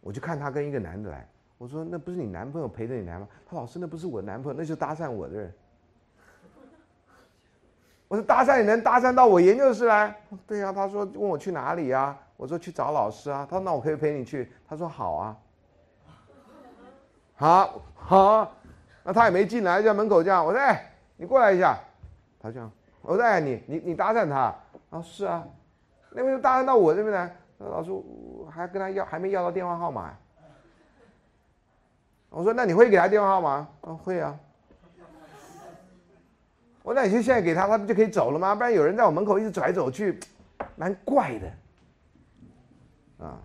[0.00, 1.28] 我就看他跟一个男的来，
[1.58, 3.28] 我说那不是你男朋友陪着你来吗？
[3.44, 5.52] 他老师那不是我男朋友，那就搭讪我的人。
[8.06, 10.14] 我说搭讪你能搭讪到我研究室来？
[10.46, 12.16] 对呀，他说问我去哪里啊？
[12.36, 13.44] 我说去找老师啊。
[13.50, 14.50] 他说那我可以陪你去。
[14.66, 15.36] 他说好啊，
[17.34, 18.56] 好，好，
[19.02, 20.46] 那他也没进来，就在门口这样。
[20.46, 21.76] 我说哎，你过来一下。
[22.40, 22.70] 他这样，
[23.02, 24.54] 我说哎，你你你搭讪他
[24.90, 25.02] 啊？
[25.02, 25.44] 是啊。
[26.12, 27.36] 那为什么搭讪到我这边来？
[27.58, 27.90] 老师
[28.48, 30.16] 还跟他要，还没要到电话号码。
[32.30, 34.38] 我说：“那你会给他电话号码？”啊，会啊。
[36.82, 38.54] 我那你就现在给他，他不就可以走了吗？
[38.54, 40.18] 不然有人在我门口一直走来走去，
[40.76, 43.26] 蛮怪的。
[43.26, 43.40] 啊，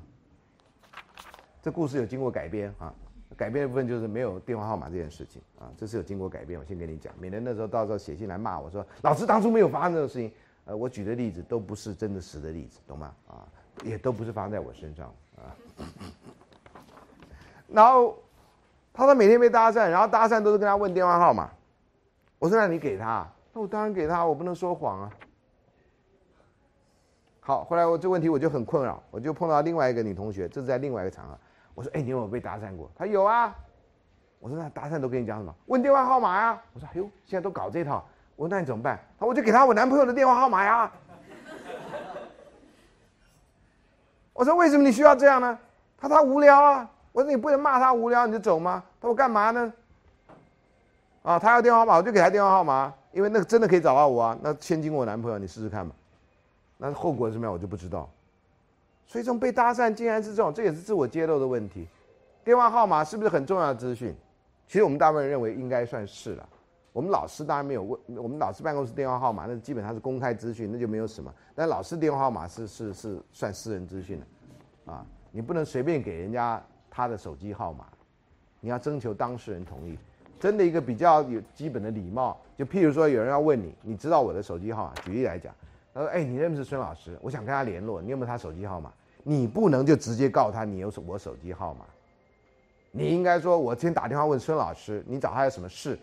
[1.62, 2.94] 这故事有经过改编啊，
[3.36, 6.60] 改编的部分就是没有电话号码这件事情啊，这是有经过改编。
[6.60, 10.32] 我先跟你讲，免得那时候到时候写信来骂我说：“老师当初没有发生这种事情。”
[10.66, 13.14] 呃，我举的例子都不是真的实的例子，懂吗？
[13.28, 13.44] 啊，
[13.84, 15.52] 也都不是发生在我身上啊。
[17.68, 18.23] 然后，
[18.94, 21.50] 他说每天被搭讪，然后搭讪都是跟他问电话号码。
[22.38, 25.10] 我说那你给他，那我当然给他，我不能说谎啊。
[27.40, 31.38] 好，后来我这问题我就很困扰，我就碰到另外一个女同学，这是在另外一个场合。
[31.74, 32.90] 我说，哎，你有没有被搭讪过？
[32.96, 33.56] 他有啊。
[34.40, 35.56] 我说那搭讪都跟你讲什么？
[35.66, 36.62] 问电话号码呀。
[36.74, 38.06] 我说，哎呦，现在都搞这套。
[38.36, 39.00] 我说那你怎么办？
[39.20, 40.92] 他我就给他我男朋友的电话号码呀。
[44.34, 45.58] 我说为什么你需要这样呢？
[45.98, 46.90] 他他无聊啊。
[47.14, 48.84] 我说你不能骂他无聊你就走吗？
[49.00, 49.72] 他说干嘛呢？
[51.22, 54.38] 啊，他要电话号码我就给他电话号码，因为那个真的可以找到我啊。
[54.42, 55.96] 那千金我男朋友，你试试看吧。
[56.78, 58.10] 那后果是什么样我就不知道。
[59.06, 61.88] 所以这种被搭讪竟然是这种，这也是自我揭露的问题。
[62.44, 64.14] 电话号码是不是很重要的资讯？
[64.68, 66.50] 其实我们大部分人认为应该算是了。
[66.92, 71.34] 我们老师当然没有问，我们老师办公室电话号码那基本上是公开资讯，那就没有什么。
[71.56, 76.62] 但老师电话号码是是是算私人资讯的，啊，你不能随便给人家
[76.96, 77.86] 他的手机号码，
[78.60, 79.98] 你要征求当事人同意。
[80.40, 84.94] 真的一个比较有基本的礼貌，就譬如说有人要问你，你知道我的手机号码？
[85.02, 85.52] 举例来讲，
[85.92, 87.18] 他说：“哎，你认识孙老师？
[87.22, 88.94] 我想跟他联络，你有没有他手机号码？”
[89.24, 91.86] 你不能就直接告诉他你有我手机号码，
[92.92, 95.98] 你应该说：“我今天打电话问孙老师，你找他有什么事？”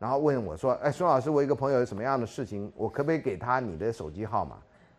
[0.00, 4.56] 然后问我说：“哎，孙老师，我一个朋友有什么样的事情，我可不可以给他你的手机号码？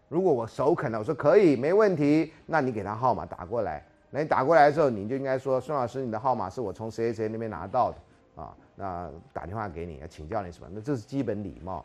[0.08, 2.32] 如果我首肯了，我说可以，没问题。
[2.46, 3.84] 那你给他号码打过来。
[4.16, 8.54] 那你打过来的时候，你就应该说，孙老师，你的号码是我从谁谁谁那边拿到的啊？
[8.76, 10.68] 那打电话给你，要请教你什么？
[10.72, 11.84] 那这是基本礼貌。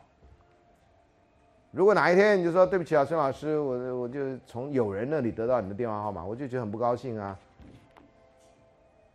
[1.71, 7.35] 如果哪一天你就说对不起啊，孙老师，我我就从有人那里得到你的电话号码，我就觉得很不高兴啊，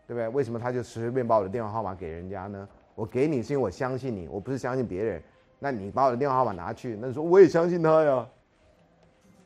[0.08, 0.28] 对不对？
[0.30, 5.22] 为什么他就随随便把我的电话号码给人家呢？”我给你是因为我相信你，我不是相信别人。
[5.58, 8.26] 那你把我的电话号码拿去，那你说我也相信他呀？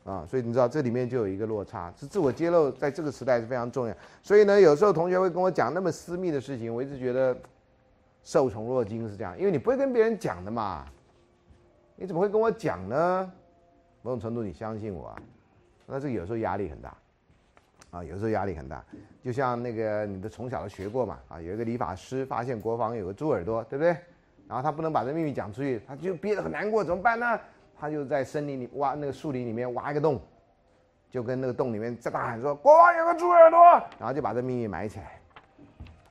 [0.09, 3.95] 啊，所以你知道这里面就有一个落差，是自我揭露在这个时代是非常重要。
[4.23, 7.37] 所以呢，有时候同学会跟我讲那么私密的事情，我一直觉得
[8.23, 10.87] 受宠若惊是这样，因为你不会跟别人讲的嘛，
[11.95, 13.31] 你怎么会跟我讲呢？
[14.01, 15.15] 某种程度你相信我，
[15.85, 16.97] 那这个有时候压力很大，
[17.91, 18.83] 啊，有时候压力很大。
[19.23, 23.95] 就像那个你的从小都学过嘛，啊，有一个理发师发现国防有个猪耳朵，对不对？
[24.47, 27.39] 然后他不能把这秘密讲出去，他就憋得很难过，怎么办呢？
[27.79, 30.19] 他就在森林里挖那个树林里面挖一个洞，
[31.09, 33.59] 就跟那个洞里面在大喊说：“国王有个猪耳朵。”
[33.97, 35.19] 然后就把这秘密埋起来。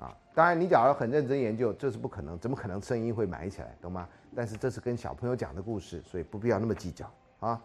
[0.00, 4.08] 啊，当然你假如很认真研究，这是不可能，怎么可能声音会埋起来，懂吗？
[4.34, 7.60] 但是这是跟小朋友讲的故事，所以不必要那么计较啊。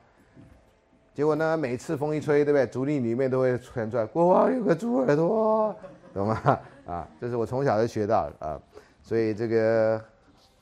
[1.14, 2.66] 结果呢，每次风一吹，对不对？
[2.66, 5.76] 竹林里面都会传出来：“国王有个猪耳朵。”
[6.14, 6.60] 懂吗？
[6.86, 8.60] 啊，这是我从小就学到的啊，
[9.02, 10.04] 所以这个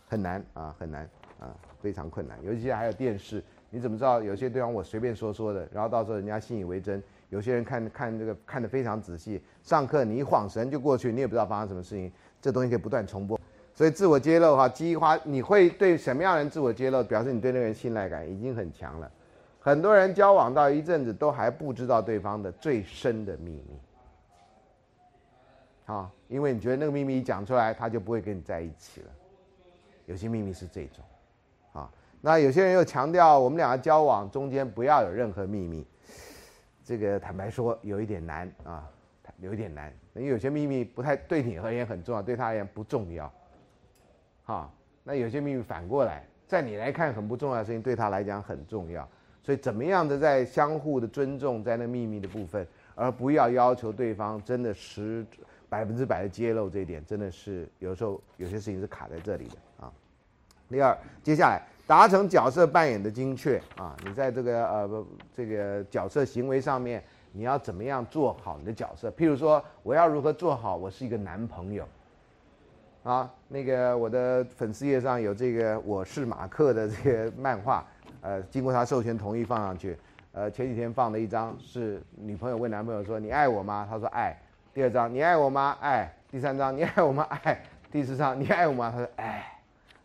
[0.08, 1.10] 很难啊，很难。
[1.82, 7.02] 非常困难，尤其还有电视，你怎么知道有些地方我随便说说的，然后到时候人家信以为真？
[7.30, 12.12] 有些人看看这个看得非常仔细，上课你一晃神就过去，你也不知道发生什么事情。
[12.42, 13.40] 这东西可以不断重播，
[13.74, 19.10] 所以自我揭露哈，激发你会对什么样的人自我揭露，表示你对那个人信赖感已经很强了。
[19.60, 23.80] 很多人交往到一阵子都还不知道对方的最深的秘密，
[25.86, 29.08] 啊，因为你觉得那个秘密一讲出来，他就不会跟你在一起了。
[30.08, 31.06] 有些秘密是这种。
[32.24, 35.86] 那有些人又强调，我们两个交往中间不要有任何秘密。
[36.84, 38.88] 这个坦白说有一点难啊，
[39.40, 43.32] 有一点难，因为有些秘密不太对你而言很重要，对他而言不重要。
[44.44, 44.72] 哈，
[45.04, 49.08] 那有些秘密反过来，在你来看很不重要的事情，对他来讲很重要。
[49.42, 55.26] 所以怎么样的在相互的尊重，在那秘密的部分，而不要要求对方真的十
[55.70, 59.92] 百分之百的揭露，这一点真的是有时候有些事情是卡在这里的啊。
[60.70, 61.62] 第二，接下来。
[61.92, 63.94] 达成角色扮演的精确啊！
[64.06, 65.06] 你在这个呃不
[65.36, 67.04] 这个角色行为上面，
[67.34, 69.12] 你要怎么样做好你的角色？
[69.12, 71.86] 譬如说，我要如何做好我是一个男朋友？
[73.04, 77.86] 啊，那个我的粉丝页上有这个我是马克的这个漫画，
[78.22, 79.98] 呃，经过他授权同意放上去。
[80.32, 84.34] 呃，前几天放的一张是女朋友问男朋友说：“你爱我吗？”他说：“爱。”
[84.74, 86.10] 第二张：“你爱我吗？”爱。
[86.30, 87.62] 第三张：“你爱我吗？”爱。
[87.92, 89.46] 第四张：“你爱我吗？”他说：“爱。”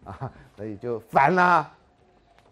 [0.05, 1.71] 啊，所以就烦啦。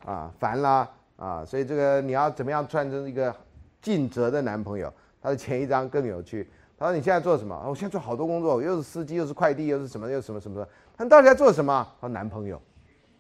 [0.05, 1.44] 啊烦啦啊！
[1.44, 3.35] 所以这个你要怎么样穿成一个
[3.81, 4.93] 尽责的男朋友？
[5.22, 6.48] 他的前一张更有趣。
[6.76, 10.66] 他说：“你现在做什么？”我现在做好多工作，又是司机，又是快递，又是什么，又什么什么。
[10.97, 11.86] 他到底在做什么？
[12.01, 12.60] 他说：“男朋友。”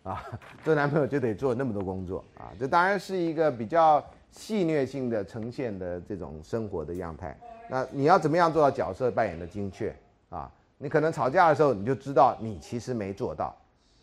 [0.02, 0.22] 啊，
[0.62, 2.52] 做男朋友就得做那么多工作啊！
[2.60, 7.34] 这当然是一个比较戏谑性的呈现的这种生活的样态。
[7.70, 9.96] 那你要怎么样做到角色扮演的精确
[10.28, 10.50] 啊？
[10.76, 13.56] 你可能吵架的时候你就知道你其实没做到。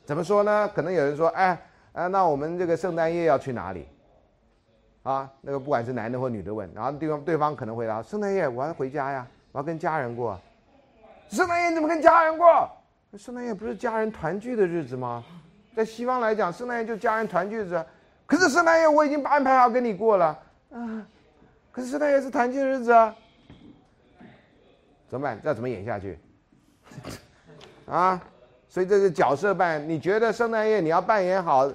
[0.05, 0.67] 怎么说呢？
[0.73, 1.61] 可能有人说：“哎。”
[1.93, 3.85] 啊，那我们这个圣诞夜要去哪里？
[5.03, 10.39] 啊，那个不管是男的或女的问，然后对方对方可能回答：圣诞夜我要回家呀，我要跟家人过。
[11.29, 12.69] 圣诞夜怎么跟家人过？
[13.17, 15.23] 圣诞夜不是家人团聚的日子吗？
[15.75, 17.85] 在西方来讲，圣诞夜就家人团聚日子。
[18.25, 20.39] 可是圣诞夜我已经安排好跟你过了，
[20.71, 21.05] 啊，
[21.71, 23.13] 可是圣诞夜是团聚的日子啊，
[25.09, 25.37] 怎么办？
[25.43, 26.17] 要怎么演下去？
[27.85, 28.21] 啊？
[28.69, 31.69] 所以这是角色扮，你觉得圣诞夜你要扮演好，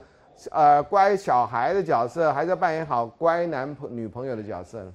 [0.50, 4.94] 呃，乖小孩的角色，还是要扮演好乖男朋女朋友的角色呢？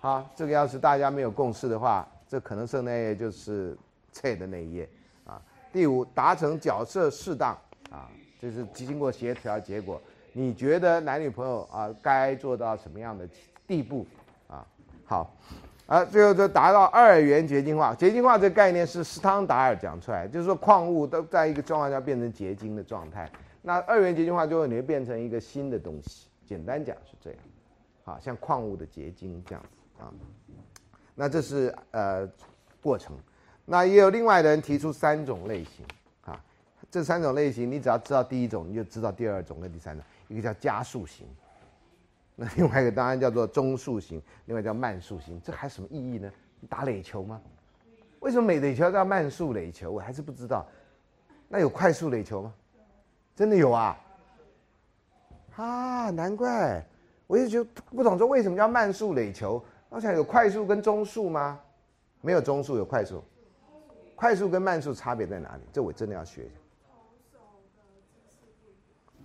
[0.00, 3.76] 好，这个要是大家没有共识的话，这可能圣诞夜就是
[4.12, 4.88] 脆的那一页
[5.26, 5.40] 啊。
[5.72, 7.56] 第五，达成角色适当
[7.90, 8.08] 啊，
[8.40, 10.00] 就是经过协调结果，
[10.32, 13.28] 你觉得男女朋友啊该做到什么样的
[13.66, 14.06] 地步
[14.48, 14.66] 啊？
[15.04, 15.34] 好。
[15.86, 17.94] 啊，最后就达到二元结晶化。
[17.94, 23.30] 结晶化这个概念是斯汤达尔讲出来，就是说矿物都在一个状况下变成结晶的状态。
[23.60, 26.26] 那二元结晶化就会你会变成一个新的东西。
[26.46, 27.38] 简单讲是这样，
[28.04, 30.12] 好像矿物的结晶这样子啊。
[31.14, 32.26] 那这是呃
[32.82, 33.16] 过程。
[33.66, 35.84] 那也有另外的人提出三种类型
[36.22, 36.38] 啊，
[36.90, 40.04] 这三种类型你只要知道第一种，你就知道第二种跟第三种。
[40.28, 41.26] 一个叫加速型。
[42.36, 46.30] 那另外一个当然叫做中速型，另外叫慢速型，这还什么意义呢？
[46.68, 47.40] 打垒球吗？
[48.20, 49.90] 为什么美垒球叫慢速垒球？
[49.90, 50.66] 我还是不知道。
[51.48, 52.54] 那有快速垒球吗？
[53.36, 53.96] 真的有啊！
[55.56, 56.84] 啊，难怪，
[57.26, 59.62] 我就觉得不懂说为什么叫慢速垒球？
[59.88, 61.60] 我想有快速跟中速吗？
[62.20, 63.22] 没有中速，有快速。
[64.16, 65.62] 快速跟慢速差别在哪里？
[65.72, 66.54] 这我真的要学一下。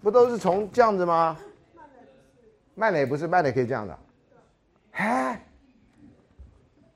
[0.01, 1.37] 不都是从这样子吗？
[2.79, 3.99] 慢垒不是慢垒可以这样的，
[4.89, 5.45] 嗨，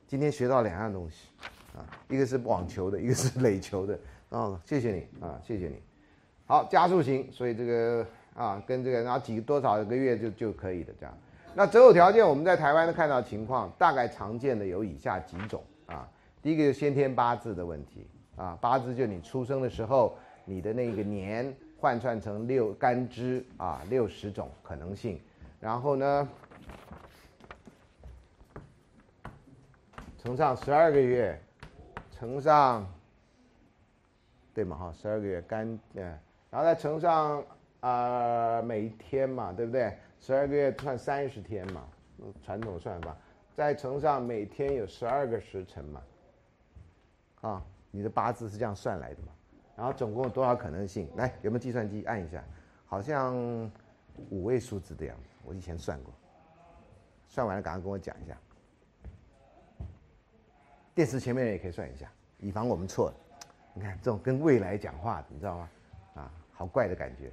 [0.07, 1.27] 今天学到两样东西，
[1.75, 3.99] 啊，一个是网球的，一个是垒球的，
[4.29, 5.83] 哦，谢谢你啊，谢谢你。
[6.45, 11.13] 好，加速型，所以这个啊，跟这个然后几多少个月就就可以的这样。
[11.53, 16.09] 那择偶条件我们在台湾看到情况，大概常见的有以下几种啊。
[16.41, 18.07] 第一个是先天八字的问题
[18.37, 25.19] 啊，八字就你出生的时候，你的那个年换算成六干支啊，六十种可能性。
[25.63, 26.27] 然后呢，
[30.17, 31.39] 乘上十二个月，
[32.11, 32.85] 乘上，
[34.53, 36.19] 对嘛哈，十二个月干嗯，
[36.51, 37.41] 然后再乘上
[37.79, 39.97] 啊每一天嘛，对不对？
[40.19, 41.87] 十二个月算三十天嘛，
[42.43, 43.15] 传统算法，
[43.55, 46.01] 再乘上每天有十二个时辰嘛，
[47.39, 49.29] 啊，你的八字是这样算来的嘛？
[49.77, 51.09] 然后总共有多少可能性？
[51.15, 52.43] 来，有没有计算机按一下？
[52.85, 53.33] 好像
[54.29, 55.29] 五位数字的样子。
[55.43, 56.13] 我以前算过，
[57.27, 58.37] 算完了赶快跟我讲一下。
[60.95, 63.15] 电视前面也可以算一下，以防我们错了。
[63.73, 65.69] 你看这种跟未来讲话，你知道吗？
[66.15, 67.31] 啊，好怪的感觉。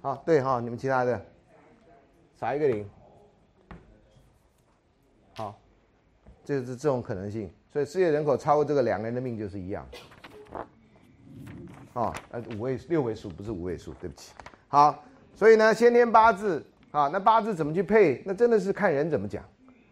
[0.00, 1.26] 好，对哈，你们其他的
[2.36, 2.88] 少一个零。
[5.36, 5.58] 好，
[6.44, 7.52] 这是这种可能性。
[7.74, 9.84] 所以世界人口超过这个两个人的命就是一样，
[11.94, 14.32] 哦，呃五位六位数不是五位数，对不起。
[14.68, 15.02] 好，
[15.34, 18.22] 所以呢先天八字啊，那八字怎么去配？
[18.24, 19.42] 那真的是看人怎么讲。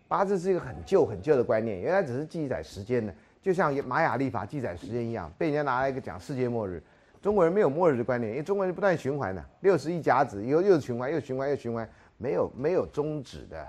[0.06, 6.80] 八字是一个很旧很旧的观念，原来只是记载时间的，就像玛雅历法记载时间一样，被人家拿来一个讲世界末日。
[7.20, 13.68] 中国人没有末日的观念，因为中国人不断循环的，六十一甲子以后又循环又循环又循环，没有没有终止的，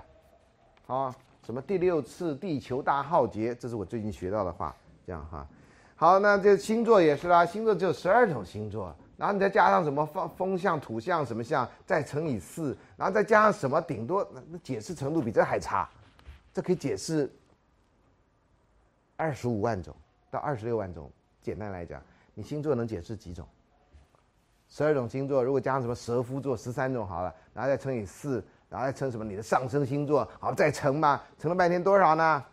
[0.86, 1.12] 啊。
[1.44, 3.54] 什么第六次地球大浩劫？
[3.54, 4.74] 这是我最近学到的话，
[5.06, 5.46] 这样哈。
[5.94, 15.86] 好，那这星座也是啦，星座只有十二种星座，然后你再加上什么风风象、土象什么象，再乘以四，然后再加上什么，顶多那那解释程度比这还差。
[16.54, 17.30] 这可以解释
[19.16, 19.94] 二十五万种
[20.30, 21.10] 到二十六万种。
[21.42, 22.02] 简单来讲，
[22.32, 23.46] 你星座能解释几种？
[24.70, 28.42] 十二种星座，如果加上什么蛇夫座十三种好了，然后再乘以四。
[28.74, 29.24] 然后再乘什么？
[29.24, 31.22] 你的上升星座，好再乘嘛？
[31.38, 32.44] 乘了半天多少呢？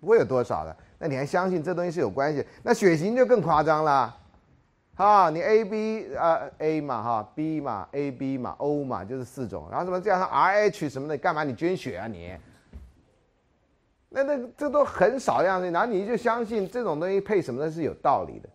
[0.00, 0.74] 不会有多少的。
[0.98, 2.42] 那你还相信这东西是有关系？
[2.62, 4.16] 那血型就更夸张了，
[4.94, 12.34] 哈，你 A B 呃 A 嘛哈，B 嘛 A B 嘛 O 嘛就是四种，然后什么加上 R H 什么的，干嘛你捐血啊你？
[14.08, 18.48] 那那这都很少样的，然后你就相信这种东西配什么的是有道理的？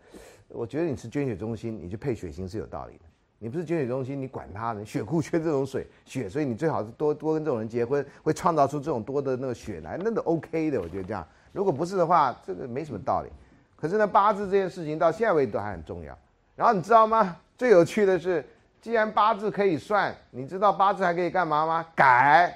[0.48, 3.06] 我觉得你是捐血中心，你去配血型是有道理的。
[3.46, 4.82] 你不是捐血中心，你管他呢？
[4.84, 10.82] 血库缺这种水血，所以你最好是多多跟这种人结婚，会创造出这种多的那个血来，那都 OK 的。
[10.82, 13.30] 我觉得这样，如果不是的话，这个没什么道理。
[13.76, 16.18] 可是呢，八字这件事情到现在为止都还很重要。
[16.56, 17.38] 然后你知道吗？
[17.56, 18.44] 最有趣的是，
[18.82, 21.86] 既然八字可以算，你知道八字还可以干嘛吗？
[21.96, 22.52] 改，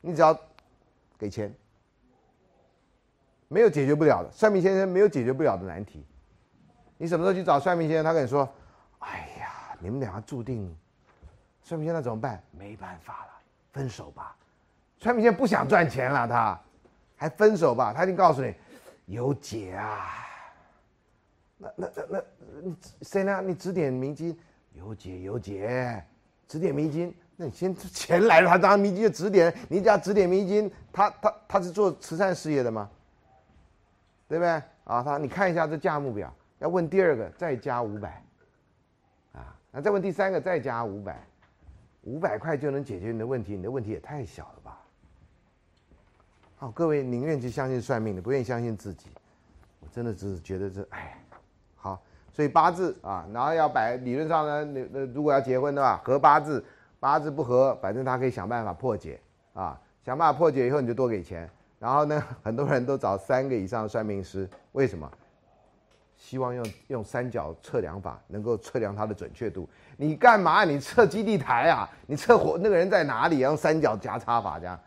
[0.00, 0.36] 你只要
[1.16, 1.54] 给钱，
[3.46, 4.28] 没有解决不了的。
[4.32, 6.04] 算命先生没有解决不了的难题。
[6.98, 8.04] 你什么时候去找算命先生？
[8.04, 8.52] 他跟你说
[8.98, 9.28] ：“哎。”
[9.84, 10.74] 你们两个注定，
[11.62, 12.42] 算命先生怎么办？
[12.52, 13.32] 没办法了，
[13.70, 14.34] 分手吧。
[14.98, 16.58] 算命先生不想赚钱了，他
[17.16, 17.92] 还分手吧？
[17.92, 18.54] 他已经告诉你
[19.04, 20.08] 有解啊。
[21.58, 22.24] 那那那那，
[22.62, 23.42] 你谁呢？
[23.42, 24.34] 你指点迷津，
[24.72, 26.02] 有解有解，
[26.48, 27.14] 指点迷津。
[27.36, 29.54] 那你先钱来了，他当然迷津就指点。
[29.68, 32.88] 你只要指点迷津，他他他是做慈善事业的吗？
[34.28, 34.50] 对不对？
[34.84, 38.23] 啊，他你看一下这价目表，要问第二个再加五百。
[39.76, 41.20] 那再问第三个，再加五百，
[42.02, 43.56] 五百块就能解决你的问题？
[43.56, 44.80] 你的问题也太小了吧？
[46.54, 49.08] 好，各位宁愿去相信算命的，不愿意相信自己。
[49.80, 51.20] 我真的只是觉得这，哎，
[51.74, 52.00] 好，
[52.32, 56.64] 所以八字啊，然后要摆，理论上呢，那那如果要结婚的话，合八字，
[57.00, 59.18] 八字不合，反正他可以想办法破解
[59.54, 61.50] 啊，想办法破解以后你就多给钱。
[61.80, 65.10] 然后呢， 很多人都找三个以上的算命师，为什么？
[66.26, 69.68] 希望用用三角测量法能够测量它的准确度。
[69.98, 70.64] 你干嘛？
[70.64, 71.86] 你测基地台啊？
[72.06, 73.40] 你测火那个人在哪里？
[73.40, 74.80] 用三角夹叉法这样。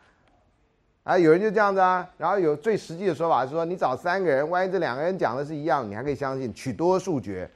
[1.03, 2.09] 啊，有人就这样子啊。
[2.17, 7.47] 然后有最实际的说法是说，你找三个人，万一这两个人讲的是一样，你还可以相信取多数决。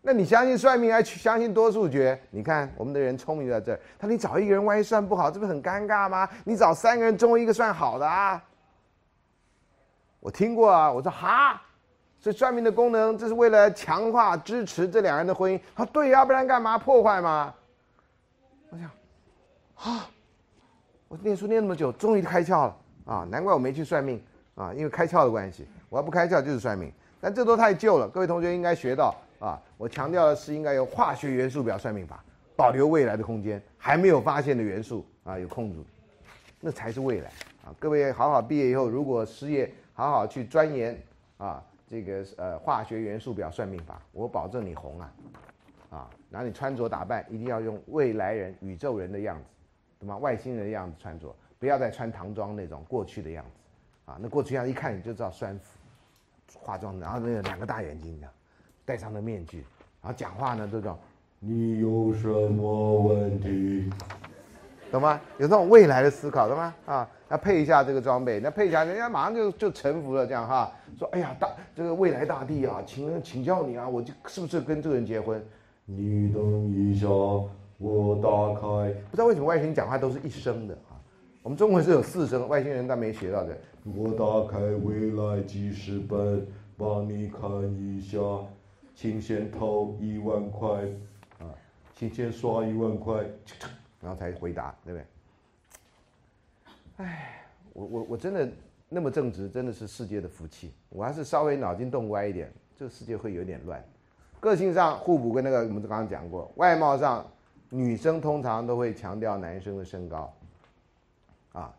[0.00, 2.18] 那你相信算命还取相信多数决？
[2.30, 3.80] 你看我们的人聪明在这儿。
[3.98, 6.26] 他说你找一个人，万一算不好，这不很尴尬吗？
[6.44, 8.42] 你找三个人，中一个算好的啊。
[10.18, 11.60] 我听过啊，我说哈。
[12.20, 15.58] 所以算命的功能，这是为了强化支持这两人的婚姻。
[15.74, 17.54] 他对呀，不然干嘛破坏嘛？
[18.68, 18.90] 我想，
[19.76, 20.06] 啊，
[21.08, 22.76] 我念书念那么久，终于开窍了
[23.06, 23.26] 啊！
[23.30, 24.22] 难怪我没去算命
[24.54, 25.66] 啊，因为开窍的关系。
[25.88, 28.06] 我要不开窍就是算命，但这都太旧了。
[28.06, 29.58] 各位同学应该学到啊！
[29.78, 32.22] 我强调的是应该有化学元素表算命法，
[32.54, 35.82] 保留未来的空间，还没有发现的元素啊有空子，
[36.60, 37.30] 那才是未来
[37.64, 37.72] 啊！
[37.78, 39.72] 各位好好毕业以后，如果失业。
[39.92, 40.98] 好好去钻研
[41.36, 45.12] 啊这个呃化学元素表算命法，我保证你红啊，
[45.90, 49.44] 啊，然后你穿着打扮一定要用未来人、宇宙人的样子，
[49.98, 50.16] 对吗？
[50.18, 58.32] 外星人的样子穿着，不要再穿唐装那种过去的样子，啊，那过去样一看你就知道酸腐，化妆然后那个两个大眼睛这样，
[58.84, 59.64] 戴上了面具，
[60.00, 60.96] 然后讲话呢这种，
[61.40, 63.90] 你有什么问题？
[64.92, 65.20] 懂吗？
[65.38, 66.74] 有那种未来的思考，懂吗？
[66.86, 70.72] 啊，那配一下这个装备，那配一下，人家马上就就臣服了，这样哈。
[70.98, 75.40] 说，哎呀，大这个未来大帝啊，请请教你啊，我就是不是跟这个人结婚？
[75.84, 76.42] 你等
[76.74, 77.06] 一下，
[77.78, 78.92] 我打开。
[79.10, 80.98] 不知道为什么外星人讲话都是一声的啊？
[81.44, 83.56] 我们中文是有四声，外星人但没学到的。
[83.84, 86.44] 我打开未来记事本，
[86.76, 87.48] 帮你看
[87.78, 88.18] 一下，
[88.96, 90.68] 请先投一万块
[91.38, 91.46] 啊，
[91.94, 93.24] 请先刷一万块。
[94.00, 95.06] 然后才回答，对不对？
[97.00, 98.48] 哎，我我我真的
[98.88, 100.72] 那么正直，真的是世界的福气。
[100.90, 103.82] 我还是稍微脑筋动歪一点，这个世界会有点乱。
[104.38, 106.52] 个性上互补，跟那个我们刚刚讲过。
[106.56, 107.26] 外貌上，
[107.70, 110.30] 女生通常都会强调男生的身高，
[111.52, 111.74] 啊，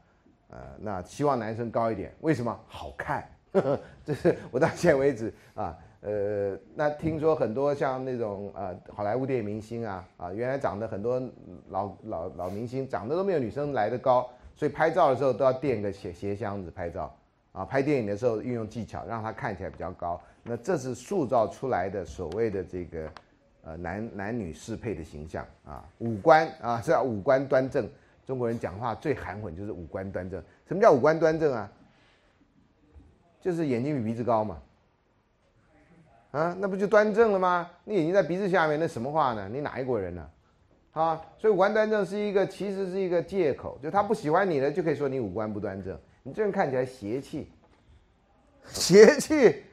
[0.49, 2.59] 呃，那希望男生高一点，为什么？
[2.67, 3.27] 好看。
[4.05, 5.77] 这是我到现在为止啊。
[6.01, 11.21] 呃，那听说很多像那种呃好莱坞电影明星啊啊，原来长得很多
[11.69, 14.27] 老老老明星长得都没有女生来的高，
[14.61, 17.11] 所以拍照的时候都要垫个鞋鞋箱子拍照
[17.51, 17.65] 啊。
[17.65, 23.11] 拍电影的时候运用技巧让它看起来比较高，那这是塑造出来的所谓的这个
[23.63, 25.83] 呃男男女适配的形象啊。
[25.97, 27.89] 五官啊，是要五官端正。
[28.23, 30.39] 中国人讲话最含混就是五官端正。
[30.67, 31.67] 什么叫五官端正啊？
[33.41, 34.61] 就是眼睛比鼻子高嘛。
[36.29, 37.67] 啊，那不就端正了吗？
[37.83, 39.49] 你眼睛在鼻子下面，那什么话呢？
[39.51, 40.29] 你哪一国人呢？
[40.93, 47.49] 所以五官端正是一个，其实是一个借口，就他不喜欢你了，就可以说你五官不端正，你这人看起来邪气，
[48.65, 49.63] 邪气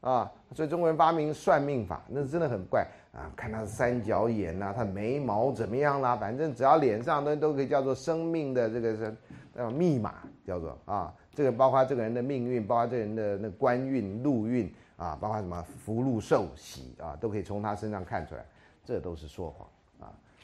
[0.00, 0.30] 啊！
[0.54, 3.30] 所以中国人发明算命法，那真的很怪啊！
[3.36, 6.16] 看他的三角眼呐，他眉毛怎么样啦？
[6.16, 9.16] 反正只要脸上都都可以叫做生命的这个是
[9.54, 10.14] 呃密码，
[10.46, 14.72] 叫做啊，这个包括这个人的命运，包括这个人的那官运、禄运。
[14.96, 18.46] 啊，包括什么福禄寿喜啊，都可以从他身上看出来，
[18.84, 19.73] 这都是说谎啊。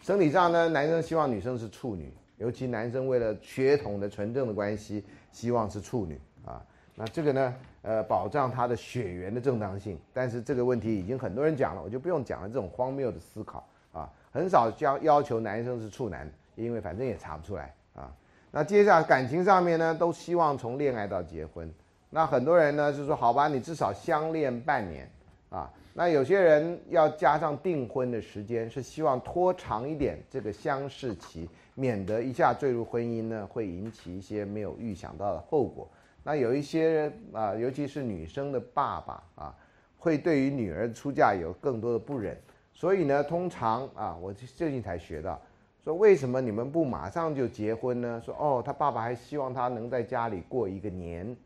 [0.02, 6.62] 生理上呢，男生希望女生是处女，尤其男生为了血统的纯正的关系，希望是处女啊。
[6.94, 9.98] 那这个呢，呃，保障他的血缘的正当性。
[10.12, 12.48] 但是这个问题已经很多人讲了，我就不用讲了。
[12.48, 18.10] 这种荒谬的思考啊，很少将要求男生是处男，因为反正也查不出来啊。
[18.50, 21.70] 那接下来感情上面呢，都希望从恋爱到结婚。
[22.08, 25.08] 那很多人呢，就说好吧，你至少相恋半年，
[25.50, 35.90] 啊，那有些人要加上订婚的时间，是希望拖长一点这个相视期，免得一下坠入婚姻呢，会引起一些没有预想到的后果。
[36.22, 39.54] 那有一些人啊，尤其是女生的爸爸啊，
[39.98, 42.40] 会对于女儿出嫁有更多的不忍，
[42.72, 45.40] 所以呢，通常啊，我最近才学到，
[45.82, 48.22] 说为什么你们不马上就结婚呢？
[48.24, 51.36] 说哦，他爸爸还希望他能在家里过一个年。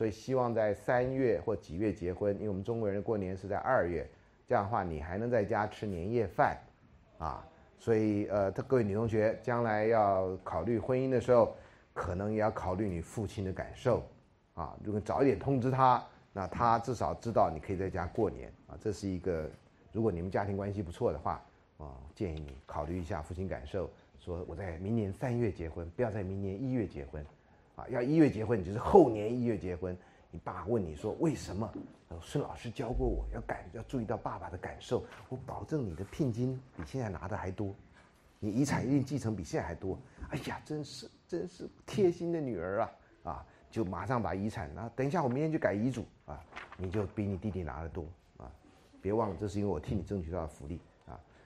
[0.00, 4.08] 所以希望在三月或几月结婚，因为我们中国人过年是在二月，
[4.48, 6.56] 这样的话你还能在家吃年夜饭，
[7.18, 7.46] 啊，
[7.78, 11.54] 所以呃，各位女同学将来要考虑婚姻的时候，
[11.92, 14.02] 可能也要考虑你父亲的感受，
[14.54, 16.02] 啊，如果早一点通知他，
[16.32, 19.50] 那他至少知道你可以在家过年，啊，这是一个，
[19.92, 21.44] 如果你们家庭关系不错的话，
[21.76, 27.22] 啊，建议你考虑一下父亲感受，说我在明年三月结婚，不要在明年一月结婚。
[27.88, 29.96] 要一月结婚，你就是后年一月结婚。
[30.30, 31.72] 你爸问你说为什么？
[32.22, 35.04] 孙老师教过我要感要注意到爸爸的感受。
[35.28, 37.74] 我保证你的聘金比现在拿的还多，
[38.38, 39.98] 你遗产一定继承比现在还多。
[40.30, 42.92] 哎呀，真是真是贴心的女儿啊！
[43.22, 46.40] 啊，就马上把遗产啊，等一下我明天就改遗嘱啊，
[46.76, 48.04] 你就比你弟弟拿的多
[48.36, 48.50] 啊。
[49.00, 50.80] 别忘了，这是因为我替你争取到的福利。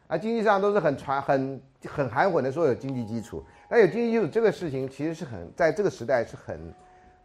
[0.06, 6.58] 啊，经济上都是很传、很很含混的说有经济基础，那有经济基础这个事情其实是很在这个时代是很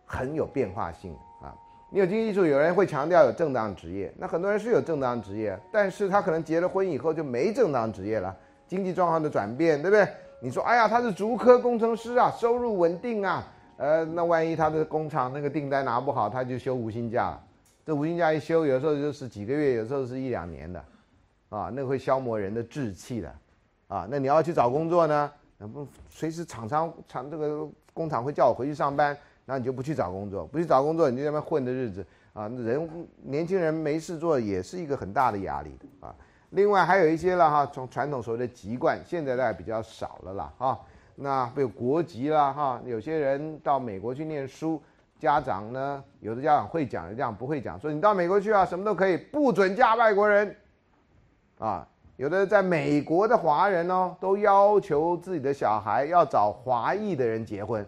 [0.05, 1.53] 很有变化性啊。
[1.91, 8.35] 你有经济基础，有人会强调有正当职业，那很多人是有正当职业，但是他可能结了婚以后就没正当职业了，
[8.67, 10.07] 经济状况的转变，对不对？
[10.41, 13.45] 你说，哎呀，他是竹科工程师啊，收入稳定啊，
[13.75, 17.37] 呃，那万一他的工厂那个订单拿不好，他就休无薪假，
[17.85, 20.81] 这无薪假一休，有时候就是几个月，有时候是一两年的。
[21.49, 23.35] 啊，那会消磨人的志气的，
[23.87, 25.31] 啊，那你要去找工作呢？
[25.57, 32.47] 那不随时厂商厂这个工厂会叫我回去上班，那你就不去找工作，不去找工作，你就在那混的日子啊。
[32.47, 36.15] 人年轻人没事做也是一个很大的压力的啊。
[36.51, 40.79] 另外还有一些了哈，从传统所谓的籍贯，现在大概比较少了啦哈。
[41.15, 44.81] 那比如国籍啦哈，有些人到美国去念书，
[45.19, 50.55] 家长呢，有的家长会讲，有的家长不会讲，说你到美国去啊，什么都可以，不准嫁外国人，
[51.59, 57.85] 啊，有的在美国的华人哦，都要求自己的小孩要找华裔的人结婚，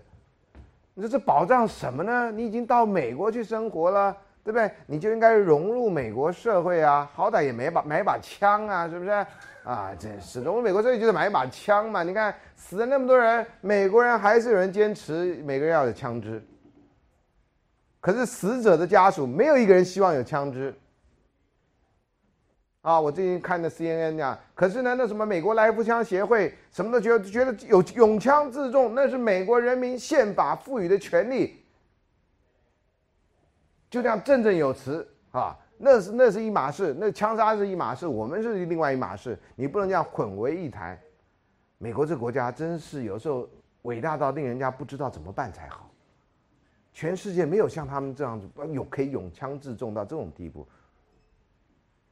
[0.93, 2.29] 你说这保障什么呢？
[2.31, 4.69] 你已经到美国去生活了，对不对？
[4.85, 9.25] 你就应该融入美国社会啊，好歹也买把买把枪啊，是不是？
[9.63, 12.03] 啊，真是融入美国社会就是买一把枪嘛。
[12.03, 16.43] 你看死了那么多人，美国人还是有人坚持每个人要有枪支。
[18.01, 20.73] 可是死者的家属没有一个人希望有枪支。
[22.81, 31.63] 啊，我最近看的 CNN 讲，可是呢，那什么美国来福枪协会什么都觉得觉得有拥枪自重，那是美国人民宪法赋予的权利，
[33.87, 40.99] 就这样振振有词啊，那是那是一码事，那枪杀是一码事，我们是另外一码事，你不能这样混为一谈。
[41.77, 43.47] 美国这国家真是有时候
[43.83, 45.87] 伟大到令人家不知道怎么办才好。
[46.93, 50.67] 全世界没有像他们这样子有可以拥枪自重到这种地步。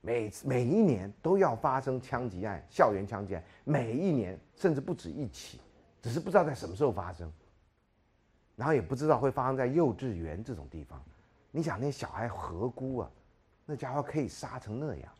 [0.01, 5.59] 每每一年都要发生枪击案，校园枪击案，每一年甚至不止一起，
[6.01, 7.31] 只是不知道在什么时候发生。
[8.55, 11.01] 然后也不知道会发生在幼稚园这种地方。
[11.51, 13.11] 你想那小孩何辜啊？
[13.65, 15.11] 那家伙可以杀成那样，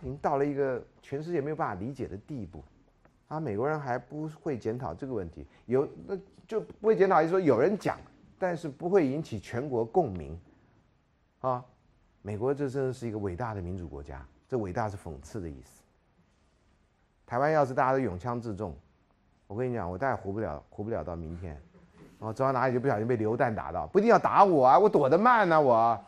[0.00, 2.62] 已经到了一个全世界没有办法理解的地步。
[3.28, 7.98] 啊，美国人还不会检讨这个问题，有那就不会检讨，就说有人讲。
[8.36, 10.38] 但是不会引起全国共鸣，
[11.40, 11.64] 啊，
[12.26, 15.82] 美国这真的是一个伟大的民主国家，这伟大是讽刺的意思。
[17.26, 18.74] 台湾要是大家都勇枪自重，
[19.46, 21.60] 我跟你讲，我大概活不了，活不了到明天，
[22.18, 26.02] 我走到哪里就不小心被流弹打到，不一定要打我啊，我躲得慢呢，我，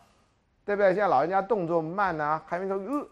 [0.65, 0.87] 对不对？
[0.87, 3.07] 现在老人家动作慢呢，还没说，呃，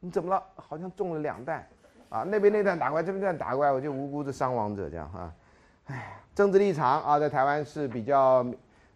[0.00, 0.42] 你怎么了？
[0.56, 1.68] 好像中了两弹，
[2.08, 5.34] 啊，那边那弹打过来，这边这弹打过来，我就无辜的伤亡者这样哈，
[5.88, 6.16] 哎。
[6.32, 8.42] 政治立场啊，在台湾是比较，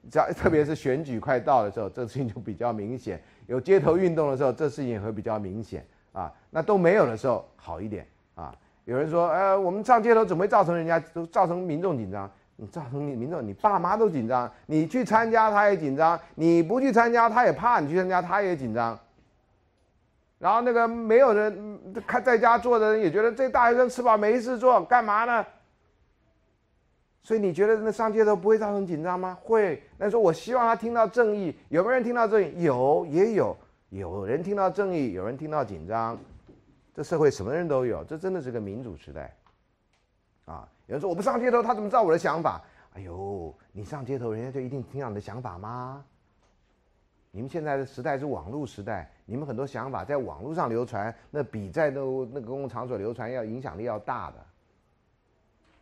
[0.09, 6.33] 只要特别是选举快到的时候，这事情就比较明显；有街头运动的时候，这事情也会比较明显啊。
[6.51, 8.55] 那都没有的时候，好一点啊。
[8.85, 12.31] 有人说，呃，我们上街头怎么会造成人家都造成民众紧张？
[12.57, 18.97] 你造成你民众，你爸妈都紧张，你去参加他也紧张，你不去参加他也怕你去参加他也紧张。
[20.39, 25.45] 然后那个没有人看在家坐的人也觉得这大学生吃饱没事做，干嘛呢？
[27.25, 29.37] 所以你觉得那上街头不会造成紧张吗？
[29.43, 29.83] 会。
[29.97, 32.63] 那说我希望他听到正义，有没有人听到正义？
[32.63, 33.57] 有，也有。
[33.89, 36.19] 有人听到正义，有人听到紧张。
[36.95, 39.35] 这社会什么人都有，这真的是个民主时代。
[40.45, 42.63] 啊，有人说我不上街头，他怎么知道我的想法？
[42.93, 46.05] 哎呦，你上街头，人家就一定听到你的想法吗？
[47.31, 52.01] 你们现在的时代是网络时代，你们很多想法在网络上流传，那比在那
[52.33, 54.37] 那个公共场所流传要影响力要大的。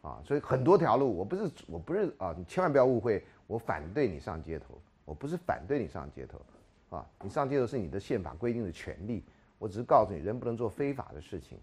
[0.03, 9.25] 啊，所以很多条路，我不是我不是啊，你千万不要误会，我反对你上街头，我不是反对你上街头，啊，你上街头是你的宪法规定的权利，
[9.59, 11.57] 我只是告诉你，人不能做非法的事情，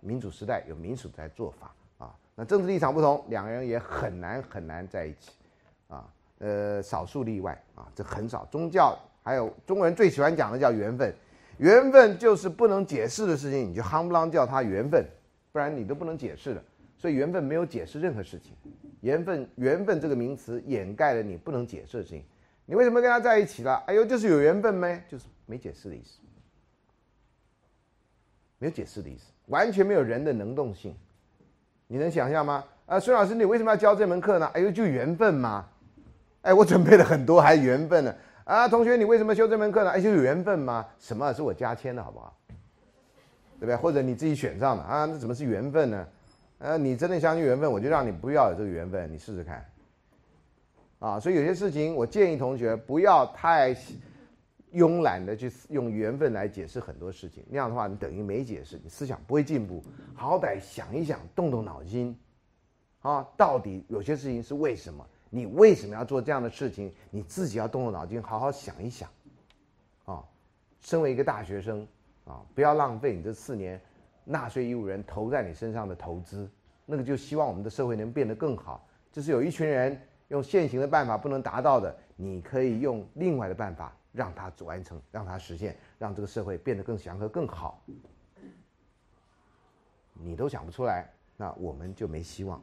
[0.00, 5.32] 民主时代有民主在做法啊，那政治立场不同，两个人也很难很难在一起，
[5.88, 11.14] 啊，呃，少数例外啊，这很少，宗教还有中国人最喜欢讲的叫缘分，
[11.58, 15.06] 缘分就是不能解释的事情，你就夯不啷叫它缘分，
[15.52, 16.64] 不然你都不能解释的。
[17.04, 18.52] 所以缘分没有解释任何事情，
[19.02, 22.24] 缘分缘分这个名词掩盖了你不能解释的事情。
[22.64, 23.74] 你为什么跟他在一起了？
[23.86, 24.98] 哎呦，就是有缘分没？
[25.06, 26.18] 就是没解释的意思，
[28.58, 30.96] 没有解释的意思，完全没有人的能动性。
[31.88, 32.64] 你能想象吗？
[32.86, 34.46] 啊，孙老师，你为什么要教这门课呢？
[34.54, 35.68] 哎呦，就缘分嘛。
[36.40, 38.14] 哎，我准备了很多，还缘分呢。
[38.44, 39.90] 啊，同学，你为什么修这门课呢？
[39.90, 40.88] 哎，就有缘分吗？
[40.98, 42.34] 什么是我加签的好不好？
[43.60, 43.76] 对不对？
[43.76, 45.04] 或者你自己选上的啊？
[45.04, 46.08] 那怎么是缘分呢？
[46.64, 49.62] 呃，你真的相信缘分，我就让你不要有这个缘分，你试试看。
[50.98, 53.74] 啊，所以有些事情，我建议同学不要太
[54.72, 59.84] 慵懒的去用缘分来解释很多事情，那样的话，你等于没解释，你思想不会进步。
[60.14, 62.18] 好歹想一想，动动脑筋，
[63.02, 65.06] 啊，到底有些事情是为什么？
[65.28, 66.90] 你为什么要做这样的事情？
[67.10, 69.06] 你自己要动动脑筋，好好想一想。
[70.06, 70.24] 啊，
[70.80, 71.86] 身为一个大学生，
[72.24, 73.78] 啊，不要浪费你这四年。
[74.24, 76.50] 纳税义务人投在你身上的投资，
[76.86, 78.86] 那个就希望我们的社会能变得更好。
[79.12, 87.82] 就是有一群人用现行的办法不能达到的，你可以用另外的办法让他完成，让他实现，让这个社会变得更祥和、更好。
[90.14, 92.62] 你都想不出来，那我们就没希望，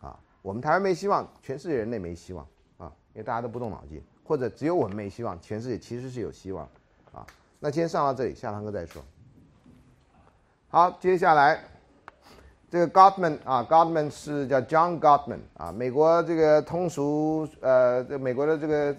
[0.00, 2.46] 啊，我们台湾没希望，全世界人类没希望
[2.78, 6.68] 啊，因为大家都不动脑筋，或者只有我们没希望，全世界其实是有希望，
[7.12, 7.26] 啊。
[7.58, 9.02] 那今天上到这里，下堂课再说。
[10.72, 11.58] 好，接下来
[12.70, 18.96] 这个 Gottman 啊，Gottman 是叫 John Gottman 啊，美国这个通俗呃，这美国的这个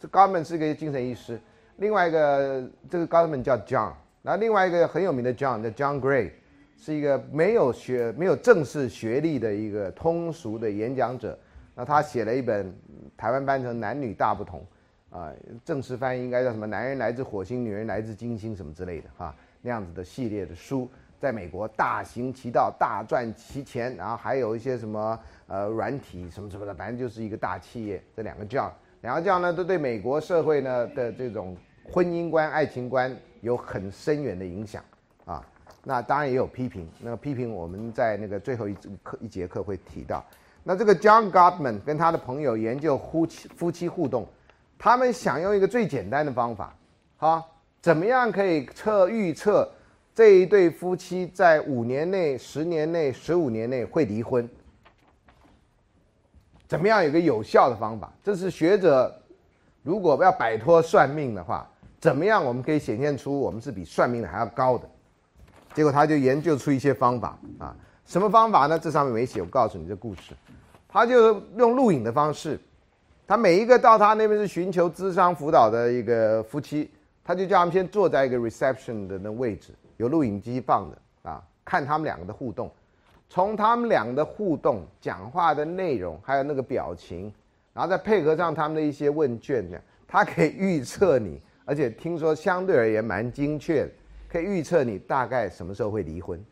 [0.00, 1.38] 这 Gottman 是个精神医师。
[1.76, 6.30] 另外一个这个 Gottman 叫 John，那另外一个很有名的 John 叫 John Gray，
[6.78, 11.38] 是一个没有学没有正式学历的一个通俗的演讲者。
[11.74, 12.74] 那他写了一本
[13.18, 14.64] 台湾翻成男女大不同
[15.10, 15.30] 啊，
[15.62, 16.66] 正式翻译应该叫什么？
[16.66, 20.90] 男人来自火星，女人来自金星什么之类的哈，那样子的系列的书。
[21.22, 25.16] 在美国大行其道，大赚其钱，然后还有一些什么
[25.46, 28.02] 呃软体什么什么的，反正就是一个大企业。
[28.16, 34.82] 这两个教，两个教呢都对美国社会呢的这种婚姻观、爱情观有很深远的影响
[35.24, 35.46] 啊。
[35.84, 40.24] 那当然也有批评，那个批评我们在那个最后一课一节课会提到。
[40.64, 44.26] 那这个 John Gottman 跟他的朋友研究夫妻夫妻互动，
[44.76, 46.74] 他们想用一个最简单的方法，
[47.16, 47.44] 哈，
[47.80, 49.70] 怎么样可以测预测？
[50.14, 54.46] 这一对夫妻在五年内、十年内、十五年内会离婚，
[56.68, 58.12] 怎么样有个有效的方法？
[58.22, 59.14] 这是学者
[59.82, 61.66] 如果要摆脱算命的话，
[61.98, 64.86] 怎么样我们可以显现出我们是比算命的还要高的？
[65.72, 67.74] 结果他就研究出一些方法啊，
[68.04, 68.78] 什么方法呢？
[68.78, 70.34] 这上面没写，我告诉你这故事。
[70.86, 72.60] 他就用录影的方式，
[73.26, 76.90] 他每一个到他那边是寻求智商辅导的一个夫妻，
[77.24, 79.72] 他就叫他们先坐在一个 reception 的那位置。
[80.02, 82.68] 有录影机放的啊，看他们两个的互动，
[83.28, 87.32] 从他们两个的互动、讲话的内容，还有那个表情，
[87.72, 93.88] 然后再配合上他们的一些问卷，这样他可以预测你，而且听说相对而言蛮精确，
[94.28, 96.44] 可以预测你大概什么时候会离婚，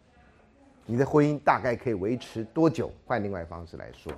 [0.86, 2.88] 你的婚姻大概可以维持多久？
[3.04, 4.12] 换另外方式来说，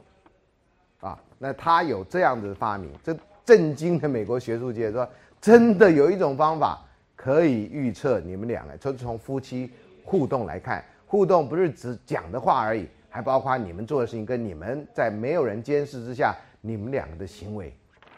[1.00, 5.08] 啊，那他有这样的发明，这震惊了美国学术界，说
[5.40, 6.86] 真的有一种方法。
[7.22, 9.70] 可以预测你们两个，就是从夫妻
[10.02, 17.72] 互动来看，互动不是只讲的话而已，还包括你们做的事情跟你们在没有人监视之下你们两个的行为，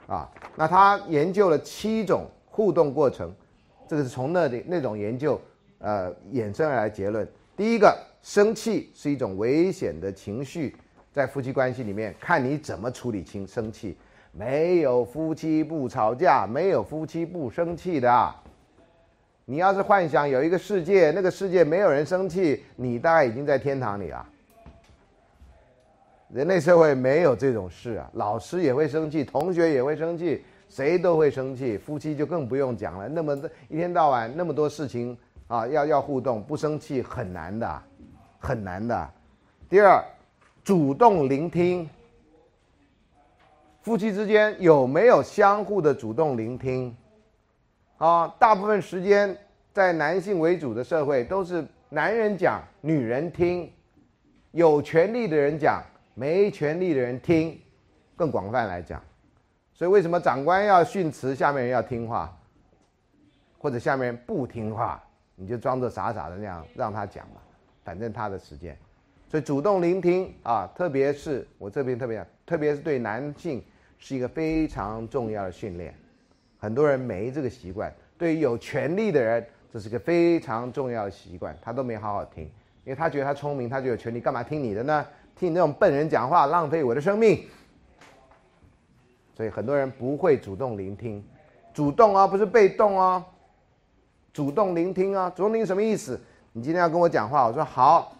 [0.07, 0.27] 啊，
[0.57, 3.31] 那他研究了七种互动过程，
[3.87, 5.39] 这个是从那里那种研究
[5.81, 7.29] 呃衍生而来结论。
[7.55, 10.75] 第一个，生气是一种危险的情绪，
[11.13, 13.99] 在夫妻关系里面看你怎么处理清生气，
[14.33, 18.35] 没有夫妻不吵架，没有夫妻不生气的。
[19.47, 24.27] 你要是幻想有一个世界，那个世界没有人生气，你大概已经在天堂里了。
[26.33, 33.07] 人类社会没有这种事啊，老师也会生气，同学也会生气，谁都会生气，夫妻就更不用讲了。
[33.09, 33.39] 那么
[33.69, 35.17] 一天到晚那么多事情
[35.47, 37.83] 啊，要要互动，不生气很难的，
[38.39, 39.11] 很难的。
[39.69, 40.03] 第二，
[40.65, 41.89] 主动聆听，
[43.83, 46.97] 夫妻之间有没有相互的主动聆听？
[47.99, 49.37] 啊，大部分时间
[49.73, 53.71] 在男性为主的社会，都是男人讲，女人听，
[54.51, 55.83] 有权利的人讲，
[56.15, 57.59] 没权利的人听，
[58.17, 59.01] 更广泛来讲，
[59.73, 62.37] 所以为什么长官要训斥下面人要听话，
[63.59, 65.03] 或者下面人不听话，
[65.37, 67.41] 你就装作傻傻的那样让他讲嘛，
[67.85, 68.77] 反正他的时间，
[69.29, 73.65] 所以主动聆听啊，特别是我这边特别，特别是对男性
[73.99, 75.95] 是一个非常重要的训练。
[76.65, 82.45] 很多人没这个习惯，对于有权利的人，这是个非常重要的习惯，他都没好好听，
[82.85, 85.07] 因为他觉得他聪明，他就有权利，干嘛听你的呢？
[85.37, 87.45] 听你那种笨人讲话，浪费我的生命。
[89.35, 91.23] 所以很多人不会主动聆听，
[91.75, 93.23] 主动啊，不是被动啊，
[94.33, 96.19] 主动聆听啊，主动听什么意思？
[96.53, 98.17] 你今天要跟我讲话，我说好，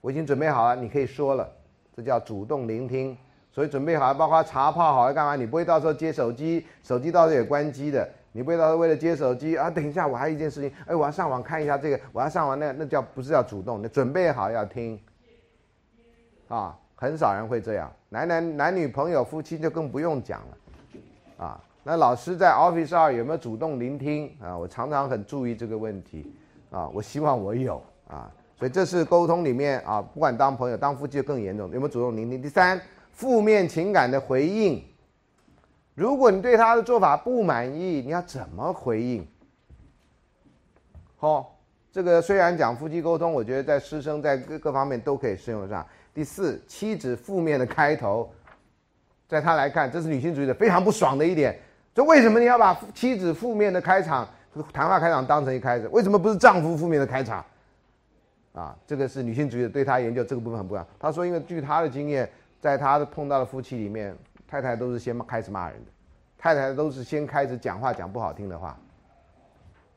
[0.00, 1.52] 我已经准备好了，你可以说了，
[1.96, 3.18] 这叫主动聆听。
[3.54, 5.36] 所以准备好，包括茶泡好要干嘛？
[5.36, 8.06] 你不会到时候接手机，手机到时候也关机的。
[8.32, 9.70] 你不会到时候为了接手机啊？
[9.70, 13.80] 等一下，我还有一件事情，哎，我要上网看一下这个，我要上网那那叫不是叫主动？
[13.80, 14.98] 你准备好要听，
[16.48, 17.88] 啊，很少人会这样。
[18.08, 24.58] 男男男女朋友夫妻就更不用讲了，啊，那老师在 Office 二有没有主动聆听啊？
[24.58, 26.34] 我常常很注意这个问题，
[26.72, 28.28] 啊，我希望我有啊。
[28.58, 32.42] 所以这是沟通里面啊，不管当朋友当夫妻就更严重，有没有主动聆听？
[32.42, 32.80] 第三。
[33.14, 34.84] 负面情感的回应，
[35.94, 39.24] 如果你对他的做法不满意，你要怎么回应？
[41.16, 41.56] 好，
[41.92, 45.86] 这个虽然讲夫妻沟通，我觉得在师生在各各方面都可以适用上。
[46.12, 48.28] 第四，妻子负面的开头，
[49.28, 51.56] 在他来看，这是女性主义者非常不爽的一点。
[51.94, 54.28] 就为什么你要把妻子负面的开场
[54.72, 55.86] 谈话开场当成一开始？
[55.88, 57.44] 为什么不是丈夫负面的开场？
[58.52, 60.84] 啊，这个是女性主义者对他研究这个部分很不一样。
[60.98, 62.28] 他说，因为据他的经验。
[62.64, 64.16] 在他的碰到的夫妻里面，
[64.48, 65.90] 太太都是先开始骂人的，
[66.38, 68.74] 太太都是先开始讲话讲不好听的话。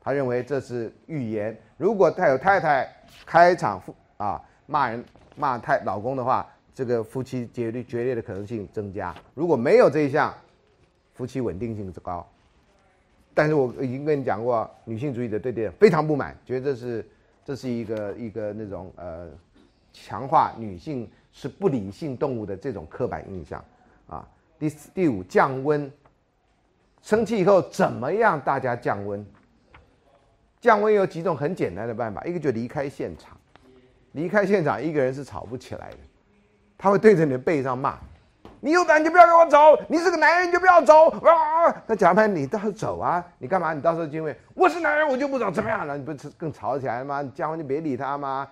[0.02, 1.58] 他认为这是预言。
[1.78, 2.86] 如果他有太太
[3.24, 3.82] 开场
[4.18, 5.02] 啊骂人
[5.34, 9.14] 骂太老公的话，这个夫妻决裂决裂的可能性增加。
[9.32, 10.34] 如果没有这一项，
[11.14, 12.28] 夫妻稳定性之高。
[13.32, 17.08] 但是我已经跟你讲过，女性主义者对这非常不满，觉得这是
[17.46, 19.30] 这是一个一个那种呃
[19.90, 21.10] 强化女性
[21.40, 23.64] 是不理性动物的这种刻板印象
[24.08, 24.26] 啊。
[24.58, 25.88] 第四第五降温，
[27.00, 28.40] 生气以后怎么样？
[28.40, 29.24] 大家降温？
[30.60, 33.38] 降温有几种很简单的办法，一个就离开现场，
[34.12, 35.98] 离开现场，一个人是吵不起来的，
[36.76, 37.96] 他会对着你的背上骂。
[38.58, 41.72] 你有胆就不要跟我走，你是个男人就不要走啊！
[41.86, 43.72] 那假扮你倒是走啊，你干嘛？
[43.72, 45.96] 你到时候就会我是男人我就不走，怎么样了？
[45.96, 47.22] 你不是更吵起来吗？
[47.32, 48.48] 降温就别理他吗？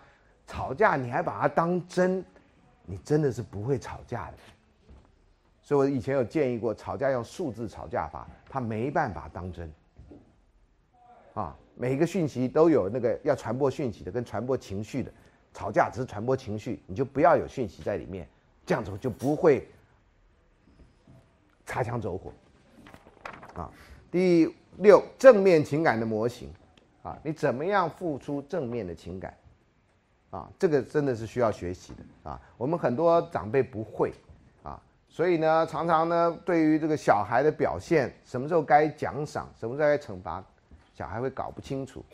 [0.47, 2.25] 吵架你还把他当真，
[2.87, 4.37] 你真的是不会吵架的。
[5.61, 9.71] 所以我以前有建议过，吵架用数字吵架法，他没办法当真。
[11.35, 15.13] 啊，每一个讯息都有那个要传播讯息的跟传播情绪的，
[15.53, 18.27] 吵架只是传播情绪，你就不要有讯息在里面，
[18.65, 19.69] 这样子就不会。
[21.69, 22.33] 擦枪走火，
[23.55, 23.69] 啊，
[24.09, 26.49] 第六正面情感的模型，
[27.03, 29.37] 啊，你怎么样付出正面的情感，
[30.31, 32.40] 啊，这个真的是需要学习的啊。
[32.57, 34.12] 我们很多长辈不会，
[34.62, 40.43] 啊，所以呢，常常呢，对于这个小孩的表现，什么时候该奖赏，什么时候该惩罚，
[40.94, 42.05] 小孩会搞不清楚，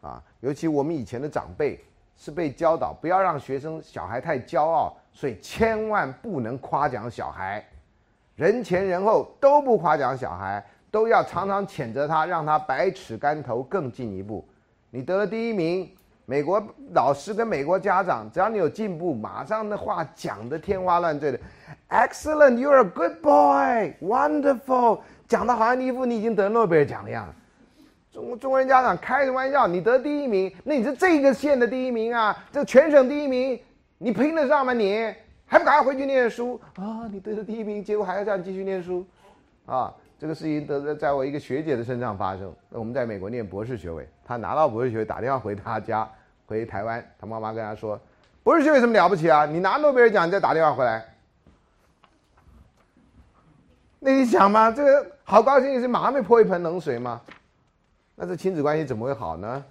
[0.00, 1.82] 啊，尤其我们以前的长辈
[2.16, 7.64] 是被教导不要让学生小孩太骄傲，所以千万不能夸奖小孩。
[8.36, 14.42] 人前人后都不夸奖小孩，都要常常谴责他，让他百尺竿头更进一步。
[14.90, 15.94] 你得了第一名，
[16.30, 21.40] 美国老师跟美国家长，只要你有进步，马上那话讲的天花乱坠的
[21.88, 27.34] ，Excellent, you're a good boy, wonderful，讲的好像一副你已经得诺贝尔奖的样子。
[28.12, 29.66] 中中国人家长开什么玩笑？
[29.66, 33.58] 你得第一名，那你是这个县的第一名啊，这全省第一名，
[33.98, 35.12] 你拼得上吗你？
[35.46, 37.10] 还不赶快回去念书啊！
[37.10, 39.04] 你得了第一名，结果还要这样继续念书，
[39.66, 39.92] 啊！
[40.16, 42.54] 这个事情得在我一个学姐的身上发生。
[42.68, 46.08] 我们在美国念博士学位，她拿到博士学位，打电话回她家，
[46.50, 47.98] 回台湾，他妈妈跟他说
[48.42, 49.46] ：“博士学位什么了不起啊？
[49.46, 51.06] 你拿诺贝尔奖，你再打电话回来。”
[54.02, 57.20] 那你想嘛，这个好高兴，是马上被泼一盆冷水吗？
[58.16, 59.64] 那这亲子关系怎么会好呢？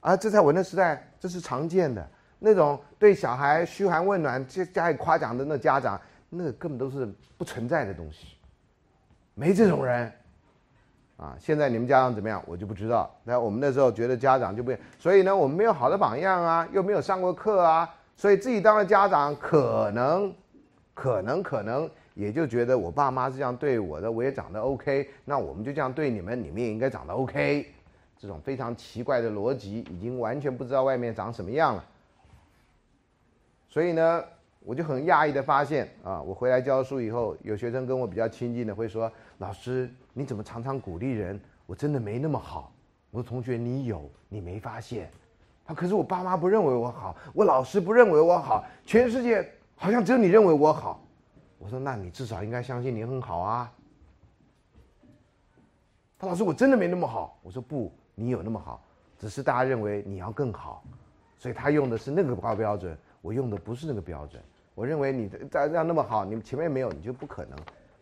[0.00, 2.06] 啊，这在我那时代，这是常见的。
[2.38, 5.98] 那种对小孩嘘寒问暖、加加以夸奖的那家长，
[6.28, 7.08] 那根本都是
[7.38, 8.36] 不存在的东西，
[9.32, 10.12] 没这种人，
[11.20, 11.36] 啊！
[11.38, 13.14] 现在你们家长怎么样，我就不知道。
[13.24, 20.34] 那我们那时候觉得家长就不，所以呢，我们没有好的榜样啊，又没有上过课啊，所以自己当了家长，可能、
[20.94, 27.66] 可能、可能也就觉得我爸妈是这样对我的，我也长得 OK，那我们就这样对你们，你们也应该长得 OK。
[28.18, 31.84] 这种非常奇怪的逻辑，已经完全不知道外面长什么样了。
[33.66, 34.22] 所以呢，
[34.62, 39.10] 我就很讶异的发现啊，我回来教书以后，有学生跟我比较亲近的会说
[39.40, 41.40] ：“老师，你怎么常常鼓励人？
[41.64, 42.70] 我真的没那么好。”
[43.10, 45.10] 我说：“同学，你有，你没发现？
[45.64, 51.02] 他，可是我爸妈不认为我好，我老师不认为我好，全世界好像只有你认为我好。”
[51.58, 53.72] 我说：“那你至少应该相信你很好啊。”
[56.18, 57.40] 他老师，我真的没那么好。
[57.42, 58.84] 我说：“不，你有那么好，
[59.18, 60.84] 只是大家认为你要更好，
[61.38, 64.42] 所以他用的是那个高标准。”我用的不是那个标准，
[64.74, 67.58] 我认为你的在这样那么好，你前面没有，你就不可能。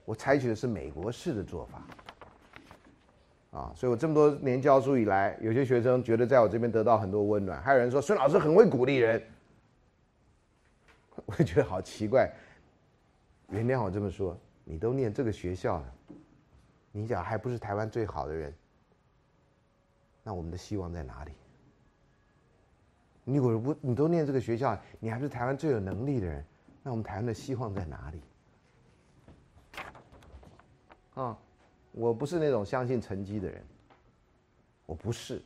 [0.09, 1.86] 我采取的是美国式的做法，
[3.51, 9.22] 啊，所以我这么多年教书以来，有些学生觉得在我这边得到很多温暖，还有人说孙老师很会鼓励人，
[11.26, 12.32] 我也觉得好奇怪。
[13.51, 15.94] 原谅我这么说，你都念这个学校了，
[16.90, 18.55] 你讲还不是台湾最好的人，
[20.22, 21.32] 那我们的希望在哪里？
[23.24, 26.43] 你如果不，你都念这个学校，你还不是台湾最有能力的人？
[26.82, 28.22] 那我们台湾的希望在哪里？
[31.19, 31.36] 啊，
[31.90, 33.61] 我不是那种相信成绩的人，
[34.86, 35.43] 我不是，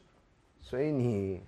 [0.60, 1.42] 所以你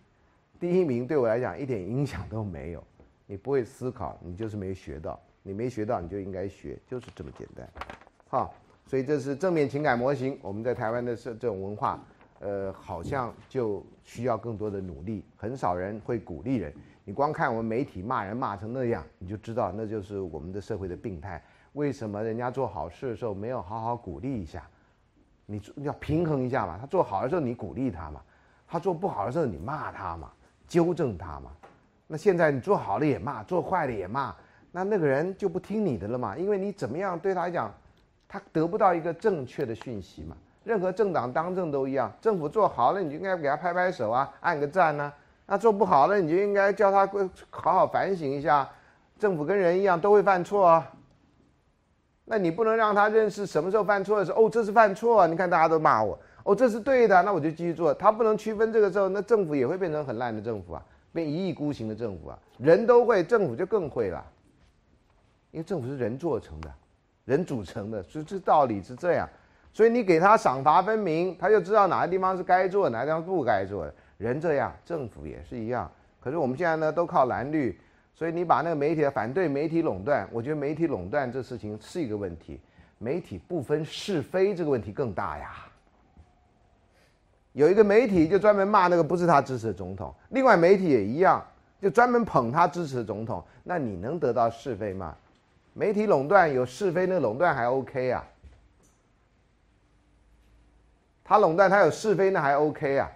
[0.58, 2.82] 第一名对我来讲一点影响都没有。
[3.26, 7.68] 你不会思考，你就是没学到，你没学到，你就应该学，就是这么简单。
[8.28, 8.54] 好，
[8.86, 12.02] 所以这是正面情感模型，我们在台湾的这这种文化。
[12.40, 16.74] 呃，好像就需要更多的努力，很少人会鼓励人。
[17.04, 21.42] 你光看我们媒体骂人骂成那样，你就知道那就是我们的社会的病态。
[21.74, 24.62] 为什么人家做好事的时候没有好好鼓励一下？
[25.46, 26.78] 你要平衡一下嘛。
[26.80, 28.20] 他做好的时候你鼓励他嘛，
[28.66, 30.30] 他做不好的时候你骂他嘛，
[30.66, 31.50] 纠正他嘛。
[32.06, 34.34] 那现在你做好了也骂，做坏了也骂，
[34.72, 36.36] 那那个人就不听你的了嘛？
[36.36, 37.72] 因为你怎么样对他来讲，
[38.28, 40.36] 他得不到一个正确的讯息嘛。
[40.62, 45.12] 任何政党当政都一样，政府做好了，你就应该给他拍拍手啊，按个赞呢。
[45.46, 47.06] 那做不好了，你就应该叫他
[47.50, 48.66] 好好反省一下。
[49.18, 50.90] 政府跟人一样都会犯错啊，
[52.26, 57.92] 那你不能让他认识什么时候犯错的时候，哦，这是犯错啊，你看大家都骂我，哦，这是对的，那我就继续做。
[57.92, 60.82] 他不能区分这个时候，那政府也会变成很烂的政府啊，
[61.12, 62.38] 变一意孤行的政府啊。
[62.56, 64.24] 人都会，政府就更会了，
[65.50, 66.72] 因为政府是人做成的，
[67.26, 69.28] 人组成的，所以这道理是这样。
[69.70, 73.94] 所以你给他赏罚分明，他就知道哪个地方是该做，哪个地方不该做的。
[74.16, 75.90] 人这样，政府也是一样。
[76.20, 77.78] 可是我们现在呢，都靠蓝绿。
[78.14, 82.60] 所以你把那个媒体反对媒体垄断，我觉得媒体垄断这事情是一个问题，
[82.98, 85.52] 媒体不分是非这个问题更大呀。
[87.52, 91.44] 有一个媒体就专门骂那个不是他支持的总统，另外媒体也一样，
[91.80, 95.16] 就专门捧他支持的总统，那你能得到是非吗？
[95.72, 98.24] 媒体垄断有是非，那垄断还 OK 啊。
[101.24, 103.10] 他垄断他有是非，那还 OK 啊。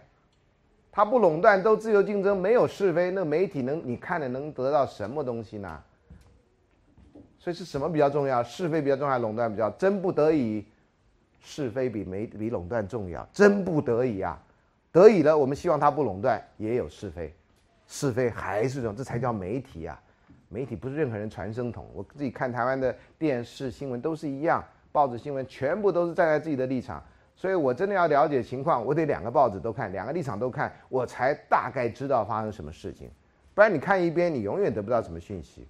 [0.98, 5.80] 他不垄断，都自由竞争，没有是非，那媒体能你看的能得到什么东西呢？
[7.38, 8.42] 所以是什么比较重要？
[8.42, 9.70] 是非比较重要，还垄断比较？
[9.70, 10.66] 真不得已，
[11.40, 13.24] 是非比媒比垄断重要。
[13.32, 14.36] 真不得已啊，
[14.90, 17.32] 得已了，我们希望他不垄断，也有是非，
[17.86, 20.02] 是非还是这种，这才叫媒体啊！
[20.48, 21.86] 媒体不是任何人传声筒。
[21.94, 27.00] 我自己看台湾的电视新闻都是一样，报纸新闻全部都是站在自己的立场。
[27.38, 33.08] 所以我真的要了解情况，我得两个报纸都看，两个立场都看，我才大概知道发生什么事情。
[33.54, 35.64] 不然你看一边，你永远得不到什么讯息。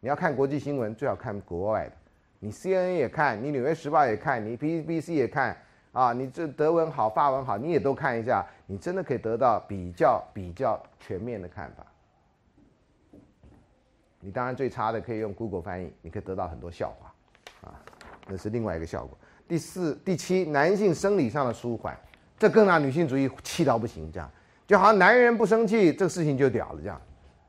[0.00, 1.92] 你要看国际新闻，最好看国外的。
[2.40, 5.56] 你 CNN 也看，你纽约时报也看，你 BBC 也看
[5.92, 11.86] 啊，你这德文好，法文好，你也都看一下，你真的可以得到比较比较全面的看法。
[14.20, 17.14] 你当然最差的可以用 Google 翻译，你可以得到很多笑话，
[17.70, 17.80] 啊，
[18.28, 19.16] 那是另外一个效果。
[19.46, 21.96] 第四、第七，男性生理上的舒缓，
[22.38, 24.10] 这更让女性主义气到不行。
[24.12, 24.30] 这样
[24.66, 26.80] 就好像男人不生气，这个事情就屌了。
[26.80, 27.00] 这样，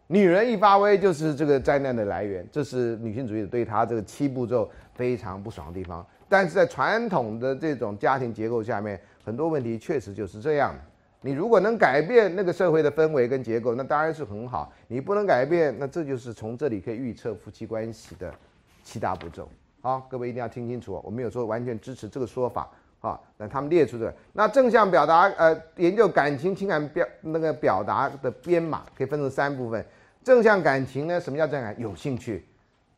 [0.08, 2.46] 女人一发威就是这个灾难的来源。
[2.52, 6.06] 这是女性主义对他这个七步骤非常不爽的地方。
[6.28, 10.76] 但是在传统的这种家庭结构下面，很多问题确实就是这样。
[11.22, 14.72] 你如果能改变那个社会的氛围跟结构，那当然是很好。
[14.88, 18.34] 你不能改变，那这就是从这里可以预测夫妻关系的
[18.84, 19.50] 七大步骤。
[19.86, 22.68] 好，各位一定要听清楚，我没有说完全支持这个说法
[23.02, 23.20] 啊。
[23.38, 29.86] 那他们列出的那正向表达，呃，研究感情情感表那个表达的编码可以分成三部分。
[30.24, 31.80] 正向感情呢，什么叫正向？
[31.80, 32.44] 有兴趣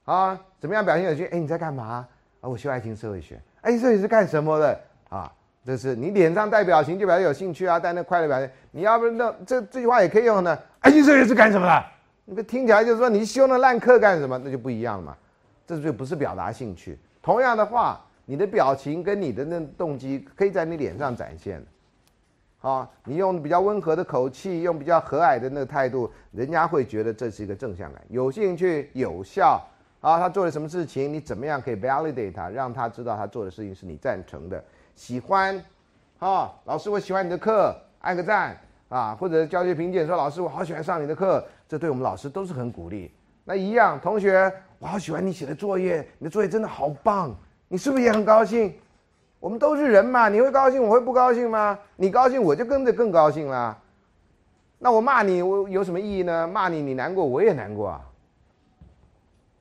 [0.05, 0.39] 啊？
[0.61, 1.25] 怎么样表现有趣？
[1.25, 2.07] 哎，你在干嘛？
[2.39, 3.37] 啊，我学爱情社会学。
[3.59, 4.79] 爱情社会是干什么的？
[5.09, 5.29] 啊，
[5.65, 8.49] 这是你脸上带表情就表示有兴趣啊，带那快乐表情。
[8.71, 10.57] 你要不那这这句话也可以用呢？
[10.79, 11.85] 爱情社会是干什么的？
[12.23, 14.37] 你不听起来就是说你修那烂课干什么？
[14.41, 15.17] 那就不一样了嘛。
[15.67, 16.97] 这就不是表达兴趣。
[17.21, 21.61] 同样的话，你的表情跟你的那动机可以在你脸上展现。
[22.57, 29.61] 好，你用比较温和的口气，用比较和蔼的那个态度，人家会觉得这是一个正向感，有兴趣、有效。
[29.99, 34.63] 啊，他做了什么事情，你怎么样可以 validate 他，让他知道他做的事情是你赞成的。
[34.95, 35.61] 喜欢，
[36.19, 38.57] 啊，老师我喜欢你的课，按个赞
[38.89, 43.11] 啊，或者教学评鉴说老师我好喜欢上你的课，这对我们老师都是很鼓励。
[43.43, 44.51] 那一样，同学。
[44.79, 47.35] 我好喜欢你写的作业，你的作业真的好棒，
[47.67, 48.73] 你是不是也很高兴？
[49.39, 51.77] 我们都是人嘛，你会高兴，我会不高兴吗？
[51.95, 53.77] 你高兴，我就跟着更高兴啦。
[54.79, 56.47] 那我骂你，我有什么意义呢？
[56.47, 58.05] 骂你，你难过，我也难过啊。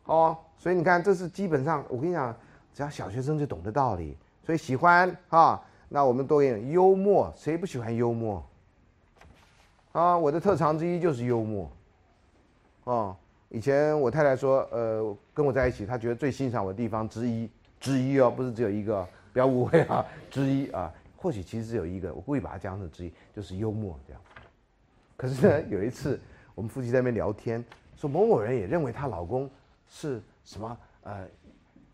[0.04, 2.34] 哦，所以你看，这是基本上，我跟你讲，
[2.74, 4.16] 只要小学生就懂得道理。
[4.44, 8.44] 所以喜欢哈，那我们多一点幽默，谁不喜欢幽默？
[9.92, 11.70] 啊，我的特长之一就是幽默，
[12.84, 13.16] 哦。
[13.56, 17.48] 以前我太太说，呃，跟我在一起，她觉得最欣赏我的地方之一
[17.80, 24.20] 之一哦，不是只有一个，不要误会啊， 之一啊，或许其实只有一个，我故意把它加成之一，就是幽默这样。
[25.16, 26.20] 可是呢，有一次
[26.54, 27.64] 我们夫妻在那边聊天，
[27.96, 29.48] 说某某人也认为她老公
[29.88, 31.26] 是什么呃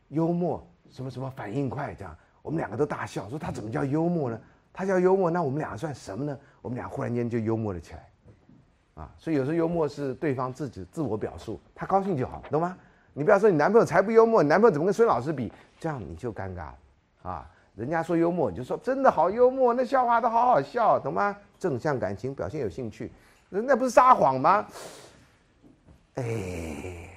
[0.09, 2.12] 幽默，什么什么反应快这样，
[2.43, 4.40] 我们两个都大笑，说他怎么叫幽默呢？
[4.72, 6.36] 他叫幽默，那我们俩算什么呢？
[6.60, 8.09] 我们俩忽然间就幽默了起来。
[8.94, 12.77] 啊，所以有时候幽默是对方自己自我表述，他高兴就好，懂吗？
[13.14, 15.52] 你不要说你男朋友才不幽默，你男朋友怎么跟孙老师比？
[15.78, 16.74] 这样你就尴尬了
[17.23, 17.51] 啊！
[17.74, 21.36] 人家说幽默，你就说真的好幽默，那笑话都好好笑，懂吗？
[21.59, 23.10] 正向感情表现有兴趣，
[23.48, 24.66] 那不是撒谎吗？
[26.14, 27.09] 哎，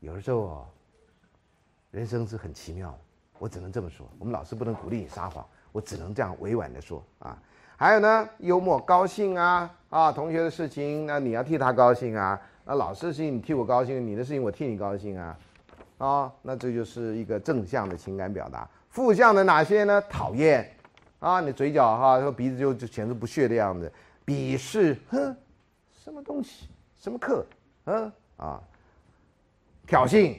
[0.00, 0.66] 有的时候哦，
[1.90, 2.98] 人生是很奇妙的，
[3.38, 4.08] 我只能这么说。
[4.18, 7.36] 我们老师不能鼓励你撒谎，我只能这样委婉的说啊。
[7.76, 15.38] 还有呢，幽默高兴啊啊，同学的事情，那你要替他高兴啊；那老师的事情你替我高兴，你的事情我替你高兴啊，
[15.98, 18.68] 啊，那这就是一个正向的情感表达。
[18.88, 20.02] 负向的哪些呢？
[20.08, 20.70] 讨厌。
[21.18, 23.90] 啊，你嘴角哈，说鼻子就就显示不屑的样子，
[24.24, 25.34] 鄙视，哼，
[26.04, 27.44] 什么东西，什么课，
[27.86, 28.60] 嗯啊，
[29.86, 30.36] 挑衅，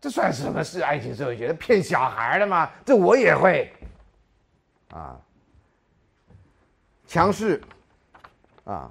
[0.00, 1.52] 这算什么是爱情社会学？
[1.54, 2.70] 骗小孩的吗？
[2.84, 3.70] 这我也会，
[4.90, 5.20] 啊，
[7.10, 7.60] 强势，
[8.62, 8.88] 啊，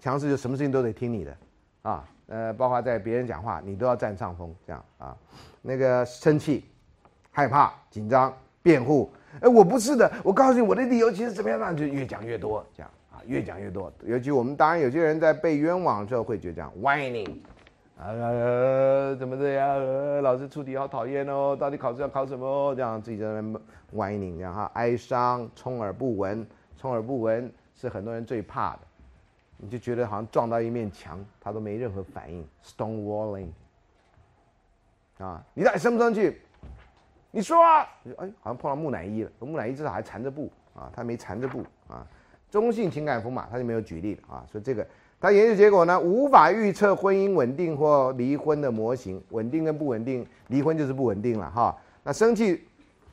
[0.00, 1.36] 强势就什么事情都得听你的，
[1.82, 5.14] 啊，呃，包括在别人讲话，你都要占上风，这样啊，
[5.60, 6.64] 那个生气、
[7.30, 9.10] 害怕、紧张、辩护，
[9.42, 13.20] 哎，我不是的，我告诉你我的理由其实怎么样，那就越讲越多，这样啊。
[13.26, 17.36] 越讲越多，尤其我们当然有些人在被冤枉的时候会觉得这样 whining，
[17.98, 20.22] 啊，怎么这样？
[20.22, 22.74] 老师出题好讨厌哦，到底考试要考什么？
[22.74, 23.60] 这样自己在那
[23.94, 26.46] whining，然后哀伤、充耳不闻，
[26.86, 28.78] 充耳不闻是很多人最怕的，
[29.56, 33.48] 你就觉得好像撞到一面墙，他都没任何反应，stone walling，
[35.18, 36.32] 啊，你到底生不生气？
[37.32, 37.80] 你说啊，
[38.18, 42.06] 哎，好像碰到木乃伊了，木乃伊至少还缠着布啊，他没缠着布啊。
[42.52, 44.46] 中性情感符码，他就没有举例啊。
[44.48, 44.86] 所以这个，
[45.20, 51.76] 他研究结果呢，无法预测婚姻稳定或离婚的模型，稳定跟不稳定，离婚就是不稳定了哈。
[52.04, 52.64] 那生气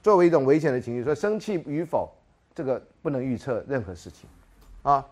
[0.04, 2.08] 作为一种危险的情绪，说生气与否，
[2.54, 4.30] 这个不能预测任何事情
[4.82, 5.06] 啊。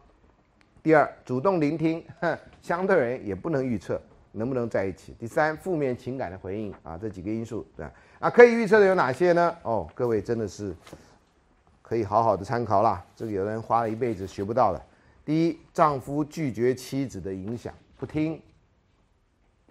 [0.83, 2.03] 第二，主动聆听，
[2.61, 4.01] 相对人也不能预测
[4.31, 5.15] 能不能在一起。
[5.19, 7.91] 第三，负面情感的回应啊，这几个因素对吧？
[8.19, 9.55] 啊，可以预测的有哪些呢？
[9.63, 10.75] 哦，各位真的是。
[11.83, 14.81] 可以好好的参考啦，这个有人花了一辈子学不到的。
[15.25, 18.41] 第一，丈夫拒绝妻子的影响，不听，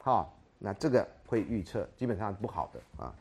[0.03, 3.15] 好，那这个会预测，基本上不好的啊，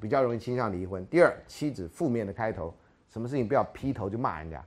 [0.00, 1.06] 比较容易倾向离婚。
[1.08, 2.72] 第二，妻子负面的开头，
[3.08, 4.62] 什么事情不要劈头就骂人家，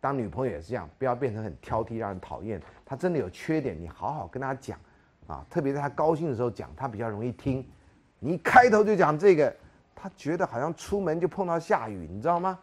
[0.00, 2.60] 当女朋友也是这样，不要变成很挑剔，让人讨厌。
[2.84, 4.78] 他真的有缺点，你好好跟他讲
[5.26, 7.66] 啊，特别是他高兴的时候讲，他比较容易听。
[8.18, 9.54] 你一开头就讲这个，
[9.94, 12.58] 他觉得好像出门就碰到下雨，你知道吗？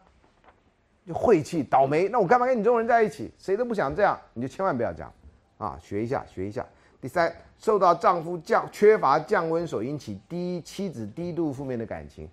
[1.06, 3.31] 就晦气倒霉，那我干嘛跟你这种人在一起？
[3.38, 5.14] 谁都不想这样，你就千万不要讲，
[5.60, 6.65] 啊，学一下，学一下。
[6.99, 12.27] 第三，受到丈夫降缺乏降温所引起低妻子低度负面的感情，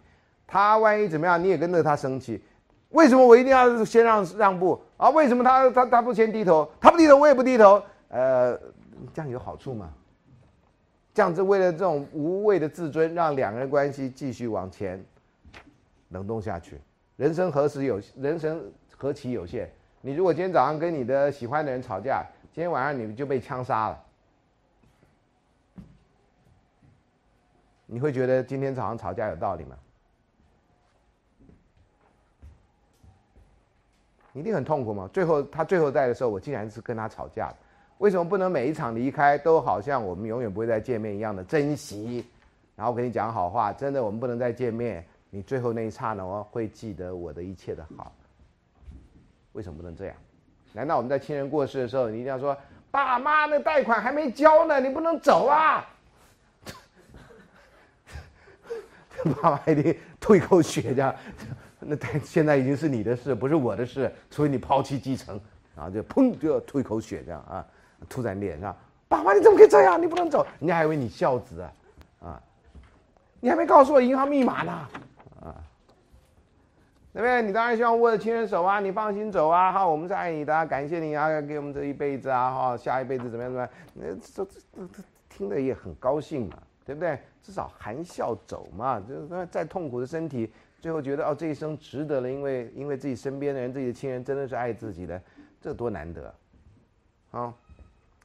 [0.46, 2.42] 他万一怎么样，你也跟着他生气，
[2.92, 5.10] 为什么我一定要先让让步啊？
[5.10, 6.70] 为什么他他他不先低头？
[6.80, 8.56] 他不低头，我也不低头，呃，
[9.12, 9.90] 这样有好处吗？
[11.14, 15.04] 这样子为了这种无谓的自尊，让两个人关系继续往前
[16.10, 16.80] 冷冻下去。
[17.16, 18.00] 人生何时有？
[18.16, 18.62] 人生
[18.96, 19.70] 何其有限！
[20.00, 24.04] 你如果今天早上跟你的喜欢的人吵架，今天晚上你就被枪杀了，
[27.86, 29.76] 你会觉得今天早上吵架有道理吗？
[34.32, 35.08] 一定很痛苦吗？
[35.12, 37.56] 最后他最后在的时候，我竟然是跟他吵架的。
[37.98, 42.26] 为什么不能每一场离开都好像我们永远不会再见面一样的珍惜？
[42.74, 45.04] 然后跟你讲好话，真的我们不能再见面。
[45.30, 48.12] 你最后那一刹那，我会记得我的一切的好。
[49.52, 50.16] 为什么不能这样？
[50.72, 52.56] 难道我们在亲人过世的时候，你一定要说
[52.90, 55.86] 爸妈那贷款还没交呢，你不能走啊？
[59.42, 61.14] 爸妈一定吐一口血，这样
[61.86, 65.40] 那但现在已经是你的事，不是我的事，除非你抛弃继承，
[65.74, 67.66] 然后就砰就要吐一口血，这样啊，
[68.08, 68.76] 吐在脸上。
[69.08, 70.00] 爸爸你怎么可以这样？
[70.00, 71.72] 你不能走，人家还以为你孝子啊，
[72.20, 72.42] 啊，
[73.40, 74.72] 你还没告诉我银行密码呢。
[74.72, 74.88] 啊
[77.14, 77.42] 对不对？
[77.42, 83.70] 你当然希望握着亲人手啊，你放心走啊，哈，我们是爱你的，感谢你啊，给我们这一辈子啊，哈，下一辈子怎么样怎么样？
[83.92, 86.56] 那这这这听着也很高兴嘛，
[86.86, 87.18] 对不对？
[87.42, 90.50] 至少含笑走嘛，就是说再痛苦的身体，
[90.82, 95.18] 最后觉得哦，这一生值得了，因为因为自己身边的人，自己的亲人真的是爱自己的，
[95.58, 96.34] 这多难得，
[97.30, 97.54] 好，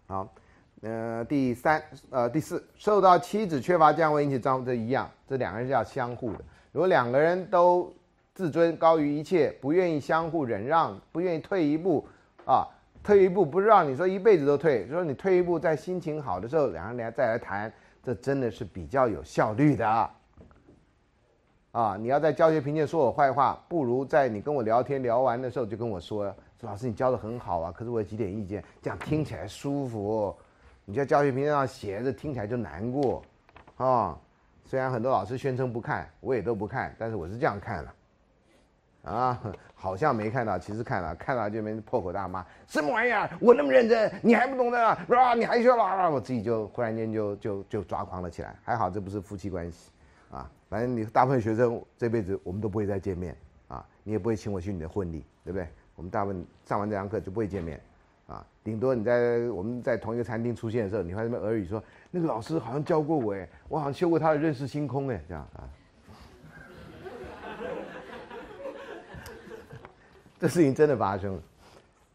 [0.08, 0.34] 好，
[0.82, 6.40] 呃，第三，呃，第四，受到妻子缺乏降温引起丈夫这一样，这两个人是要相互的，
[6.74, 7.94] 如果两个人都。
[8.38, 12.08] 自尊高于一切，不愿意相互忍让，不愿意退一步，
[12.46, 12.68] 啊，
[13.02, 17.74] 退一步不是让你说一辈子都退，说你退一步，在心情好的时候，两个人再来谈，
[18.04, 19.90] 这真的是比较有效率的。
[19.90, 20.16] 啊，
[21.72, 26.26] 啊你要在教学评鉴说我坏话，不如在你跟我聊天聊完的时候就跟我说，
[26.60, 30.36] 说老师你教的很好啊，可是我有几点意见，这样听起来舒服。
[30.86, 33.22] 你在教学评鉴上写着，听起来就难过，
[33.76, 34.18] 啊，
[34.64, 37.94] 虽然很多老师宣称不看，我也都不看，但是我是这样看了。
[39.04, 39.40] 啊，
[39.74, 43.30] 好像没看到，其实看了，看到就没破口大骂，什么玩意儿？
[43.40, 45.34] 我那么认真，你还不懂得啊？
[45.34, 48.56] 你还说了，我自己就忽然间就就就抓狂了起来。
[48.64, 49.92] 还好这不是夫妻关系，
[50.30, 53.36] 啊，反正你大部分学生这辈子我们都不会再见面，
[53.68, 55.68] 啊，你也不会请我去你的婚礼，对不对？
[55.96, 57.82] 我们大部分上完这堂课就不会见面，
[58.28, 61.82] 啊，顶多你在我们在同一个餐厅出现的时候，你会那边耳语说，
[62.12, 65.70] 那个老师好像教过我，哎，我好像修过他的认识星空，哎，这样啊。
[70.40, 71.42] 这事情真的发生了，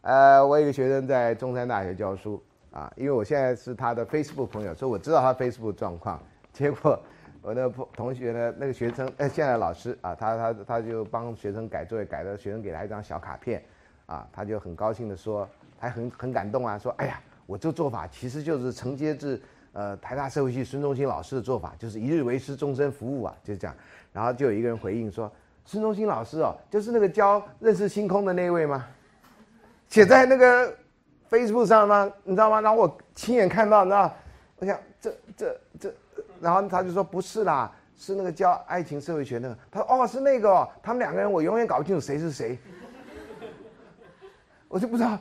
[0.03, 2.41] 呃，我有一个学生在中山大学教书
[2.71, 6.23] 啊，因为我现在是他的 Facebook 朋友，所以我知道他 Facebook 状况。
[6.53, 7.03] 结果
[7.43, 13.61] 我的同学呢，那个学生，呃，现在老师啊，他他他就帮学生改作业，改的学生给他一张小卡片，
[14.07, 19.43] 啊，他就很高兴的说，还很很感动啊，说，哎呀，我这做法其实就是承接自
[19.73, 23.77] 呃台大社会系孙中兴老师的做法，就是一日为师，终身服务啊，就是这样。
[24.13, 25.31] 然后就有一个人回应说，
[25.65, 28.87] 孙中兴老师哦，就是那个教认识星空的那位吗？
[29.89, 30.73] 写在那个
[31.29, 32.09] Facebook 上吗？
[32.23, 32.61] 你知道吗？
[32.61, 34.15] 然后我亲眼看到，你知道，
[34.59, 35.95] 我想这这这，
[36.43, 39.57] 然后他就说不是啦，是那个教爱情社会学那个。
[39.71, 42.59] 他说哦是那个，哦，他们两个人我永远搞不清楚谁是谁。
[44.67, 45.19] 我就不知道，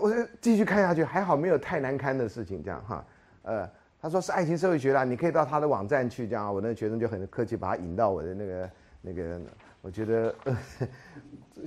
[0.00, 3.04] 我就继续看下去，还好没有太难堪的事情，这样哈。
[3.42, 3.70] 呃，
[4.02, 8.70] 他说是爱情社会学啦，你可以到他的网站去，这样我那个学生就很客气，把他引到我的那个
[9.00, 9.40] 那个，
[9.80, 10.34] 我觉得。
[10.44, 10.58] 呃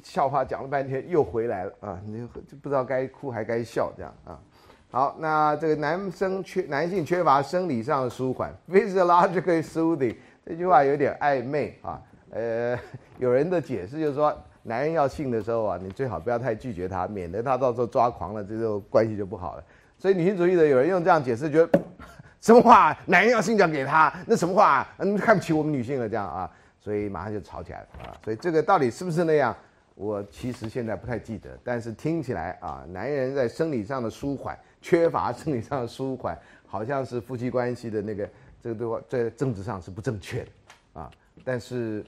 [0.04, 2.00] 笑话讲了半天又回来了啊！
[2.06, 2.28] 你就
[2.62, 4.40] 不知道该哭还该笑这样啊。
[4.90, 10.16] 好，那这个男生缺男性缺乏生理上的舒缓， physiologically soothing
[10.46, 12.02] 这句话有点暧昧啊。
[12.32, 12.80] 呃，
[13.20, 14.34] 有人的解释就是说，
[14.64, 19.64] 男人要性的时候啊，你最好不要太拒绝他，免得他到时候抓狂了，这就关系就不好了。
[19.98, 21.80] 所以女性主义者有人用这样解释，觉得
[22.40, 22.98] 什么话？
[23.06, 24.88] 男人要性就要给他，那什么话？
[25.00, 26.50] 嗯，看不起我们女性了这样啊？
[26.80, 28.16] 所以马上就吵起来了啊。
[28.24, 29.54] 所以这个到底是不是那样？
[29.96, 38.30] 我其实现在不太记得，但是听起来啊，男人在生理上的舒缓，缺乏生理上的舒缓，好像是夫妻关系的那个
[38.62, 41.12] 这个对话，在政治上是不正确的啊。
[41.44, 42.06] 但是，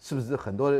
[0.00, 0.70] 是不是很多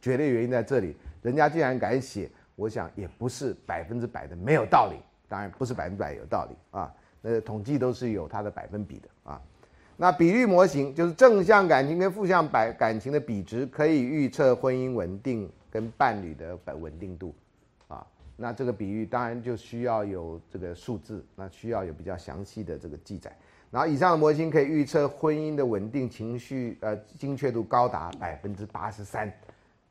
[0.00, 0.96] 绝对原因在这里？
[1.22, 4.96] 人家既然敢写，我想也不是百分之百的没有道理。
[5.28, 9.40] 当然不是百分之百有道理啊，那统计都是有它的百分比的啊。
[9.96, 15.50] 那比率模型就是正向感情跟负向百感情的比值，可以预测婚姻稳定。
[15.72, 17.34] 跟伴侣的稳定度，
[18.42, 23.32] 那这个比喻当然就需要有这个数字，那需要有比较详细的这个记载。
[23.70, 29.32] 然后以上的模型可以预测婚姻的稳定情绪，呃，精确度高达百分之八十三，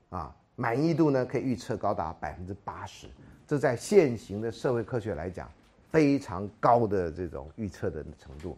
[0.09, 3.07] 啊，满意度呢可以预测高达百分之八十，
[3.47, 5.49] 这在现行的社会科学来讲，
[5.89, 8.57] 非常高的这种预测的程度，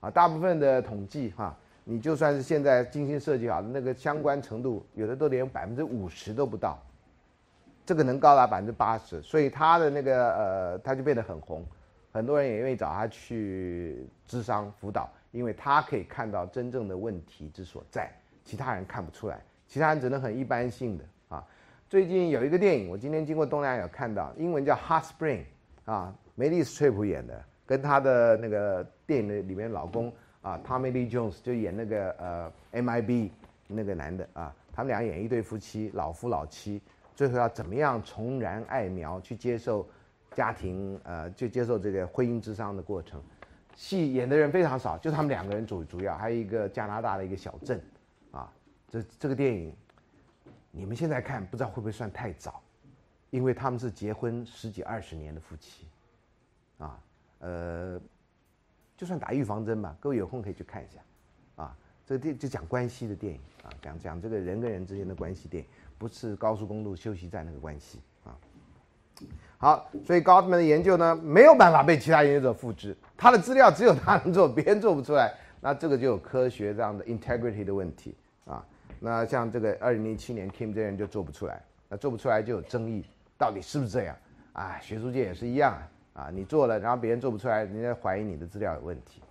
[0.00, 1.56] 啊，大部分的统计哈。
[1.84, 6.76] 你就算是现在精心设计好的那个相关程度，有的都连百分之五十都不到，
[7.88, 11.64] 这个能高达百分之八十，所以他的那个呃，他就变得很红，
[12.12, 18.12] 很多人也愿意找他去智商辅导，因为他可以看到真正的问题之所在，
[18.44, 21.42] 其他人看不出来，其他人只能很一般性的啊。
[21.88, 25.44] 最近有一个电影，我今天经过东南亚看到，英文叫《Hot Spring》，
[25.90, 30.12] 啊，梅丽史翠普演的，跟她的那个电影的里面老公。
[30.40, 33.30] 啊，Tommy Lee Jones 就演那个呃 MIB
[33.66, 36.80] 那个男的啊，他们俩演一对夫妻，老夫老妻，
[37.18, 39.84] 最后要怎么样重燃爱苗，去接受
[40.36, 43.20] 家庭呃，就接受这个婚姻之商的过程。
[43.74, 47.82] 戏演的人非常少，就他们两个人主主要，还有一个加拿大的一个小镇，
[48.30, 48.48] 啊，
[48.88, 49.74] 这这个电影
[50.70, 52.62] 你们现在看不知道会不会算太早，
[53.30, 55.88] 因为他们是结婚十几二十年的夫妻，
[56.78, 57.00] 啊，
[57.40, 58.00] 呃。
[58.96, 61.00] 就算打预防针吧，各位有空可以去看一下，
[61.62, 68.36] 啊，这个电就讲关系的电影啊，讲讲这个人跟人之间的关系电影，不是高速公路休息站那个关系啊。
[69.58, 78.14] 好，所以高 n 的研究呢，没有办法被其他研究者复制，他的资料只有他能做，别人做不出来， 那这个就有科学这样的 integrity 的问题
[78.44, 78.64] 啊。
[79.00, 83.04] 那像这个二零零七年 Kim 这人就做不出来，那做不出来就有争议，
[83.36, 84.16] 到底是不是这样？
[84.52, 85.76] 啊，学术界也是一样。
[86.14, 89.22] 啊，你做了，然后别人做不出来，人家怀疑你的资料有问题，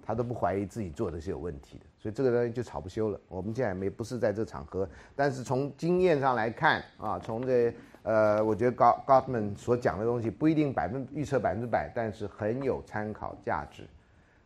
[0.00, 3.20] 他都不怀疑自己做的是有问题的，所以这个东西就吵不休了。
[3.28, 13.82] 我们现在没不是在这场合，但是从经验上来看啊，从这呃，我觉得高高他们所讲的东西不一定百分预测百分之百，但是很有参考价值。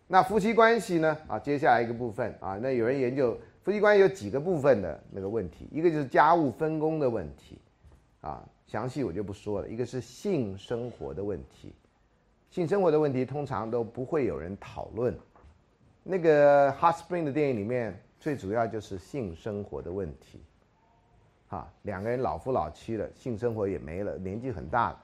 [0.09, 1.17] 那夫妻关系呢？
[1.29, 7.59] 啊，接下来一个部分啊，那有人研究夫妻关系有几个部分的那个问题，一个就是家务分工的问题，
[8.21, 9.69] 啊，详细我就不说了。
[9.69, 11.73] 一个是性生活的问题。
[12.51, 15.17] 性生活的问题通常都不会有人讨论。
[16.05, 20.43] 那个《Hot Spring》的电影里面，最主要就是性生活的问题。
[21.49, 25.01] 哈，两个人老夫老妻了，性生活也没了，年纪很大了。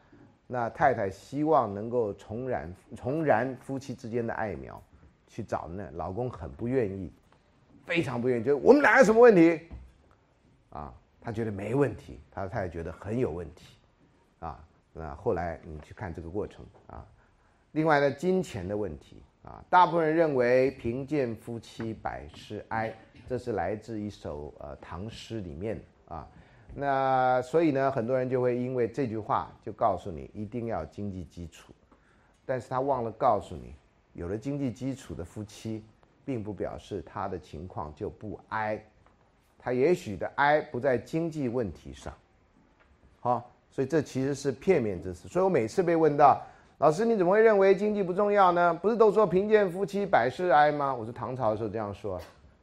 [0.47, 4.83] 那太太希望能够重燃重燃夫妻之间的爱苗，
[5.29, 7.13] 去找那老公很不愿意，
[7.85, 9.61] 非常不愿意，觉得我们俩有什么问题？
[10.71, 13.77] 啊，他觉得没问题，他的太太觉得很有问题。
[14.41, 14.59] 啊，
[14.93, 17.07] 那后来你去看这个过程啊。
[17.73, 22.95] 另外呢，金钱的问题啊，大部分人认为贫贱夫妻百事哀，
[23.27, 26.29] 这是来自一首呃唐诗里面啊，
[26.75, 31.73] 那所以呢，很多人就会因为这句话就告诉你一定要经济基础，
[32.45, 33.75] 但是他忘了告诉你，
[34.13, 35.83] 有了经济基础的夫妻，
[36.27, 38.79] 并不表示他的情况就不哀，
[39.59, 42.13] 他也许的哀不在经济问题上，
[43.21, 45.27] 好，所以这其实是片面之词。
[45.27, 46.39] 所以我每次被问到，
[46.79, 48.73] 老师你怎么会认为经济不重要呢？
[48.73, 50.95] 不是都说贫贱夫妻百事哀吗？
[50.95, 52.21] 我是唐朝的时候这样说。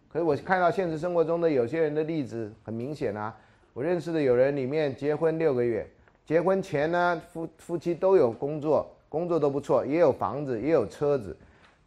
[0.08, 3.36] 可是我看到现实生活中的有些人的例子，很明显啊。
[3.74, 5.86] 我认识的有人里面结婚六个月，
[6.26, 11.36] 结婚前呢夫夫妻都有工作，工作都不错，也有房子，也有车子。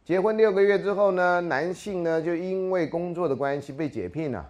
[0.05, 4.47] 结婚六个月之后呢，男性呢就因为工作的关系被解聘了，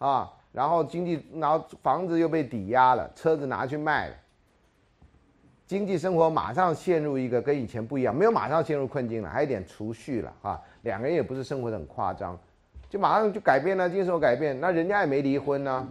[0.00, 4.14] 啊，然后经济，然后房子又被抵押了，车子拿去卖了，
[5.70, 12.36] 经济生活马上陷入一个跟以前不一样，没有马上陷入困境了，还有点储蓄了啊，两个人也不是生活的很夸张。
[12.88, 14.60] 就马上就改变了，精神改变。
[14.60, 15.88] 那人家也没离婚呢，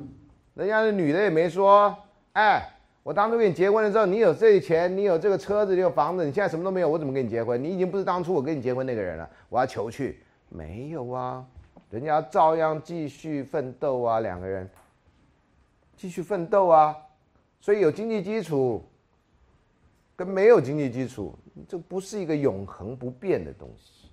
[0.53, 1.95] 人家的女的也没说，
[2.34, 2.61] 哎，
[3.03, 7.64] 我当初跟你结婚的时候，你有这钱，你有这个车子，你有房子，你现在什么都没有，我怎么跟你结婚？
[7.64, 10.19] 你已经不是当初我跟你结婚那个人了，我要求去，
[10.49, 11.45] 没有啊，
[11.89, 14.69] 人家照样继续奋斗啊，两个人
[15.95, 16.93] 继续奋斗啊，
[17.61, 18.84] 所以有经济基础
[20.19, 21.33] 跟没有经济基础，
[21.65, 24.09] 这不是一个永恒不变的东西。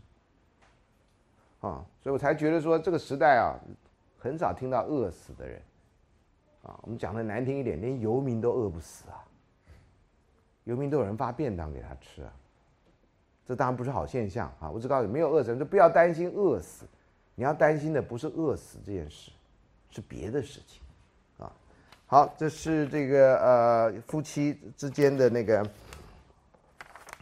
[1.58, 3.58] 啊，所以我才觉得说这个时代啊，
[4.16, 5.60] 很少听到饿死的人，
[6.62, 9.18] 啊，我们讲的难听一点，连游民都饿不死啊，
[10.62, 12.32] 游民都有人发便当给他吃啊，
[13.44, 14.70] 这当然不是好现象啊。
[14.70, 16.86] 我只告诉你，没有饿死，就不要担心饿死，
[17.34, 19.32] 你要担心的不是饿死这件事，
[19.90, 20.80] 是别的事情，
[21.38, 21.52] 啊，
[22.06, 25.68] 好，这是这个呃夫妻之间的那个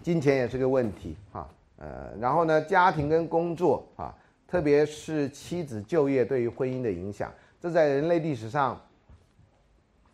[0.05, 1.49] 金钱也是个问题啊，
[1.79, 4.15] 呃，然后呢，家庭跟工作啊。
[4.47, 8.81] 特别是妻子就业对于婚姻的影响，这在人类历史上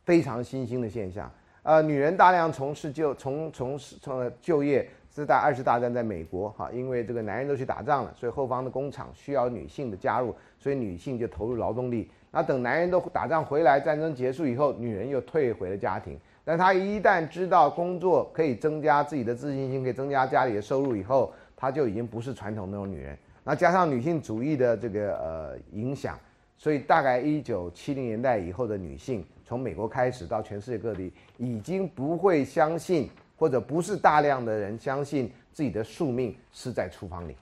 [0.05, 1.31] 非常新兴的现象。
[1.63, 12.09] 呃，女人大量从事就从从事从就业，是在二次大战在美国哈，因为这个男人都去打仗了，所以后方的工厂需要女性的加入，所以女性就投入劳动力。
[12.31, 16.19] 那等男人都打仗回来，战争结束以后，女人又退回了家庭。
[16.51, 23.17] 但她一旦知道工作可以增加自己的自信心，可以增加家里的收入以后，她就已经不是传统那种女人。
[23.45, 26.19] 那加上女性主义的这个呃影响，
[26.59, 37.37] 所以大概一九七零年代以后的女性，从美国开始到全世界各地，已经不会相信，或者不是大量的人相信自己的宿命是在厨房里，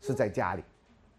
[0.00, 0.62] 是在家里。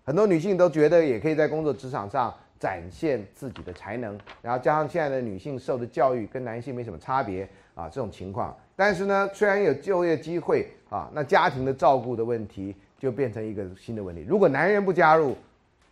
[0.04, 8.56] 很多女性都觉得也可以在工作职场上展现自己的才能，然后加上现在的女性受的教育跟男性没什么差别啊，这种情况。
[8.76, 12.76] 但是呢，虽然有就业机会啊，那家庭的照顾的问题。
[13.00, 14.26] 就变成一个新的问题。
[14.28, 15.34] 如果男人不加入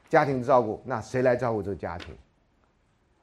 [0.09, 2.13] 家庭的照顾，那谁来照顾这个家庭？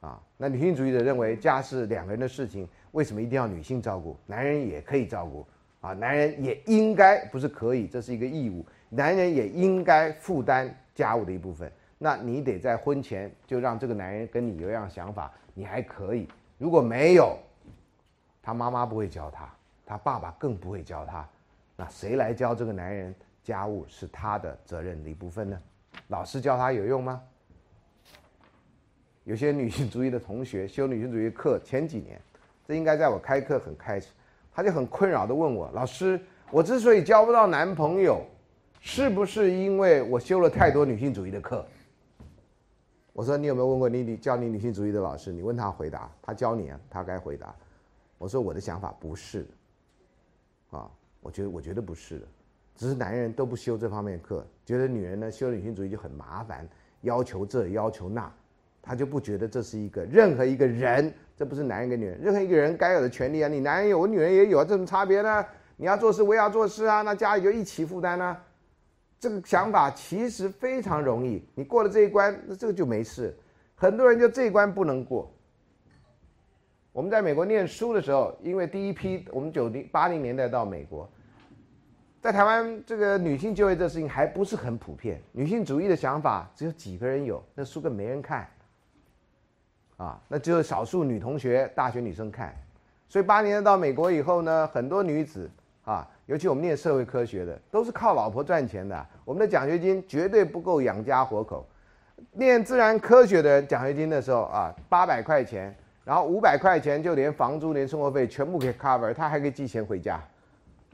[0.01, 4.17] 啊，那女性主义者认为家是两个人的事情，为什么一定要女性照顾？
[4.25, 5.45] 男人也可以照顾
[5.81, 11.71] 啊，男人也应该不是可以，这是一个义务，男人也应该负担家务的一部分。
[12.05, 16.27] 那你得在婚前就让这个男人跟你有一样想法，你还可以。
[16.59, 17.35] 如果没有，
[18.43, 19.51] 他妈妈不会教他，
[19.83, 21.27] 他爸爸更不会教他，
[21.75, 23.15] 那谁来教这个男人？
[23.43, 25.59] 家务是他的责任的一部分呢，
[26.09, 27.19] 老师教他有用吗？
[29.23, 32.21] 有些女性主义的同学修女性主义课前几年，
[32.67, 34.09] 这应该在我开课很开始，
[34.53, 36.21] 他就很困扰的问我：老师，
[36.51, 38.23] 我之所以交不到男朋友，
[38.79, 41.65] 是不是因为我修了太多女性主义的课？
[43.15, 45.31] 我说你有没有问过你你教你女性主义的老师？
[45.31, 47.55] 你问他回答，他教你啊，他该回答。
[48.17, 49.47] 我说我的想法不是，
[50.69, 52.27] 啊，我觉得我觉得不是的。
[52.75, 56.67] 只是男人都不修这方面课，觉得女人呢修女性主义就很麻烦，
[57.03, 58.29] 要求这要求那，
[58.81, 63.47] 他就不觉得这是一个任何一个人，这不是男人跟女人，任何一个人该有的权利啊！
[63.47, 65.45] 你男人有，我女人也有，这种差别呢？
[65.77, 68.37] 你要做事，我也要做事啊，那家里就一起负担呢。
[69.19, 73.35] 这个想法其实非常容易，你过了这一关，那这个就没事。
[73.75, 75.31] 很多人就这一关不能过。
[76.91, 81.09] 我们在美国念书的时候，因为第一批我们九零八零年代到美国。
[82.21, 88.49] 在台湾，这个女性就业这事情还不是很普遍，女性主义的想法只有几个人有，那书更没人看，
[89.97, 92.55] 啊，那只有少数女同学、大学女生看，
[93.07, 95.47] 所以八年代到美国以后呢，很多女子
[95.85, 101.65] 啊，尤其我们念社会科学的，都是靠老婆赚钱的，我们的奖学金绝对不够养家活口。
[102.31, 110.19] 念自然科学的人，奖学金的时候啊，八百块钱，然后五百块钱就连房租、连生活费全部给 cover，他还可以寄钱回家。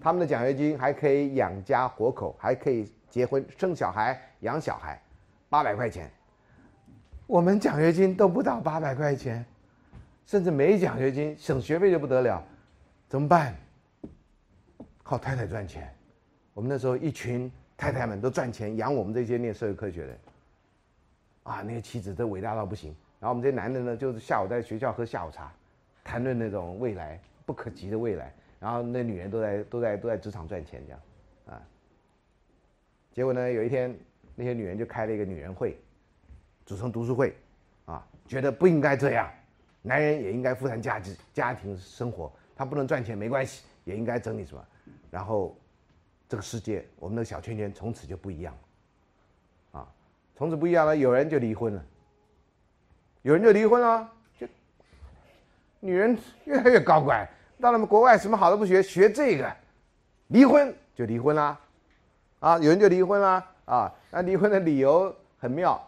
[0.02, 5.02] 他们的奖学金还可以养家活口，还可以结婚生小孩养小孩，
[5.48, 6.12] 八百块钱。
[7.28, 9.46] 我们奖学金都不到八百块钱，
[10.26, 12.44] 甚至没奖学金，省学费就不得了，
[13.08, 13.56] 怎么办？
[15.12, 15.94] 靠太太赚钱。
[16.54, 20.18] 我们那时候一群太太们都赚钱养我们这些念社会科学的，
[21.44, 22.96] 啊，那些妻子都伟大到不行。
[23.20, 25.52] 然后我们这些男的呢，就是下午在学校喝下午茶，
[26.02, 28.34] 谈论那种未来不可及的未来。
[28.58, 31.00] 然后那女人都在都在都在职场赚钱这样，
[31.48, 31.62] 啊。
[33.12, 33.94] 结果呢，有一天
[34.34, 35.78] 那些女人就开了一个女人会，
[36.66, 37.36] 组成读书会，
[37.84, 39.30] 啊，觉得不应该这样，
[39.82, 44.66] 男人也应该负担家庭家庭生活，他不能赚钱没关系，也应该整理什么。
[45.12, 45.56] 然后
[46.28, 48.58] 这个世界，我们的小圈圈从此就不一样，
[49.74, 49.86] 啊，
[50.36, 51.86] 从此不一样了，有人就离婚了，
[53.22, 54.10] 有人就离婚了，
[54.40, 54.48] 就
[55.82, 57.30] 女人越来越高乖。
[57.60, 59.54] 到了国外，什么好都不学，学这个，
[60.30, 61.60] 离婚就离婚啦，
[62.40, 65.80] 啊，有人就离婚啦，啊，那离婚的理由很妙，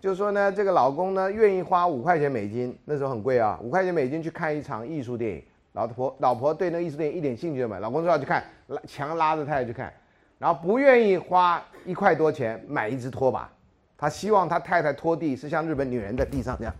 [0.00, 5.44] 就是说呢，这个老公呢愿意花五块钱美金，那时候很贵啊，五块钱美金去看一场艺术电影，
[5.78, 8.42] 老婆老婆对那艺术电影一点兴趣都没有，老公说要去看，
[8.84, 9.92] 强拉着太太去看，
[10.36, 13.48] 然后不愿意花一块多钱买一只拖把，
[13.96, 16.74] 他希望他太太拖地是像日本女人在地上这样。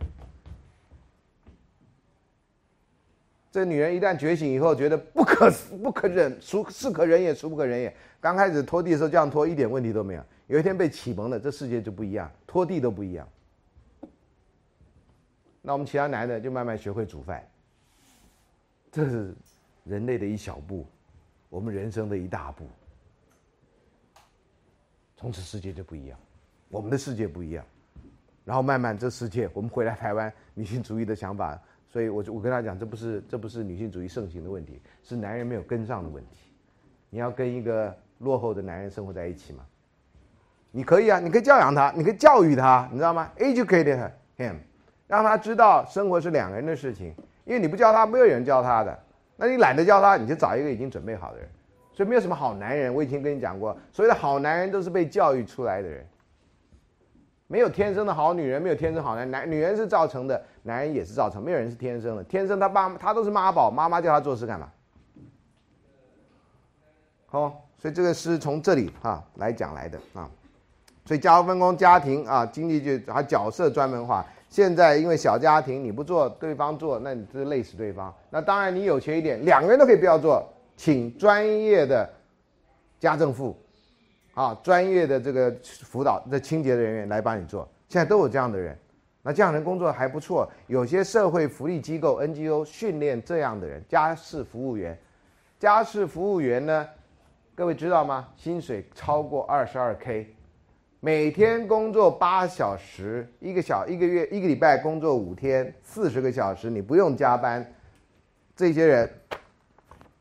[3.52, 5.48] 这女人一旦觉醒以后，觉得不可
[5.80, 7.94] 不可忍，孰是可忍也，孰不可忍也。
[8.20, 10.22] 刚开始拖地的时候这样拖，一点问题都没有。
[10.48, 13.28] 有一天被启蒙了，这世界就不一样，拖地都不一样。
[15.62, 17.46] 那我们其他男的就慢慢学会煮饭。
[18.90, 19.35] 这是
[19.85, 20.86] 人类的一小步，
[21.48, 22.66] 我们人生的一大步。
[25.16, 26.19] 从此世界就不一样，
[26.69, 27.65] 我们的世界不一样。
[28.44, 31.60] 然后慢慢这世界，我们回来台湾女性主义的想法。
[31.90, 36.52] 所以，我就我跟他讲，这不是这不是女性主义盛行的问题，是男人没有跟上的问题。
[37.10, 39.64] 你要跟一个落后的男人生活在一起吗？
[40.71, 44.56] 你可以啊，你可以教养他，你可以教育他，你知道吗？Educate him，
[45.06, 47.14] 让他知道生活是两个人的事情。
[47.48, 48.96] 因为你不教他，没有人教他的。
[49.36, 51.48] 那你懒得教他，你就找一个已经准备好的人。
[51.94, 52.94] 所以没有什么好男人。
[52.94, 56.06] 我以前跟你讲过，所谓的好男人都是被教育出来的人。
[57.46, 59.51] 没有天生的好女人，没有天生好男男。
[59.51, 61.43] 女人是造成的，男人也是造成。
[61.43, 64.70] 没有人是天生的，天生他爸他都是妈宝，妈妈叫他做事干嘛？
[67.28, 70.28] 好，所以这个是从这里啊来讲来的啊。
[71.06, 74.27] 所以家务分工、家庭啊，经济就还角色专门化。
[74.48, 78.14] 现在因为小家庭你不做，对方做，那你就累死对方。
[78.30, 80.46] 那当然你有钱一点，两个人都可以不要做，
[80.77, 82.09] 请专业的
[82.98, 83.56] 家政妇。
[84.35, 88.78] 啊，专业的这个辅导的清洁的人员来帮你做，现在都有这样的人，
[89.20, 90.48] 那这样的人工作还不错。
[90.68, 94.96] 有些社会福利机构 NGO 训练这样的人，家事服务员，
[95.59, 96.88] 家事服务员呢，
[97.56, 98.28] 各位知道吗？
[98.36, 100.32] 薪水超过二十二 K，
[101.01, 107.64] 每天工作八小时，一个小一个月一个礼拜工作五天，四十个小时，你不用加班，
[108.56, 109.09] 这些人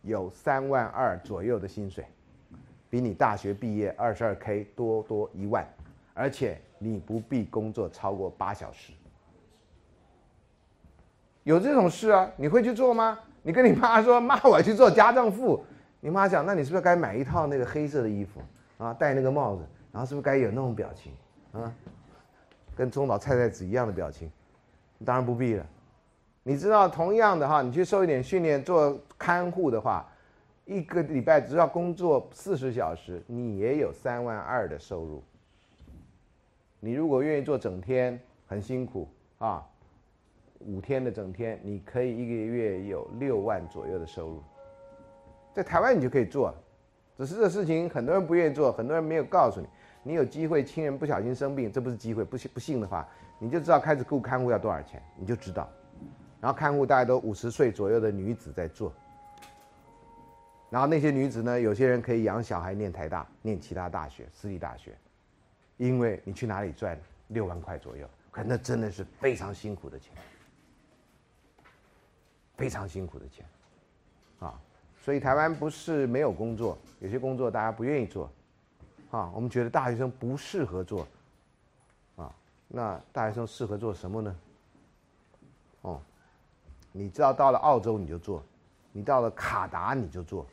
[0.04, 2.06] 有三万二左右的薪水。
[2.92, 5.68] 比你大学毕业二十二 K 多多一万，
[6.14, 8.94] 而且你不必工作超过八小时。
[11.44, 12.32] 有这种事啊？
[12.38, 13.18] 你会去做吗？
[13.42, 15.66] 你跟你妈说：“妈，我要去做家政妇。”
[16.00, 18.40] 你妈讲：“那你是不是该买一套那个黑色的衣服
[18.78, 21.12] 啊，戴那个帽子，然后是不是该有那种表情
[21.52, 21.74] 啊，
[22.76, 24.32] 跟中岛菜菜子一样的表情？”
[25.06, 25.66] 当然不必了。
[26.44, 30.06] 你知道，同样的哈，你去受一点训练做看护的话。
[30.66, 35.24] 一个礼拜只要工作四十小时，你也有三万二的收入。
[36.82, 39.08] 你如果愿意做整天，很辛苦
[39.38, 39.66] 啊，
[40.60, 44.44] 五天的整天，你可以一个月有六万左右的收入。
[45.54, 46.54] 在台湾你就可以做，
[47.18, 49.68] 只是这事情很多人不愿意做，很多人没有告诉你。
[50.08, 53.06] 你有机会，亲人不小心生病，这不是机会，不信不信的话，
[53.40, 55.70] 你就知道开始雇看护要多少钱，你就知道。
[56.40, 58.94] 然后看护大概都五十岁左右的女子在做。
[60.70, 61.60] 然后那些女子呢？
[61.60, 64.98] 有些人可以养小孩，念台大，念其他大学，私立大学，
[65.76, 68.08] 因为你去哪里赚六万块左右？
[68.32, 70.14] 可那真的是非常辛苦的钱，
[72.56, 73.46] 非常辛苦的钱，
[74.40, 74.58] 啊！
[75.02, 78.32] 所以台湾不是没有工作，有些工作大家不愿意做，
[79.12, 81.08] 啊，我们觉得大学生不适合做，
[82.16, 82.34] 啊，
[82.68, 84.36] 那大学生适合做什么呢？
[85.82, 86.02] 哦，
[86.92, 88.44] 你知道到了澳洲你就做，
[88.92, 90.46] 你到了卡达你就做。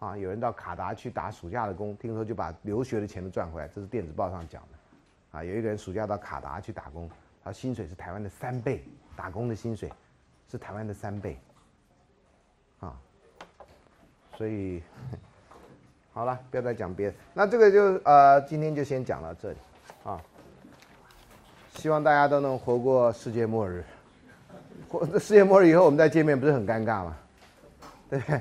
[0.00, 5.38] 啊，有人到卡达去打暑假的工，听说就把留学的钱都赚回来，这是电子报上讲的。
[5.38, 7.08] 啊，有一个人暑假到卡达去打工，
[7.42, 8.84] 他薪水是台湾的三倍，
[9.16, 9.90] 打工的薪水
[10.50, 11.38] 是台湾的三倍。
[12.80, 13.00] 啊，
[14.36, 14.82] 所以
[16.14, 17.14] 好了，不要再讲别的。
[17.34, 19.56] 那这个就呃，今天就先讲到这里。
[20.04, 20.20] 啊，
[21.76, 23.84] 希望大家都能活过世界末日。
[24.88, 27.16] 活世界末日以后我们再见面，不是很尴尬吗？
[28.08, 28.40] 对 不对？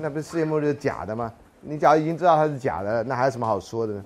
[0.00, 1.32] 那不是世界末日是假的吗？
[1.60, 4.04] 你假如已经知道它是假的，那还有什么好说的呢？